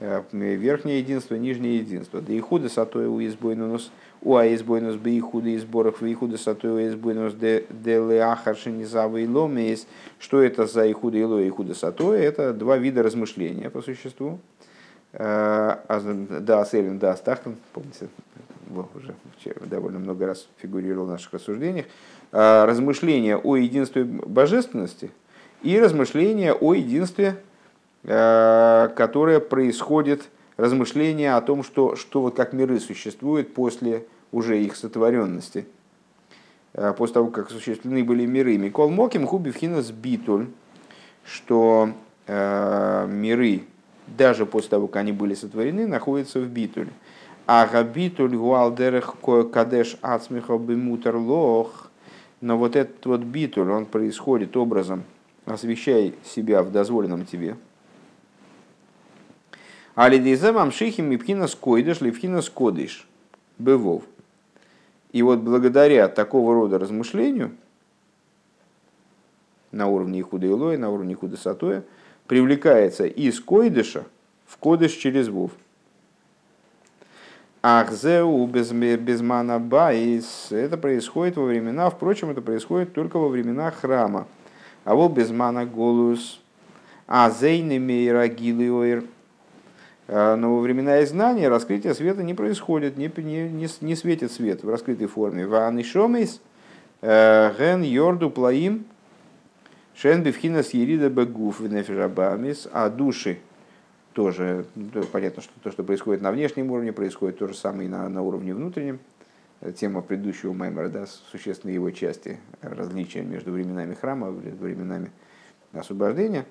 А, 0.00 0.24
верхнее 0.32 1.00
единство, 1.00 1.34
нижнее 1.34 1.76
единство. 1.76 2.22
Да 2.22 2.32
и 2.32 2.40
худа 2.40 2.70
сатоя 2.70 3.08
у 3.08 3.22
избойнус 3.22 3.92
у 4.22 4.36
аизбойнус 4.36 4.96
бы 4.96 5.18
ихуда 5.18 5.48
и 5.48 5.58
сборах 5.58 6.00
в 6.00 6.06
ихуда 6.06 6.38
сатуя 6.38 6.84
аизбойнус 6.84 7.34
де 7.34 7.66
леахар 7.70 8.56
шинизава 8.56 9.16
и 9.18 9.26
ломеис. 9.26 9.86
Что 10.18 10.40
это 10.40 10.66
за 10.66 10.90
ихуда 10.90 11.18
и 11.18 11.24
ло 11.24 11.46
ихуда 11.46 11.74
сатуя? 11.74 12.20
Это 12.20 12.52
два 12.52 12.76
вида 12.76 13.02
размышления 13.02 13.68
по 13.68 13.82
существу. 13.82 14.38
Да, 15.12 15.78
Селин, 16.70 16.98
да, 16.98 17.16
Стахтан, 17.16 17.56
помните, 17.74 18.08
уже 18.94 19.14
довольно 19.66 19.98
много 19.98 20.26
раз 20.26 20.48
фигурировал 20.56 21.06
в 21.06 21.10
наших 21.10 21.34
рассуждениях. 21.34 21.86
Размышления 22.30 23.36
о 23.36 23.56
единстве 23.56 24.04
божественности 24.04 25.10
и 25.62 25.78
размышления 25.78 26.54
о 26.54 26.72
единстве, 26.72 27.36
которое 28.02 29.40
происходит 29.40 30.22
размышления 30.62 31.34
о 31.34 31.40
том, 31.40 31.64
что, 31.64 31.96
что 31.96 32.20
вот 32.20 32.36
как 32.36 32.52
миры 32.52 32.78
существуют 32.78 33.52
после 33.52 34.06
уже 34.30 34.62
их 34.62 34.76
сотворенности. 34.76 35.66
Э, 36.72 36.94
после 36.96 37.14
того, 37.14 37.30
как 37.30 37.48
осуществлены 37.48 38.04
были 38.04 38.26
миры. 38.26 38.56
Микол 38.58 38.88
Моким 38.88 39.26
Хубивхинас 39.26 39.90
Битуль, 39.90 40.46
что 41.24 41.90
э, 42.28 43.06
миры, 43.10 43.62
даже 44.06 44.46
после 44.46 44.70
того, 44.70 44.86
как 44.86 44.98
они 44.98 45.10
были 45.10 45.34
сотворены, 45.34 45.88
находятся 45.88 46.38
в 46.38 46.46
Битуле. 46.46 46.92
А 47.48 47.66
Габитуль 47.66 48.36
Гуалдерех 48.36 49.16
Кадеш 49.52 49.98
Ацмиха 50.00 50.56
Бимутер 50.58 51.16
Лох, 51.16 51.90
но 52.40 52.56
вот 52.56 52.76
этот 52.76 53.04
вот 53.04 53.22
битуль, 53.22 53.68
он 53.68 53.84
происходит 53.84 54.56
образом 54.56 55.02
освещай 55.44 56.14
себя 56.24 56.62
в 56.62 56.70
дозволенном 56.70 57.26
тебе, 57.26 57.56
Алидизем 59.94 60.56
амшихим 60.56 61.10
мипхина 61.10 61.46
скойдыш 61.46 62.00
липхина 62.00 62.40
скодыш. 62.40 63.06
Бывов. 63.58 64.04
И 65.12 65.22
вот 65.22 65.40
благодаря 65.40 66.08
такого 66.08 66.54
рода 66.54 66.78
размышлению 66.78 67.52
на 69.70 69.88
уровне 69.88 70.20
Ихуда 70.20 70.46
Илоя, 70.46 70.78
на 70.78 70.90
уровне 70.90 71.12
Ихуда 71.12 71.36
Сатоя, 71.36 71.84
привлекается 72.26 73.04
из 73.04 73.40
койдыша 73.40 74.04
в 74.46 74.56
кодыш 74.56 74.92
через 74.92 75.28
вов. 75.28 75.50
Ахзеу 77.60 78.46
без, 78.46 78.72
без 78.72 79.20
байс. 79.20 80.50
Это 80.50 80.76
происходит 80.78 81.36
во 81.36 81.44
времена, 81.44 81.90
впрочем, 81.90 82.30
это 82.30 82.40
происходит 82.40 82.94
только 82.94 83.18
во 83.18 83.28
времена 83.28 83.70
храма. 83.70 84.26
А 84.84 84.94
вот 84.94 85.12
без 85.12 85.30
мана 85.30 85.66
голус. 85.66 86.40
А 87.06 87.30
зейны 87.30 87.78
мейра 87.78 88.26
гилиоир 88.26 89.00
а, 89.00 89.04
но 90.08 90.56
во 90.56 90.60
времена 90.60 91.02
изгнания 91.04 91.48
раскрытие 91.48 91.94
света 91.94 92.22
не 92.22 92.34
происходит, 92.34 92.96
не, 92.96 93.10
не, 93.18 93.48
не, 93.48 93.68
не 93.80 93.96
светит 93.96 94.32
свет 94.32 94.64
в 94.64 94.68
раскрытой 94.68 95.06
форме. 95.06 95.46
Ван 95.46 95.82
шомис 95.84 96.40
э, 97.00 97.52
ген 97.56 97.82
йорду 97.82 98.28
плаим 98.30 98.84
шен 99.94 100.22
бифхинас 100.22 100.74
ерида 100.74 101.08
бегуф 101.08 101.60
нефижабамис, 101.60 102.68
а 102.72 102.90
души 102.90 103.38
тоже, 104.12 104.66
понятно, 105.12 105.42
что 105.42 105.52
то, 105.62 105.70
что 105.70 105.84
происходит 105.84 106.20
на 106.20 106.32
внешнем 106.32 106.70
уровне, 106.70 106.92
происходит 106.92 107.38
то 107.38 107.46
же 107.46 107.54
самое 107.54 107.88
и 107.88 107.90
на, 107.90 108.08
на 108.08 108.22
уровне 108.22 108.54
внутреннем. 108.54 108.98
Тема 109.76 110.02
предыдущего 110.02 110.52
Маймера, 110.52 110.88
да, 110.88 111.06
существенные 111.06 111.76
его 111.76 111.92
части, 111.92 112.40
различия 112.60 113.22
между 113.22 113.52
временами 113.52 113.94
храма, 113.94 114.30
временами 114.30 115.12
освобождения, 115.72 116.44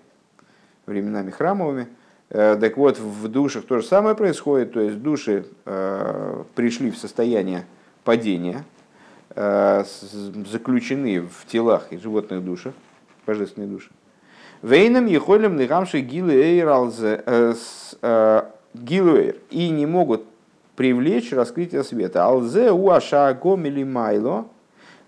временами 0.86 1.30
храмовыми– 1.30 1.88
Э, 1.97 2.01
так 2.32 2.78
вот, 2.78 2.98
в 2.98 3.28
душах 3.28 3.66
то 3.66 3.80
же 3.80 3.86
самое 3.86 4.16
происходит, 4.16 4.72
то 4.72 4.80
есть 4.80 5.02
души 5.02 5.46
э, 5.66 6.44
пришли 6.56 6.90
в 6.90 6.98
состояние 6.98 7.66
падения, 8.06 8.64
э, 9.36 9.84
заключены 10.50 11.22
в 11.22 11.46
телах 11.46 11.88
и 11.92 11.98
животных 11.98 12.44
душах, 12.44 12.74
божественные 13.26 13.70
души. 13.70 13.90
Вейном 14.62 15.08
ехолем 15.08 15.60
лихамши 15.60 16.00
гилуэйр 16.00 16.70
и 19.50 19.70
не 19.70 19.86
могут 19.86 20.24
привлечь 20.78 21.34
раскрытие 21.34 21.84
света. 21.84 22.24
Алзе 22.24 22.72
уаша 22.72 23.38
гомили 23.42 23.84
майло 23.84 24.46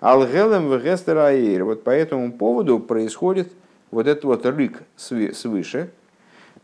алгелем 0.01 0.69
вегестераэйр. 0.69 1.63
Вот 1.63 1.83
по 1.83 1.91
этому 1.91 2.33
поводу 2.33 2.79
происходит 2.79 3.53
вот 3.91 4.07
этот 4.07 4.25
вот 4.25 4.45
рык 4.45 4.83
свыше, 4.97 5.89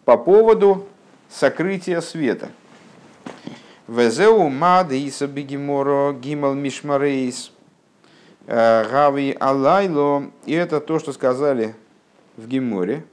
по 0.09 0.17
поводу 0.17 0.87
сокрытия 1.29 2.01
света. 2.01 2.49
Везеу 3.87 4.49
мад 4.49 4.91
иса 4.91 5.27
бегеморо 5.27 6.13
гимал 6.13 6.55
мишмарейс 6.55 7.51
э, 8.47 8.89
гави 8.89 9.37
алайло. 9.39 10.31
И 10.47 10.53
это 10.53 10.81
то, 10.81 10.97
что 10.97 11.13
сказали 11.13 11.75
в 12.37 12.47
Гиморе. 12.47 13.05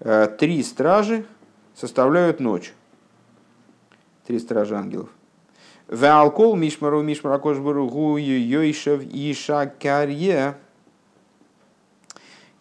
Э, 0.00 0.26
три 0.26 0.62
стражи 0.62 1.26
составляют 1.74 2.40
ночь. 2.40 2.72
Три 4.26 4.38
стражи 4.38 4.74
ангелов. 4.74 5.10
Веалкол 5.88 6.56
мишмару 6.56 7.02
мишмара 7.02 7.36
кошбару 7.36 8.16
йойшев 8.16 9.02
иша 9.12 9.66
карье. 9.66 10.54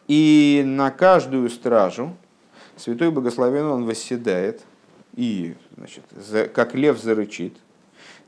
И 0.10 0.62
на 0.66 0.92
каждую 0.92 1.50
стражу, 1.50 2.18
Святой 2.82 3.12
Благословен 3.12 3.66
он 3.66 3.86
восседает 3.86 4.64
и, 5.14 5.56
значит, 5.78 6.04
как 6.52 6.74
лев 6.74 7.00
зарычит. 7.00 7.56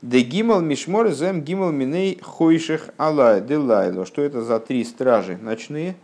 Де 0.00 0.20
гимал 0.20 0.60
мишмор 0.60 1.10
зем 1.10 1.42
гимал 1.42 1.72
миней 1.72 2.20
хойших 2.22 2.90
алай 2.96 3.40
делайло. 3.40 4.06
Что 4.06 4.22
это 4.22 4.42
за 4.42 4.60
три 4.60 4.84
стражи 4.84 5.36
ночные? 5.36 5.96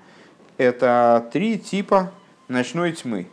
Это 0.56 1.28
три 1.32 1.60
типа 1.60 2.12
ночной 2.48 2.92
тьмы. 2.92 3.28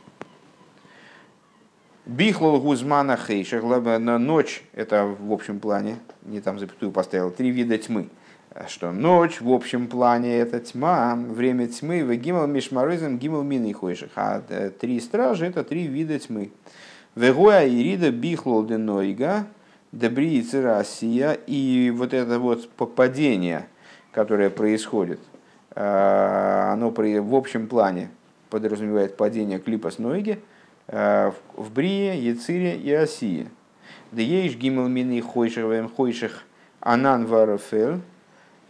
Бихлол 2.05 2.61
гузмана 2.61 3.17
хейших. 3.17 3.63
Ночь, 3.63 4.63
это 4.73 5.05
в 5.19 5.31
общем 5.31 5.59
плане, 5.59 5.97
не 6.25 6.41
там 6.41 6.59
запятую 6.59 6.91
поставил, 6.91 7.31
три 7.31 7.49
вида 7.49 7.79
тьмы 7.79 8.09
что 8.67 8.91
ночь 8.91 9.39
в 9.39 9.51
общем 9.51 9.87
плане 9.87 10.37
это 10.37 10.59
тьма, 10.59 11.15
время 11.15 11.67
тьмы, 11.67 12.03
в 12.03 12.15
гимал 12.15 12.47
мишмарызм 12.47 13.17
гимал 13.17 13.43
мины 13.43 13.71
хойших. 13.73 14.09
А 14.15 14.41
э, 14.49 14.71
три 14.71 14.99
стражи 14.99 15.45
это 15.45 15.63
три 15.63 15.85
вида 15.85 16.17
тьмы. 16.17 16.51
Вегуя 17.15 17.67
ирида 17.67 18.11
бихлол 18.11 18.65
денойга, 18.65 19.45
добри 19.91 20.39
и 20.39 20.57
Россия, 20.57 21.33
и 21.33 21.93
вот 21.95 22.13
это 22.13 22.39
вот 22.39 22.69
попадение, 22.71 23.67
которое 24.11 24.49
происходит, 24.49 25.19
э, 25.75 26.69
оно 26.71 26.89
в 26.89 27.35
общем 27.35 27.67
плане 27.67 28.09
подразумевает 28.49 29.17
падение 29.17 29.59
клипа 29.59 29.91
с 29.91 29.99
ноги 29.99 30.39
э, 30.87 31.31
в 31.55 31.71
Брие, 31.71 32.17
Яцире 32.23 32.75
и 32.75 32.91
Осии. 32.91 33.49
Да 34.11 34.21
есть 34.21 34.57
гимал 34.57 34.87
мины 34.87 35.21
хойших, 35.21 35.91
хойших 35.95 36.43
анан 36.79 37.25
варафель, 37.25 37.99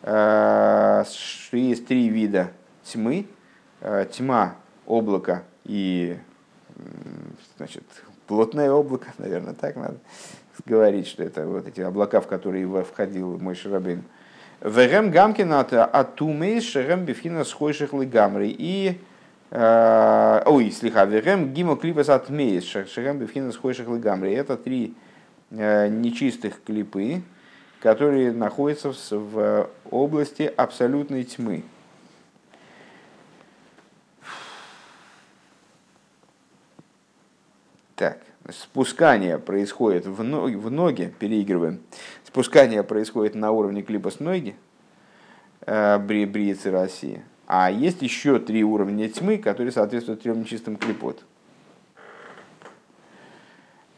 есть 0.03 1.87
три 1.87 2.09
вида 2.09 2.51
тьмы. 2.83 3.27
Э, 3.79 4.07
тьма, 4.11 4.55
облако 4.87 5.43
и 5.63 6.17
значит, 7.57 7.83
плотное 8.25 8.71
облако, 8.71 9.13
наверное, 9.19 9.53
так 9.53 9.75
надо 9.75 9.97
говорить, 10.65 11.07
что 11.07 11.23
это 11.23 11.45
вот 11.45 11.67
эти 11.67 11.81
облака, 11.81 12.19
в 12.21 12.27
которые 12.27 12.67
входил 12.83 13.37
мой 13.37 13.53
Шарабин. 13.53 14.03
Вегем 14.61 15.11
Гамкин 15.11 15.53
от 15.53 15.73
Атумейс 15.73 16.63
Шерем 16.63 17.05
Бифхина 17.05 17.43
схойших 17.43 17.93
Лигамри. 17.93 18.55
И 18.57 18.99
Ой, 19.49 20.71
слиха, 20.71 21.05
вегем 21.05 21.53
гимо 21.53 21.77
клипас 21.77 22.09
от 22.09 22.29
мейс, 22.29 22.65
шагам 22.65 23.17
бифхинас 23.17 23.55
хойших 23.55 23.87
лыгамри. 23.87 24.33
Это 24.33 24.57
три 24.57 24.93
нечистых 25.51 26.61
клипы, 26.65 27.21
которые 27.79 28.31
находятся 28.31 28.91
в 29.11 29.69
области 29.89 30.43
абсолютной 30.43 31.23
тьмы. 31.23 31.63
Так, 37.95 38.19
спускание 38.51 39.39
происходит 39.39 40.05
в 40.05 40.23
ноги, 40.23 40.55
в 40.55 40.69
ноги, 40.69 41.13
переигрываем. 41.19 41.79
Спускание 42.23 42.83
происходит 42.83 43.33
на 43.33 43.51
уровне 43.51 43.81
клипа 43.81 44.11
с 44.11 44.19
ноги, 44.19 44.55
э, 45.65 45.97
бри, 45.97 46.25
бриицы 46.25 46.69
России. 46.69 47.23
А 47.47 47.71
есть 47.71 48.01
еще 48.01 48.39
три 48.39 48.63
уровня 48.63 49.09
тьмы, 49.09 49.37
которые 49.37 49.71
соответствуют 49.71 50.21
трем 50.21 50.41
нечистым 50.41 50.75
клипот. 50.75 51.23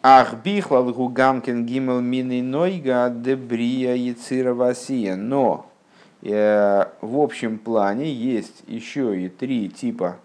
Ах 0.02 0.36
бихлал 0.46 0.94
гугамкин 0.94 1.66
гимел 1.66 2.00
мины 2.00 2.42
нойга 2.42 3.10
дебрия 3.10 3.96
яцира 3.96 4.54
васия. 4.54 5.18
Но 5.18 5.66
э, 6.22 6.86
в 7.02 7.20
общем 7.20 7.60
плане 7.60 8.10
есть 8.10 8.64
еще 8.68 9.22
и 9.22 9.28
три 9.28 9.68
типа 9.68 10.16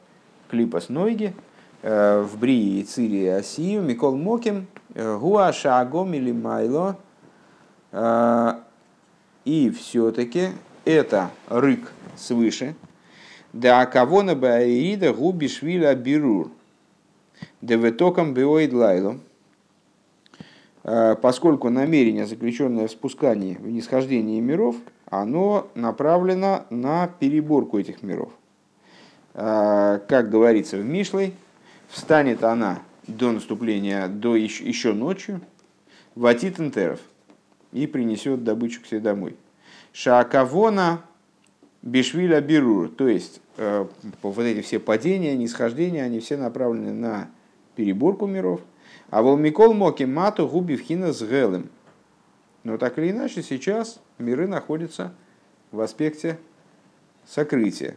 клипа 0.48 0.80
с 0.80 0.88
нойги 0.88 1.34
э, 1.82 2.20
в 2.22 2.38
брии 2.38 2.78
и 2.78 2.84
цире 2.84 3.34
осию. 3.34 3.82
Микол 3.82 4.14
моким 4.14 4.68
э, 4.94 5.18
гуа 5.18 5.52
шагом 5.52 6.14
или 6.14 6.30
майло. 6.30 6.96
Э, 7.90 8.52
и 9.44 9.70
все-таки 9.70 10.50
это 10.84 11.30
рык 11.48 11.90
свыше. 12.16 12.76
Да 13.52 13.84
кого 13.86 14.22
на 14.22 14.36
баирида 14.36 15.12
губи 15.12 15.48
швиля 15.48 15.96
бирур. 15.96 16.52
Деветоком 17.60 18.34
биоид 18.34 18.72
лайло. 18.72 19.18
Э, 20.84 21.16
поскольку 21.20 21.70
намерение, 21.70 22.26
заключенное 22.26 22.88
в 22.88 22.90
спускании, 22.90 23.54
в 23.54 23.66
нисхождении 23.70 24.38
миров, 24.40 24.76
оно 25.06 25.70
направлено 25.74 26.66
на 26.68 27.08
переборку 27.08 27.78
этих 27.78 28.02
миров. 28.02 28.32
Э, 29.32 30.00
как 30.06 30.28
говорится 30.28 30.76
в 30.76 30.84
Мишлей, 30.84 31.32
встанет 31.88 32.44
она 32.44 32.82
до 33.06 33.32
наступления, 33.32 34.08
до 34.08 34.36
еще, 34.36 34.64
еще 34.64 34.92
ночью, 34.92 35.40
ватит 36.14 36.60
интеров 36.60 37.00
и 37.72 37.86
принесет 37.86 38.44
добычу 38.44 38.82
к 38.82 38.86
себе 38.86 39.00
домой. 39.00 39.36
Шаакавона 39.94 41.00
бишвиля 41.80 42.42
бирур, 42.42 42.90
то 42.90 43.08
есть 43.08 43.40
э, 43.56 43.86
вот 44.22 44.38
эти 44.38 44.60
все 44.60 44.78
падения, 44.78 45.34
нисхождения, 45.34 46.02
они 46.02 46.20
все 46.20 46.36
направлены 46.36 46.92
на 46.92 47.30
переборку 47.74 48.26
миров– 48.26 48.60
а 49.10 49.22
волмикол 49.22 49.74
моки 49.74 50.04
мату 50.04 50.46
губи 50.48 50.76
вхина 50.76 51.12
с 51.12 51.22
гелем. 51.22 51.70
Но 52.62 52.78
так 52.78 52.98
или 52.98 53.10
иначе, 53.10 53.42
сейчас 53.42 54.00
миры 54.18 54.46
находятся 54.46 55.12
в 55.70 55.80
аспекте 55.80 56.38
сокрытия. 57.26 57.96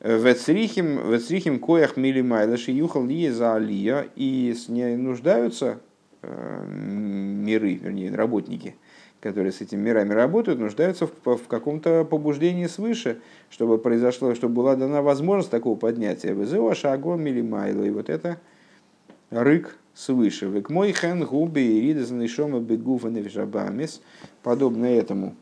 Вецрихим, 0.00 1.10
вецрихим 1.10 1.58
коях 1.58 1.98
мили 1.98 2.22
майлаши 2.22 2.72
юхал 2.72 3.04
лия 3.04 3.32
за 3.32 3.54
алия 3.54 4.06
и 4.16 4.56
не 4.68 4.96
нуждаются 4.96 5.80
э, 6.22 6.64
миры, 6.66 7.74
вернее, 7.74 8.14
работники, 8.14 8.76
которые 9.20 9.52
с 9.52 9.60
этими 9.60 9.80
мирами 9.80 10.14
работают, 10.14 10.58
нуждаются 10.58 11.06
в, 11.06 11.36
в 11.36 11.46
каком-то 11.48 12.06
побуждении 12.06 12.66
свыше, 12.66 13.20
чтобы 13.50 13.76
произошло, 13.76 14.34
чтобы 14.34 14.54
была 14.54 14.74
дана 14.74 15.02
возможность 15.02 15.50
такого 15.50 15.76
поднятия. 15.76 16.32
Везева 16.32 16.74
шагон 16.74 17.20
мили 17.20 17.42
майла. 17.42 17.84
И 17.84 17.90
вот 17.90 18.08
это 18.08 18.38
рык 19.30 19.78
свыше. 19.94 20.46
Век 20.46 20.70
мой 20.70 20.92
хен 20.92 21.24
губи 21.24 21.60
и 21.60 21.80
рида 21.80 22.04
занышома 22.04 22.60
бегуфа 22.60 23.08
невишабамис. 23.08 24.02
Подобно 24.42 24.86
этому 24.86 25.34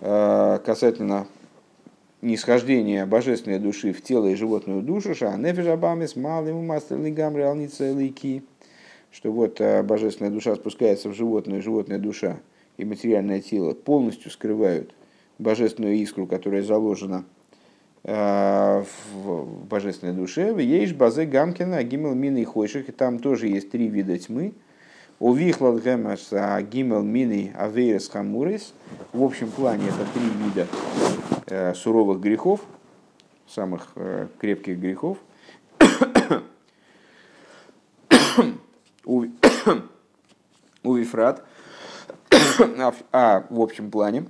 э, 0.00 0.58
касательно 0.64 1.26
нисхождения 2.20 3.06
божественной 3.06 3.58
души 3.58 3.92
в 3.92 4.02
тело 4.02 4.26
и 4.26 4.34
животную 4.34 4.82
душу, 4.82 5.14
ша 5.14 5.36
нефишабамис 5.36 6.16
малым 6.16 6.66
мастерли 6.66 7.10
гамри 7.10 7.42
алница 7.42 7.92
лики. 7.92 8.42
Что 9.10 9.30
вот 9.30 9.60
э, 9.60 9.82
божественная 9.82 10.30
душа 10.30 10.54
спускается 10.54 11.08
в 11.08 11.14
животную, 11.14 11.62
животная 11.62 11.98
душа 11.98 12.40
и 12.76 12.84
материальное 12.84 13.40
тело 13.40 13.74
полностью 13.74 14.30
скрывают 14.30 14.94
божественную 15.38 15.96
искру, 15.96 16.26
которая 16.26 16.62
заложена 16.62 17.24
Э, 17.24 17.41
в 18.04 19.66
божественной 19.68 20.12
душе. 20.12 20.54
Есть 20.60 20.94
базы 20.94 21.24
Гамкина, 21.24 21.84
Гимел 21.84 22.14
Мины 22.14 22.42
и 22.42 22.44
Хойших, 22.44 22.88
и 22.88 22.92
там 22.92 23.20
тоже 23.20 23.46
есть 23.46 23.70
три 23.70 23.86
вида 23.86 24.18
тьмы. 24.18 24.54
У 25.20 25.32
Вихлал 25.34 25.78
Гемаш 25.78 26.32
Гимел 26.68 27.02
Мины 27.02 27.52
Авейрес 27.56 28.08
Хамурис. 28.08 28.74
В 29.12 29.22
общем 29.22 29.52
плане 29.52 29.84
это 29.86 30.04
три 30.12 30.28
вида 30.44 30.66
э, 31.46 31.74
суровых 31.74 32.20
грехов, 32.20 32.60
самых 33.46 33.92
э, 33.94 34.26
крепких 34.40 34.78
грехов. 34.78 35.18
у 39.04 39.26
Вифрат, 40.94 41.44
а, 42.78 42.94
а 43.12 43.46
в 43.48 43.60
общем 43.60 43.90
плане, 43.90 44.26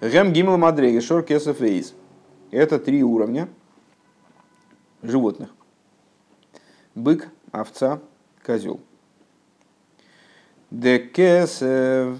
Гем 0.00 0.32
Гимл 0.32 0.56
Мадреги 0.56 0.98
Шор 1.00 1.22
Кесов 1.22 1.60
Эйз. 1.60 1.92
Это 2.50 2.78
три 2.78 3.02
уровня 3.02 3.48
животных. 5.02 5.50
Бык, 6.94 7.28
овца, 7.52 8.00
козел. 8.42 8.80
Декесев 10.70 12.18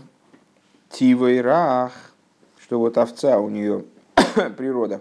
Тивой 0.90 1.40
Рах. 1.40 1.92
Что 2.58 2.78
вот 2.78 2.98
овца 2.98 3.38
у 3.38 3.48
нее 3.48 3.86
природа 4.58 5.00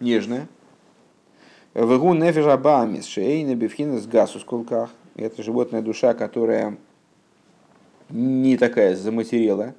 нежная. 0.00 0.48
Вегу 1.74 2.12
нефежа 2.12 2.56
бамис 2.56 3.06
шейна 3.06 3.54
бифхина 3.54 4.00
с 4.00 4.06
гасу 4.08 4.40
сколках. 4.40 4.90
Это 5.14 5.44
животная 5.44 5.80
душа, 5.80 6.12
которая 6.12 6.76
не 8.10 8.56
такая 8.56 8.96
заматерелая, 8.96 9.76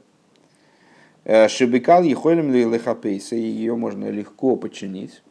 Шибикал 1.25 2.03
ехолем 2.03 2.51
лехапейса, 2.51 3.35
ее 3.35 3.75
можно 3.75 4.09
легко 4.09 4.55
подчинить. 4.55 5.21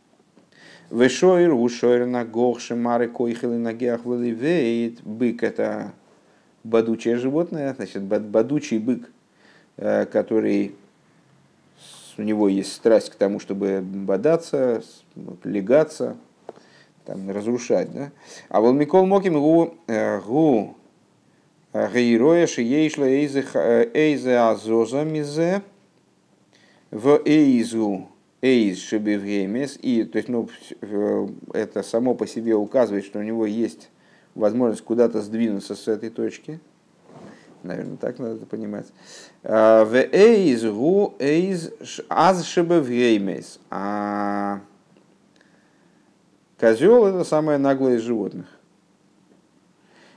Вешойр, 0.90 1.55
ушойр 1.55 2.07
на 2.07 2.24
гохши, 2.24 2.74
мары 2.74 3.09
койхелы 3.09 3.57
на 3.57 3.72
геах 3.72 4.05
вейт. 4.05 5.03
Бык 5.03 5.43
это 5.43 5.93
бадучее 6.64 7.16
животное, 7.16 7.74
значит, 7.74 8.03
бадучий 8.03 8.78
бык, 8.78 9.11
э, 9.78 10.05
который 10.07 10.74
у 12.18 12.22
него 12.22 12.49
есть 12.49 12.72
страсть 12.72 13.11
к 13.11 13.14
тому, 13.14 13.40
чтобы 13.40 13.80
бодаться, 13.80 14.82
легаться, 15.45 16.16
там, 17.07 17.30
разрушать. 17.30 17.93
Да? 17.93 18.11
А 18.49 18.61
вот 18.61 18.72
Микол 18.72 19.07
Моким 19.07 19.40
гу, 19.40 19.74
э, 19.86 20.20
гу 20.20 20.76
гейроя 21.72 22.47
шиейшла 22.47 23.07
эйзе 23.07 24.36
азоза 24.36 25.05
мизе 25.05 25.62
в 26.93 27.22
эйзу, 27.24 28.09
эйз 28.43 28.78
шебевгеймес, 28.78 29.78
и 29.80 30.05
то 30.05 30.18
есть, 30.18 30.28
ну, 30.28 30.49
это 31.53 31.82
само 31.82 32.14
по 32.14 32.26
себе 32.26 32.55
указывает, 32.55 33.05
что 33.05 33.18
у 33.18 33.22
него 33.22 33.47
есть 33.47 33.88
возможность 34.34 34.84
куда-то 34.84 35.22
сдвинуться 35.22 35.74
с 35.74 35.88
этой 35.88 36.11
точки. 36.11 36.61
Наверное, 37.62 37.97
так 37.97 38.18
надо 38.18 38.34
это 38.34 38.47
понимать. 38.47 38.86
А, 39.43 39.84
в 39.84 39.95
эйз 39.95 40.64
гу 40.64 41.14
эйз 41.18 41.70
аз 42.09 42.45
шебевгеймес. 42.45 43.59
А 43.70 44.61
козел 46.59 47.07
это 47.07 47.24
самое 47.24 47.59
наглое 47.59 47.97
из 47.97 48.03
животных. 48.03 48.47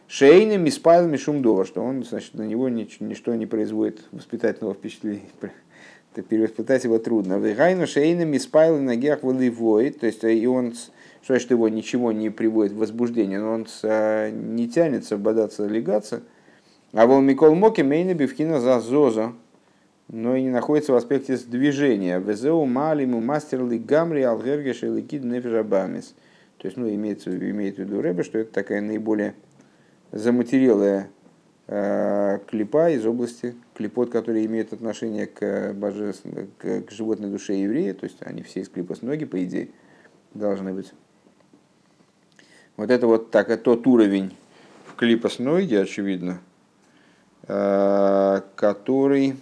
Шейным 0.08 0.68
испайл 0.68 1.08
мишум 1.08 1.42
дова, 1.42 1.66
что 1.66 1.82
он, 1.82 2.04
значит, 2.04 2.34
на 2.34 2.44
него 2.44 2.68
ничто 2.68 3.34
не 3.36 3.46
производит 3.46 4.04
воспитательного 4.12 4.74
впечатления, 4.74 5.22
перевоспитать 6.22 6.84
его 6.84 7.00
трудно. 7.00 7.36
Вегайну 7.40 7.88
шейнами 7.88 8.38
спайл 8.38 8.80
на 8.80 8.96
гех 8.96 9.24
воливой, 9.24 9.92
то 9.92 10.06
есть 10.06 10.24
э, 10.24 10.34
и 10.34 10.46
он, 10.46 10.74
что 10.74 11.34
значит 11.34 11.52
его 11.52 11.70
ничего 11.70 12.12
не 12.12 12.30
приводит 12.30 12.74
в 12.74 12.78
возбуждение, 12.78 13.40
но 13.40 13.54
он 13.54 13.68
э, 13.84 14.32
не 14.32 14.68
тянется 14.68 15.18
бодаться, 15.18 15.68
легаться. 15.68 16.22
А 16.94 17.08
вол 17.08 17.22
Микол 17.22 17.56
Моки 17.56 17.82
мейна 17.82 18.14
бивкина 18.14 18.60
за 18.60 18.80
зоза, 18.80 19.34
но 20.08 20.36
и 20.36 20.44
не 20.44 20.50
находится 20.50 20.94
в 20.94 20.96
аспекте 20.96 21.38
движения. 21.38 22.20
Везеу 22.20 22.66
малиму 22.66 23.20
мастер 23.22 23.66
ли 23.66 23.78
гамри 23.78 24.22
алгергеш 24.22 24.84
и 24.84 24.88
ликид 24.88 25.24
нефижабамис. 25.24 26.14
То 26.58 26.68
есть, 26.68 26.78
ну, 26.78 26.88
имеется, 26.90 27.36
имеет 27.36 27.76
в 27.76 27.80
виду 27.80 28.02
Рэбе, 28.02 28.24
что 28.24 28.40
это 28.40 28.54
такая 28.54 28.82
наиболее 28.82 29.36
заматерелая 30.12 31.10
клипа 31.68 32.92
из 32.92 33.06
области 33.06 33.56
клипот, 33.74 34.12
которые 34.12 34.46
имеют 34.46 34.72
отношение 34.72 35.26
к, 35.26 35.74
божественной, 35.74 36.48
к, 36.58 36.82
к 36.84 36.92
животной 36.92 37.30
душе 37.30 37.56
еврея, 37.56 37.94
то 37.94 38.06
есть 38.06 38.18
они 38.22 38.44
все 38.44 38.62
из 38.62 38.70
клипа 38.70 38.96
с 38.96 39.02
ноги, 39.02 39.26
по 39.26 39.44
идее, 39.44 39.70
должны 40.34 40.74
быть. 40.74 40.94
Вот 42.78 42.92
это 42.92 43.08
вот 43.08 43.32
так, 43.32 43.50
это 43.50 43.64
тот 43.64 43.88
уровень 43.88 44.36
в 44.86 44.96
клипосноиде, 44.96 45.82
очевидно, 45.82 46.40
который 47.48 49.38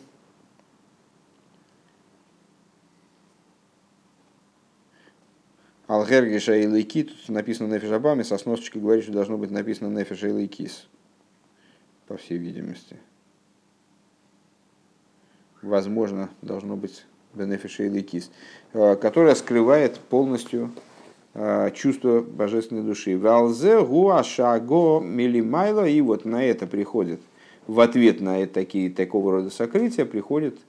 Алгергиша 5.88 6.56
и 6.56 6.68
Лейки, 6.68 7.04
тут 7.04 7.30
написано 7.30 7.74
Нефиш 7.74 7.92
Абами, 7.92 8.24
со 8.24 8.38
сносочкой 8.38 8.82
говорит, 8.82 9.04
что 9.04 9.14
должно 9.14 9.38
быть 9.38 9.52
написано 9.52 9.90
Нефиш 9.96 10.24
и 10.24 10.32
Лейкис, 10.32 10.88
по 12.08 12.18
всей 12.18 12.38
видимости. 12.38 12.98
Возможно, 15.62 16.30
должно 16.42 16.76
быть 16.76 17.06
Бенефиш 17.34 17.80
и 17.80 17.90
Лейкис, 17.90 18.32
э, 18.74 18.96
которая 18.96 19.34
скрывает 19.36 19.98
полностью 19.98 20.72
э, 21.34 21.72
чувство 21.74 22.22
божественной 22.22 22.84
души. 22.84 23.18
Валзе 23.18 23.82
гуашаго 23.82 25.00
милимайло, 25.00 25.88
и 25.88 26.02
вот 26.02 26.26
на 26.26 26.44
это 26.44 26.68
приходит, 26.68 27.22
в 27.66 27.80
ответ 27.80 28.20
на 28.20 28.46
такие, 28.46 28.90
такого 28.90 29.32
рода 29.32 29.50
сокрытия 29.50 30.06
приходит 30.06 30.60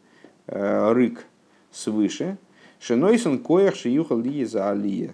э, 0.47 0.93
рык 0.93 1.24
свыше, 1.72 2.39
Шенойсон 2.80 3.39
коях 3.39 3.76
шиюхал 3.76 4.20
ли 4.20 4.45
за 4.45 4.70
алия, 4.70 5.12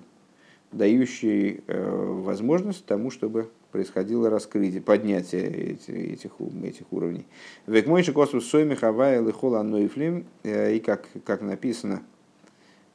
дающий 0.73 1.63
э, 1.67 2.15
возможность 2.23 2.85
тому, 2.87 3.11
чтобы 3.11 3.49
происходило 3.73 4.31
раскрытие, 4.31 4.81
поднятие 4.81 5.73
этих, 5.73 6.33
этих, 6.41 6.93
уровней. 6.93 7.27
Век 7.67 7.87
мойши 7.87 8.13
космос 8.13 8.47
сойми 8.47 8.75
хавая 8.75 9.25
лихол 9.25 9.57
анойфлим, 9.57 10.27
э, 10.43 10.75
и 10.77 10.81
как, 10.81 11.09
как 11.25 11.43
написано, 11.43 12.03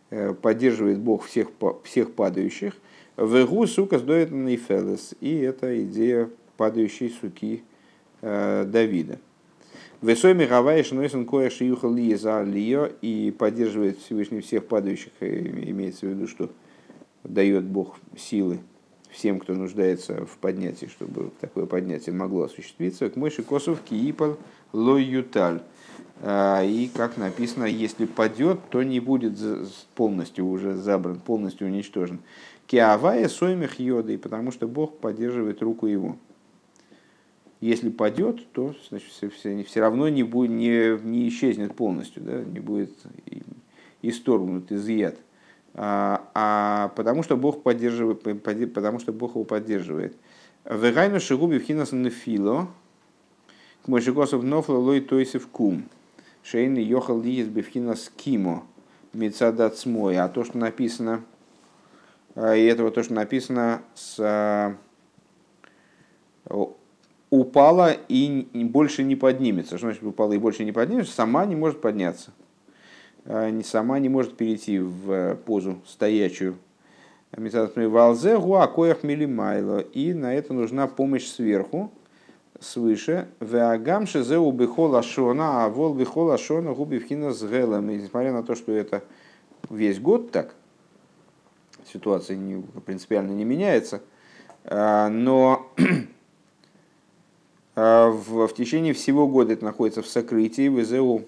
э, 0.10 0.34
поддерживает 0.34 1.00
Бог 1.00 1.26
всех, 1.26 1.50
всех 1.84 2.14
падающих. 2.14 2.74
Вегу 3.18 3.66
сука 3.68 4.00
сдоет 4.00 4.32
нейфелес, 4.32 5.16
и 5.22 5.38
это 5.38 5.82
идея 5.84 6.30
падающей 6.58 7.10
суки 7.10 7.64
Давида. 8.22 9.20
Весой 10.02 10.34
Михавай 10.34 10.84
Шнойсен 10.84 11.26
Коя 11.26 11.50
Шиюха 11.50 11.88
Ли 11.88 12.14
за 12.16 12.44
Лио 12.44 12.90
и 13.02 13.34
поддерживает 13.38 14.00
Всевышний 14.00 14.42
всех 14.42 14.66
падающих, 14.66 15.12
имеется 15.22 16.06
в 16.06 16.10
виду, 16.10 16.28
что 16.28 16.50
дает 17.28 17.66
Бог 17.66 17.98
силы 18.18 18.60
всем, 19.10 19.40
кто 19.40 19.54
нуждается 19.54 20.26
в 20.26 20.38
поднятии, 20.38 20.88
чтобы 20.88 21.32
такое 21.40 21.66
поднятие 21.66 22.14
могло 22.14 22.44
осуществиться. 22.44 23.10
К 23.10 23.16
мыши 23.16 23.44
Косов 23.44 23.82
Киипал 23.82 24.38
Лоюталь. 24.74 25.62
А, 26.22 26.64
и, 26.64 26.88
как 26.88 27.18
написано, 27.18 27.66
если 27.66 28.06
падет, 28.06 28.60
то 28.70 28.84
не 28.84 29.00
будет 29.00 29.38
полностью 29.96 30.48
уже 30.48 30.76
забран, 30.76 31.20
полностью 31.20 31.68
уничтожен. 31.68 32.20
Киавая 32.68 33.28
соймих 33.30 33.80
йоды, 33.80 34.18
потому 34.18 34.52
что 34.52 34.68
Бог 34.68 34.98
поддерживает 34.98 35.62
руку 35.62 35.88
его. 35.88 36.18
Если 37.62 37.90
падет, 37.90 38.52
то 38.52 38.76
значит, 38.90 39.10
все, 39.10 39.30
все, 39.30 39.64
все 39.64 39.80
равно 39.80 40.10
не, 40.10 40.24
будет, 40.24 40.52
не, 40.52 41.00
не 41.04 41.28
исчезнет 41.30 41.76
полностью, 41.76 42.22
да, 42.22 42.44
не 42.44 42.60
будет 42.60 42.92
исторгнут, 44.02 44.72
изъят. 44.72 45.18
А, 45.78 46.30
а 46.34 46.88
потому 46.96 47.22
что 47.22 47.36
Бог 47.36 47.62
поддерживает, 47.62 48.22
потому 48.74 49.00
что 49.00 49.12
Бог 49.12 49.32
его 49.32 49.44
поддерживает. 49.44 50.16
Вегайну 50.64 51.20
шигуби 51.20 51.60
вхинас 51.60 51.92
нефило, 51.92 52.70
к 53.84 53.88
мойшикосов 53.88 54.42
нофла 54.42 54.78
лой 54.78 55.02
тойсев 55.02 55.48
кум. 55.48 55.84
Шейны 56.44 56.80
йохал 56.80 57.22
лиес 57.22 57.48
бифхинас 57.48 58.12
кимо. 58.16 58.66
Мецадат 59.14 59.78
смой. 59.78 60.18
А 60.18 60.28
то, 60.28 60.44
что 60.44 60.58
написано, 60.58 61.24
а, 62.36 62.56
и 62.56 62.66
этого 62.66 62.92
то, 62.92 63.04
что 63.04 63.14
написано 63.14 63.82
с 63.96 64.76
упала 67.30 67.92
и 68.08 68.48
больше 68.54 69.04
не 69.04 69.16
поднимется. 69.16 69.78
Что 69.78 69.88
значит 69.88 70.04
упала 70.04 70.34
и 70.34 70.38
больше 70.38 70.64
не 70.64 70.72
поднимется? 70.72 71.14
Сама 71.14 71.46
не 71.46 71.56
может 71.56 71.82
подняться. 71.82 72.32
А, 73.26 73.52
сама 73.64 74.00
не 74.00 74.10
может 74.10 74.38
перейти 74.38 74.80
в 74.80 75.12
э, 75.12 75.36
позу 75.36 75.80
стоячую. 75.86 76.58
Валзе 77.32 78.38
гуакоях 78.38 79.04
милимайло. 79.04 79.80
И 79.80 80.14
на 80.14 80.34
это 80.34 80.54
нужна 80.54 80.88
помощь 80.88 81.26
сверху, 81.26 81.92
свыше. 82.60 83.28
Веагам 83.40 84.06
шезеу 84.06 84.52
бихола 84.52 85.02
шона, 85.02 85.66
а 85.66 85.70
вол 85.70 85.96
бихола 85.96 86.38
шона 86.38 86.74
губи 86.74 87.00
вхина 87.00 87.34
с 87.34 87.44
гелом. 87.44 87.90
И 87.90 87.96
несмотря 87.96 88.32
на 88.32 88.44
то, 88.44 88.56
что 88.56 88.72
это 88.72 89.04
весь 89.70 90.00
год 90.00 90.32
так, 90.32 90.54
ситуация 91.92 92.38
не, 92.38 92.62
принципиально 92.86 93.32
не 93.32 93.44
меняется, 93.44 94.02
а, 94.64 95.10
но 95.10 95.68
в, 97.76 98.48
в 98.48 98.54
течение 98.54 98.94
всего 98.94 99.28
года 99.28 99.54
это 99.54 99.66
находится 99.66 100.04
в 100.04 100.08
сокрытии, 100.08 100.70
в 100.70 100.80
ИЗУ 100.80 101.26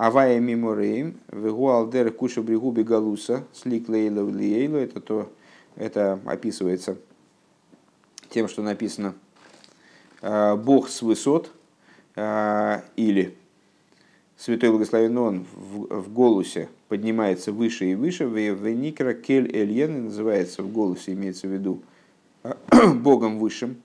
Авая 0.00 0.40
Мимореем, 0.40 1.20
в 1.28 1.62
Алдер 1.68 2.10
Куша 2.10 2.40
Бригуби 2.40 2.80
Галуса, 2.80 3.44
Слик 3.52 3.86
Лейла 3.90 4.26
Лиейлу, 4.26 4.78
это 4.78 4.98
то, 4.98 5.30
это 5.76 6.18
описывается 6.24 6.96
тем, 8.30 8.48
что 8.48 8.62
написано. 8.62 9.12
А, 10.22 10.56
Бог 10.56 10.88
с 10.88 11.02
высот, 11.02 11.52
а, 12.16 12.82
или 12.96 13.36
Святой 14.38 14.70
Благословен 14.70 15.18
Он 15.18 15.46
в, 15.52 15.94
в 15.94 16.10
голосе 16.10 16.70
поднимается 16.88 17.52
выше 17.52 17.90
и 17.90 17.94
выше, 17.94 18.26
в 18.26 18.38
Никра 18.70 19.12
Кель 19.12 19.54
Эльен 19.54 20.06
называется 20.06 20.62
в 20.62 20.72
голосе, 20.72 21.12
имеется 21.12 21.46
в 21.46 21.50
виду 21.50 21.82
Богом 22.94 23.38
высшим, 23.38 23.76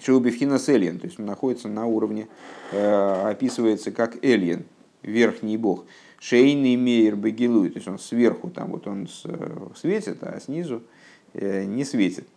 Шеубивхинас 0.00 0.68
Эльен, 0.68 0.98
то 0.98 1.06
есть 1.06 1.18
он 1.18 1.24
находится 1.24 1.68
на 1.68 1.86
уровне, 1.86 2.28
э, 2.72 3.30
описывается 3.30 3.90
как 3.90 4.22
Эльен, 4.22 4.66
верхний 5.02 5.56
бог. 5.56 5.84
Шейный 6.20 6.76
мейер 6.76 7.16
бегилуй, 7.16 7.70
то 7.70 7.78
есть 7.78 7.88
он 7.88 7.98
сверху, 7.98 8.48
там 8.50 8.70
вот 8.70 8.86
он 8.86 9.08
э, 9.24 9.68
светит, 9.74 10.22
а 10.22 10.38
снизу 10.40 10.82
э, 11.34 11.64
не 11.64 11.84
светит. 11.84 12.28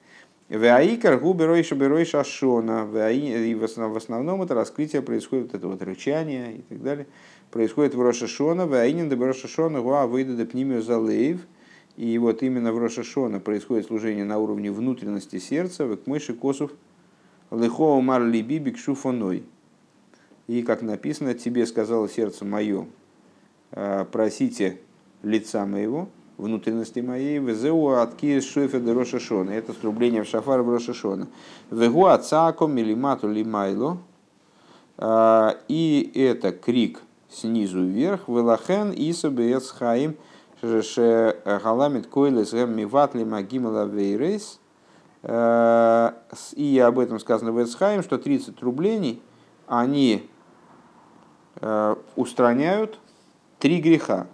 Ваикар 0.49 1.19
губерой 1.19 1.63
шаберой 1.63 2.05
шашона. 2.05 2.87
И 3.11 3.55
в 3.55 3.63
основном 3.97 4.43
это 4.43 4.53
раскрытие 4.53 5.01
происходит, 5.01 5.55
это 5.55 5.67
вот 5.67 5.81
рычание 5.81 6.57
и 6.57 6.61
так 6.61 6.83
далее, 6.83 7.07
происходит 7.49 7.95
в 7.95 8.01
Рошашона. 8.01 8.67
Ваинин 8.67 9.09
да 9.09 9.15
Рошашона 9.15 9.81
гуа 9.81 10.05
выйда 10.05 10.35
да 10.35 10.45
пнимию 10.45 10.83
залеев. 10.83 11.41
И 11.97 12.17
вот 12.17 12.43
именно 12.43 12.73
в 12.73 12.77
Рошашона 12.77 13.39
происходит 13.39 13.87
служение 13.87 14.25
на 14.25 14.37
уровне 14.37 14.71
внутренности 14.71 15.39
сердца, 15.39 15.85
в 15.85 15.97
мыши 16.05 16.33
косов 16.33 16.71
Лехо 17.51 18.01
мар 18.01 18.23
либи 18.23 18.59
бикшуфоной. 18.59 19.43
И, 20.47 20.61
как 20.61 20.81
написано, 20.81 21.33
тебе 21.33 21.65
сказало 21.65 22.07
сердце 22.07 22.45
мое, 22.45 22.85
«А, 23.71 24.05
просите 24.05 24.79
лица 25.23 25.65
моего, 25.65 26.07
внутренности 26.37 26.99
моей, 26.99 27.39
везеу 27.39 27.87
атки 27.89 28.39
шофер 28.39 28.81
де 28.81 28.93
рошашона. 28.93 29.51
Это 29.51 29.73
струбление 29.73 30.23
в 30.23 30.27
шафар 30.27 30.61
в 30.61 30.69
рошашона. 30.69 31.27
Вегу 31.71 32.05
ацако 32.05 32.67
милимату 32.67 33.29
лимайло. 33.29 33.97
А, 34.97 35.57
и 35.67 36.11
это 36.13 36.51
крик 36.51 37.01
снизу 37.29 37.83
вверх. 37.83 38.27
Велахен 38.27 38.91
иса 38.91 39.29
бецхаим 39.29 40.15
ше 40.61 41.37
галамит 41.45 42.07
койлес 42.07 42.51
гэм 42.51 42.75
миватли 42.75 43.23
магимала 43.23 43.85
вейрейс. 43.85 44.59
Э, 45.27 46.11
и 46.53 46.79
об 46.79 46.99
этом 46.99 47.19
сказано 47.19 47.51
в 47.51 47.61
Эцхайм, 47.61 48.03
что 48.03 48.17
30 48.17 48.61
рублей, 48.61 49.21
они 49.67 50.23
э, 50.23 50.34
устраняют 52.15 52.99
три 53.59 53.81
греха. 53.81 54.27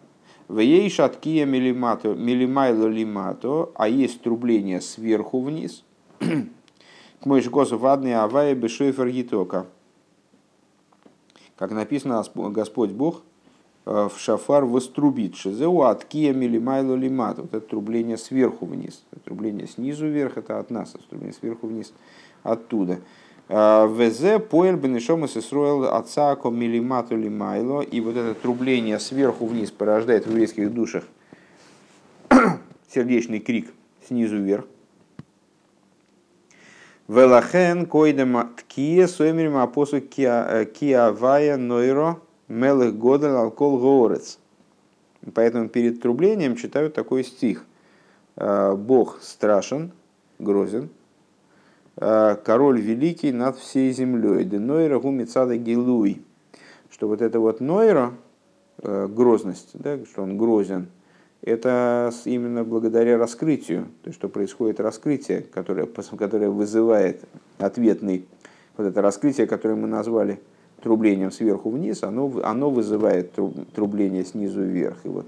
В 0.47 0.59
ей 0.59 0.89
шаткия 0.89 1.45
милимайло 1.45 2.87
лимато, 2.87 3.69
а 3.75 3.87
есть 3.87 4.21
трубление 4.21 4.81
сверху 4.81 5.41
вниз. 5.41 5.83
К 6.19 7.25
мой 7.25 7.41
косов 7.43 7.83
адный 7.83 8.15
авая 8.15 8.55
бешойфер 8.55 9.09
гитока. 9.09 9.67
Как 11.55 11.71
написано, 11.71 12.23
Господь 12.35 12.91
Бог 12.91 13.21
Э, 13.85 14.09
в 14.13 14.19
шафар 14.19 14.65
вострубит. 14.65 15.35
Шизеу 15.35 15.81
от 15.81 16.05
кия 16.05 16.33
милимайло 16.33 16.95
лимат. 16.95 17.39
Вот 17.39 17.53
это 17.53 17.67
трубление 17.67 18.17
сверху 18.17 18.65
вниз. 18.65 19.03
Трубление 19.25 19.67
снизу 19.67 20.07
вверх, 20.07 20.37
это 20.37 20.59
от 20.59 20.69
нас. 20.69 20.95
Трубление 21.09 21.33
сверху 21.33 21.67
вниз 21.67 21.93
оттуда. 22.43 22.99
Э, 23.51 23.85
Везе 23.93 24.39
поэль 24.39 24.77
бенешома 24.77 25.27
сесроил 25.27 25.93
отцако 25.93 26.49
милимату 26.49 27.17
лимайло. 27.17 27.81
И 27.81 27.99
вот 27.99 28.15
это 28.15 28.33
трубление 28.33 28.97
сверху 28.97 29.45
вниз 29.45 29.71
порождает 29.71 30.25
в 30.25 30.29
еврейских 30.29 30.73
душах 30.73 31.03
сердечный 32.89 33.39
крик 33.39 33.73
снизу 34.07 34.37
вверх. 34.37 34.65
Велахен 37.09 37.87
койдема 37.87 38.51
ткие 38.55 39.09
соймерим 39.09 39.57
апосу 39.57 39.97
э, 39.97 40.65
киавая 40.65 41.57
нойро 41.57 42.21
Мелых 42.47 42.97
Годал 42.97 43.35
Алкол 43.35 43.79
Гоорец. 43.79 44.39
Поэтому 45.33 45.67
перед 45.67 46.01
трублением 46.01 46.55
читают 46.55 46.93
такой 46.93 47.23
стих. 47.23 47.65
Бог 48.35 49.19
страшен, 49.21 49.91
грозен, 50.39 50.89
король 51.95 52.79
великий 52.81 53.31
над 53.31 53.57
всей 53.57 53.91
землей. 53.91 54.45
Денойра 54.45 54.99
гумицада 54.99 55.57
гилуй. 55.57 56.21
Что 56.89 57.07
вот 57.07 57.21
это 57.21 57.39
вот 57.39 57.61
нойра, 57.61 58.13
грозность, 58.81 59.71
да, 59.73 59.97
что 60.05 60.23
он 60.23 60.37
грозен, 60.37 60.87
это 61.41 62.11
именно 62.25 62.63
благодаря 62.63 63.17
раскрытию, 63.17 63.85
то 64.03 64.09
есть 64.09 64.19
что 64.19 64.29
происходит 64.29 64.79
раскрытие, 64.79 65.41
которое, 65.41 65.87
которое 65.87 66.49
вызывает 66.49 67.23
ответный, 67.57 68.27
вот 68.77 68.85
это 68.85 69.01
раскрытие, 69.01 69.47
которое 69.47 69.75
мы 69.75 69.87
назвали 69.87 70.39
трублением 70.83 71.31
сверху 71.31 71.69
вниз, 71.69 72.03
оно, 72.03 72.31
оно 72.43 72.69
вызывает 72.69 73.33
трубление 73.73 74.25
снизу 74.25 74.61
вверх. 74.61 74.97
И 75.03 75.07
вот 75.07 75.25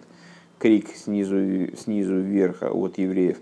крик 0.59 0.89
снизу, 0.95 1.76
снизу 1.78 2.18
вверх 2.18 2.61
от 2.64 2.97
евреев. 2.97 3.38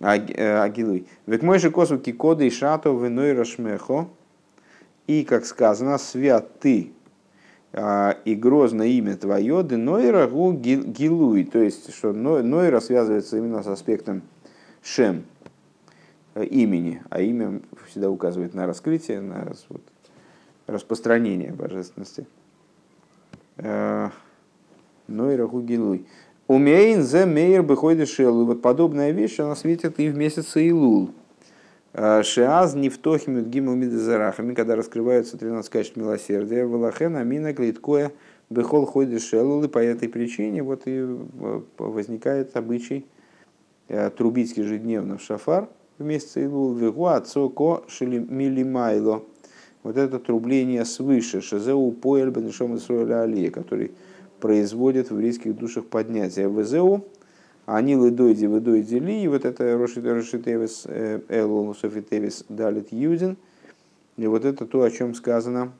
Агилуй. 0.00 1.06
Век 1.26 1.42
мой 1.42 1.58
же 1.58 1.70
косу 1.70 1.98
кикоды 1.98 2.46
и 2.46 2.50
шато 2.50 2.90
виной 2.90 3.34
рашмехо. 3.34 4.08
И, 5.06 5.24
как 5.24 5.44
сказано, 5.44 5.98
свят 5.98 6.58
ты 6.60 6.92
а, 7.72 8.16
и 8.24 8.34
грозное 8.34 8.86
имя 8.86 9.16
твое, 9.16 9.62
нойра 9.62 10.26
гу 10.26 10.52
гилуй. 10.52 11.44
То 11.44 11.58
есть, 11.58 11.94
что 11.94 12.12
нойра 12.12 12.80
связывается 12.80 13.36
именно 13.36 13.62
с 13.62 13.66
аспектом 13.66 14.22
шем, 14.82 15.24
имени, 16.34 17.02
а 17.10 17.20
имя 17.20 17.60
всегда 17.88 18.08
указывает 18.10 18.54
на 18.54 18.66
раскрытие, 18.66 19.20
на 19.20 19.52
вот, 19.68 19.82
распространение 20.66 21.52
божественности. 21.52 22.26
Нойра 23.56 25.46
гугилуй. 25.46 26.06
Умейн 26.50 27.04
зе 27.04 27.26
мейр 27.26 27.62
быходит 27.62 28.08
шелу. 28.08 28.44
Вот 28.44 28.60
подобная 28.60 29.12
вещь, 29.12 29.38
она 29.38 29.54
светит 29.54 30.00
и 30.00 30.08
в 30.08 30.16
месяц 30.16 30.56
Илул. 30.56 31.10
Э, 31.92 32.24
Шиаз 32.24 32.74
не 32.74 32.88
в 32.88 32.98
тохимют 32.98 33.46
гиму 33.46 33.76
мидезарахами, 33.76 34.54
когда 34.54 34.74
раскрываются 34.74 35.38
13 35.38 35.70
качеств 35.70 35.96
милосердия. 35.96 36.66
Валахен 36.66 37.14
амина 37.14 37.54
клиткоя 37.54 38.10
бехол 38.50 38.84
ходит 38.84 39.22
шелул. 39.22 39.62
И 39.62 39.68
по 39.68 39.78
этой 39.78 40.08
причине 40.08 40.64
вот 40.64 40.88
и 40.88 40.98
э, 40.98 41.60
возникает 41.78 42.56
обычай 42.56 43.06
трубить 44.16 44.56
ежедневно 44.56 45.18
в 45.18 45.22
шафар 45.22 45.68
в 45.98 46.02
месяц 46.02 46.36
Илул. 46.36 46.74
Вегуа 46.74 47.20
цоко 47.20 47.84
милимайло 48.00 49.22
вот 49.84 49.96
это 49.96 50.18
трубление 50.18 50.84
свыше, 50.84 51.42
шезеу 51.42 51.92
поэль 51.92 52.30
бенешом 52.30 52.74
Исруэля 52.74 53.22
Алия, 53.22 53.52
который 53.52 53.92
производит 54.40 55.10
в 55.10 55.14
еврейских 55.14 55.56
душах 55.56 55.86
поднятие. 55.86 56.50
Везеу, 56.50 57.06
они 57.66 57.96
лыдойди 57.96 58.46
выдойди 58.46 58.96
ли, 58.96 59.22
и 59.22 59.28
вот 59.28 59.44
это 59.44 59.76
Рошитевис 59.76 60.84
э, 60.86 61.20
Элул 61.28 61.74
Софитевис 61.74 62.44
Далит 62.48 62.92
Юдин, 62.92 63.36
и 64.16 64.26
вот 64.26 64.44
это 64.44 64.66
то, 64.66 64.82
о 64.82 64.90
чем 64.90 65.14
сказано, 65.14 65.72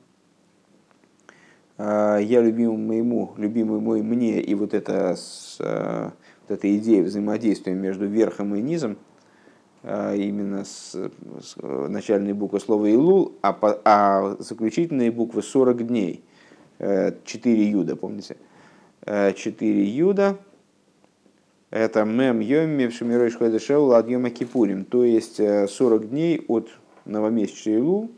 «А, 1.77 2.17
я 2.17 2.41
любимый 2.41 2.77
моему, 2.77 3.33
любимый 3.37 3.79
мой 3.79 4.01
мне, 4.01 4.41
и 4.41 4.55
вот 4.55 4.73
это, 4.73 5.15
э, 5.59 6.09
вот 6.47 6.57
эта 6.57 6.77
идея 6.77 7.03
взаимодействия 7.03 7.73
между 7.73 8.05
верхом 8.05 8.55
и 8.55 8.61
низом– 8.61 8.97
а, 9.83 10.13
именно 10.13 10.63
с, 10.63 10.91
с 10.91 11.55
начальной 11.59 12.33
буквы 12.33 12.59
слова 12.59 12.85
Илул, 12.85 13.33
а, 13.41 13.57
а 13.83 14.35
заключительные 14.39 15.11
буквы 15.11 15.41
40 15.41 15.87
дней. 15.87 16.23
4 16.77 17.21
э, 17.27 17.69
юда, 17.69 17.95
помните? 17.95 18.37
4 19.05 19.33
э, 19.59 19.83
юда. 19.83 20.37
Это 21.69 22.03
мем 22.03 22.39
йоми 22.39 22.87
в 22.87 22.93
шамирой 22.93 23.29
шходешеу 23.29 23.85
ладьема 23.85 24.29
кипурим. 24.29 24.85
То 24.85 25.03
есть 25.03 25.37
40 25.37 26.03
э, 26.03 26.07
дней 26.07 26.45
от 26.47 26.69
новомесяча 27.05 27.71
Илул 27.71 28.11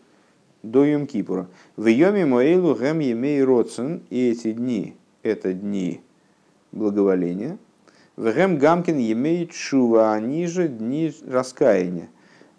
до 0.63 0.86
Йом 0.86 1.07
Кипура. 1.07 1.47
В 1.75 1.88
йоме 1.88 2.25
моэлу 2.25 2.75
гэм 2.75 2.99
емей 2.99 3.43
родсен. 3.43 4.03
И 4.09 4.29
эти 4.29 4.53
дни, 4.53 4.95
это 5.21 5.53
дни 5.53 6.01
благоволения– 6.71 7.57
Вегем 8.15 8.59
Гамкин 8.59 8.97
имеет 8.99 9.53
шува, 9.53 10.13
они 10.13 10.45
же 10.45 10.67
дни 10.67 11.11
раскаяния. 11.27 12.09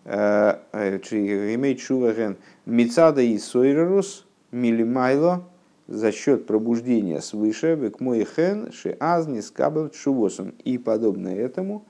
Э, 0.04 0.56
имеет 0.72 1.80
шува 1.80 2.12
ген 2.12 2.36
Мицада 2.66 3.22
и 3.22 3.38
Сойрерус 3.38 4.26
Милимайло 4.50 5.44
за 5.86 6.12
счет 6.12 6.46
пробуждения 6.46 7.20
свыше, 7.20 7.74
век 7.74 8.00
мой 8.00 8.24
хен, 8.24 8.72
ши 8.72 8.96
азни 9.00 9.40
скабел 9.40 9.92
шувосом. 9.92 10.54
И 10.64 10.78
подобное 10.78 11.36
этому 11.36 11.84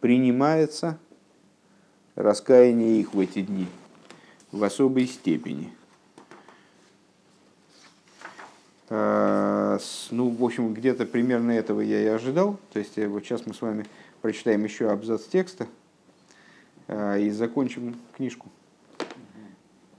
принимается 0.00 0.98
раскаяние 2.14 3.00
их 3.00 3.14
в 3.14 3.20
эти 3.20 3.42
дни 3.42 3.66
в 4.52 4.62
особой 4.64 5.06
степени. 5.06 5.72
Э, 8.88 9.78
ну, 10.10 10.28
в 10.30 10.44
общем, 10.44 10.74
где-то 10.74 11.06
примерно 11.06 11.52
этого 11.52 11.80
я 11.80 12.02
и 12.02 12.06
ожидал. 12.06 12.58
То 12.72 12.80
есть, 12.80 12.98
э, 12.98 13.06
вот 13.06 13.24
сейчас 13.24 13.46
мы 13.46 13.54
с 13.54 13.62
вами 13.62 13.86
прочитаем 14.20 14.64
еще 14.64 14.90
абзац 14.90 15.24
текста 15.24 15.66
э, 16.88 17.20
и 17.22 17.30
закончим 17.30 17.96
книжку. 18.16 18.48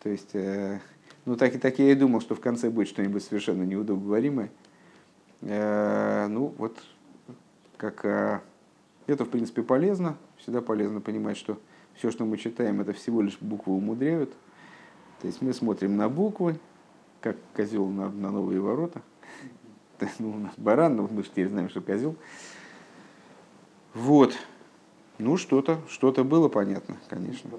То 0.04 0.10
есть, 0.10 0.36
ну, 1.26 1.36
так 1.36 1.56
и 1.56 1.58
так 1.58 1.80
я 1.80 1.92
и 1.92 1.96
думал, 1.96 2.22
что 2.22 2.36
в 2.36 2.40
конце 2.40 2.70
будет 2.70 2.88
что-нибудь 2.88 3.24
совершенно 3.24 3.64
неудобоваримое. 3.64 4.52
Ну, 5.42 6.54
вот, 6.58 6.78
как 7.78 8.44
это, 9.08 9.26
в 9.26 9.30
принципе, 9.30 9.64
полезно. 9.64 10.18
Всегда 10.38 10.62
полезно 10.62 11.02
понимать, 11.02 11.38
что 11.38 11.60
все, 11.96 12.12
что 12.12 12.26
мы 12.26 12.38
читаем, 12.38 12.82
это 12.82 12.94
всего 12.94 13.22
лишь 13.22 13.38
буквы 13.40 13.74
умудряют. 13.74 14.32
То 15.22 15.28
есть 15.28 15.42
мы 15.42 15.54
смотрим 15.54 15.98
на 15.98 16.10
буквы, 16.10 16.58
как 17.20 17.38
козел 17.56 17.88
на, 17.88 18.10
на 18.10 18.32
новые 18.32 18.60
ворота. 18.60 19.02
Ну, 20.18 20.32
у 20.32 20.38
нас 20.40 20.54
баран, 20.58 20.96
но 20.96 21.08
мы 21.12 21.22
же 21.22 21.30
теперь 21.30 21.48
знаем, 21.48 21.70
что 21.70 21.80
козел. 21.80 22.16
Вот. 23.94 24.34
Ну, 25.20 25.38
что-то, 25.38 25.80
что-то 25.88 26.24
было 26.24 26.50
понятно, 26.50 26.98
конечно. 27.08 27.52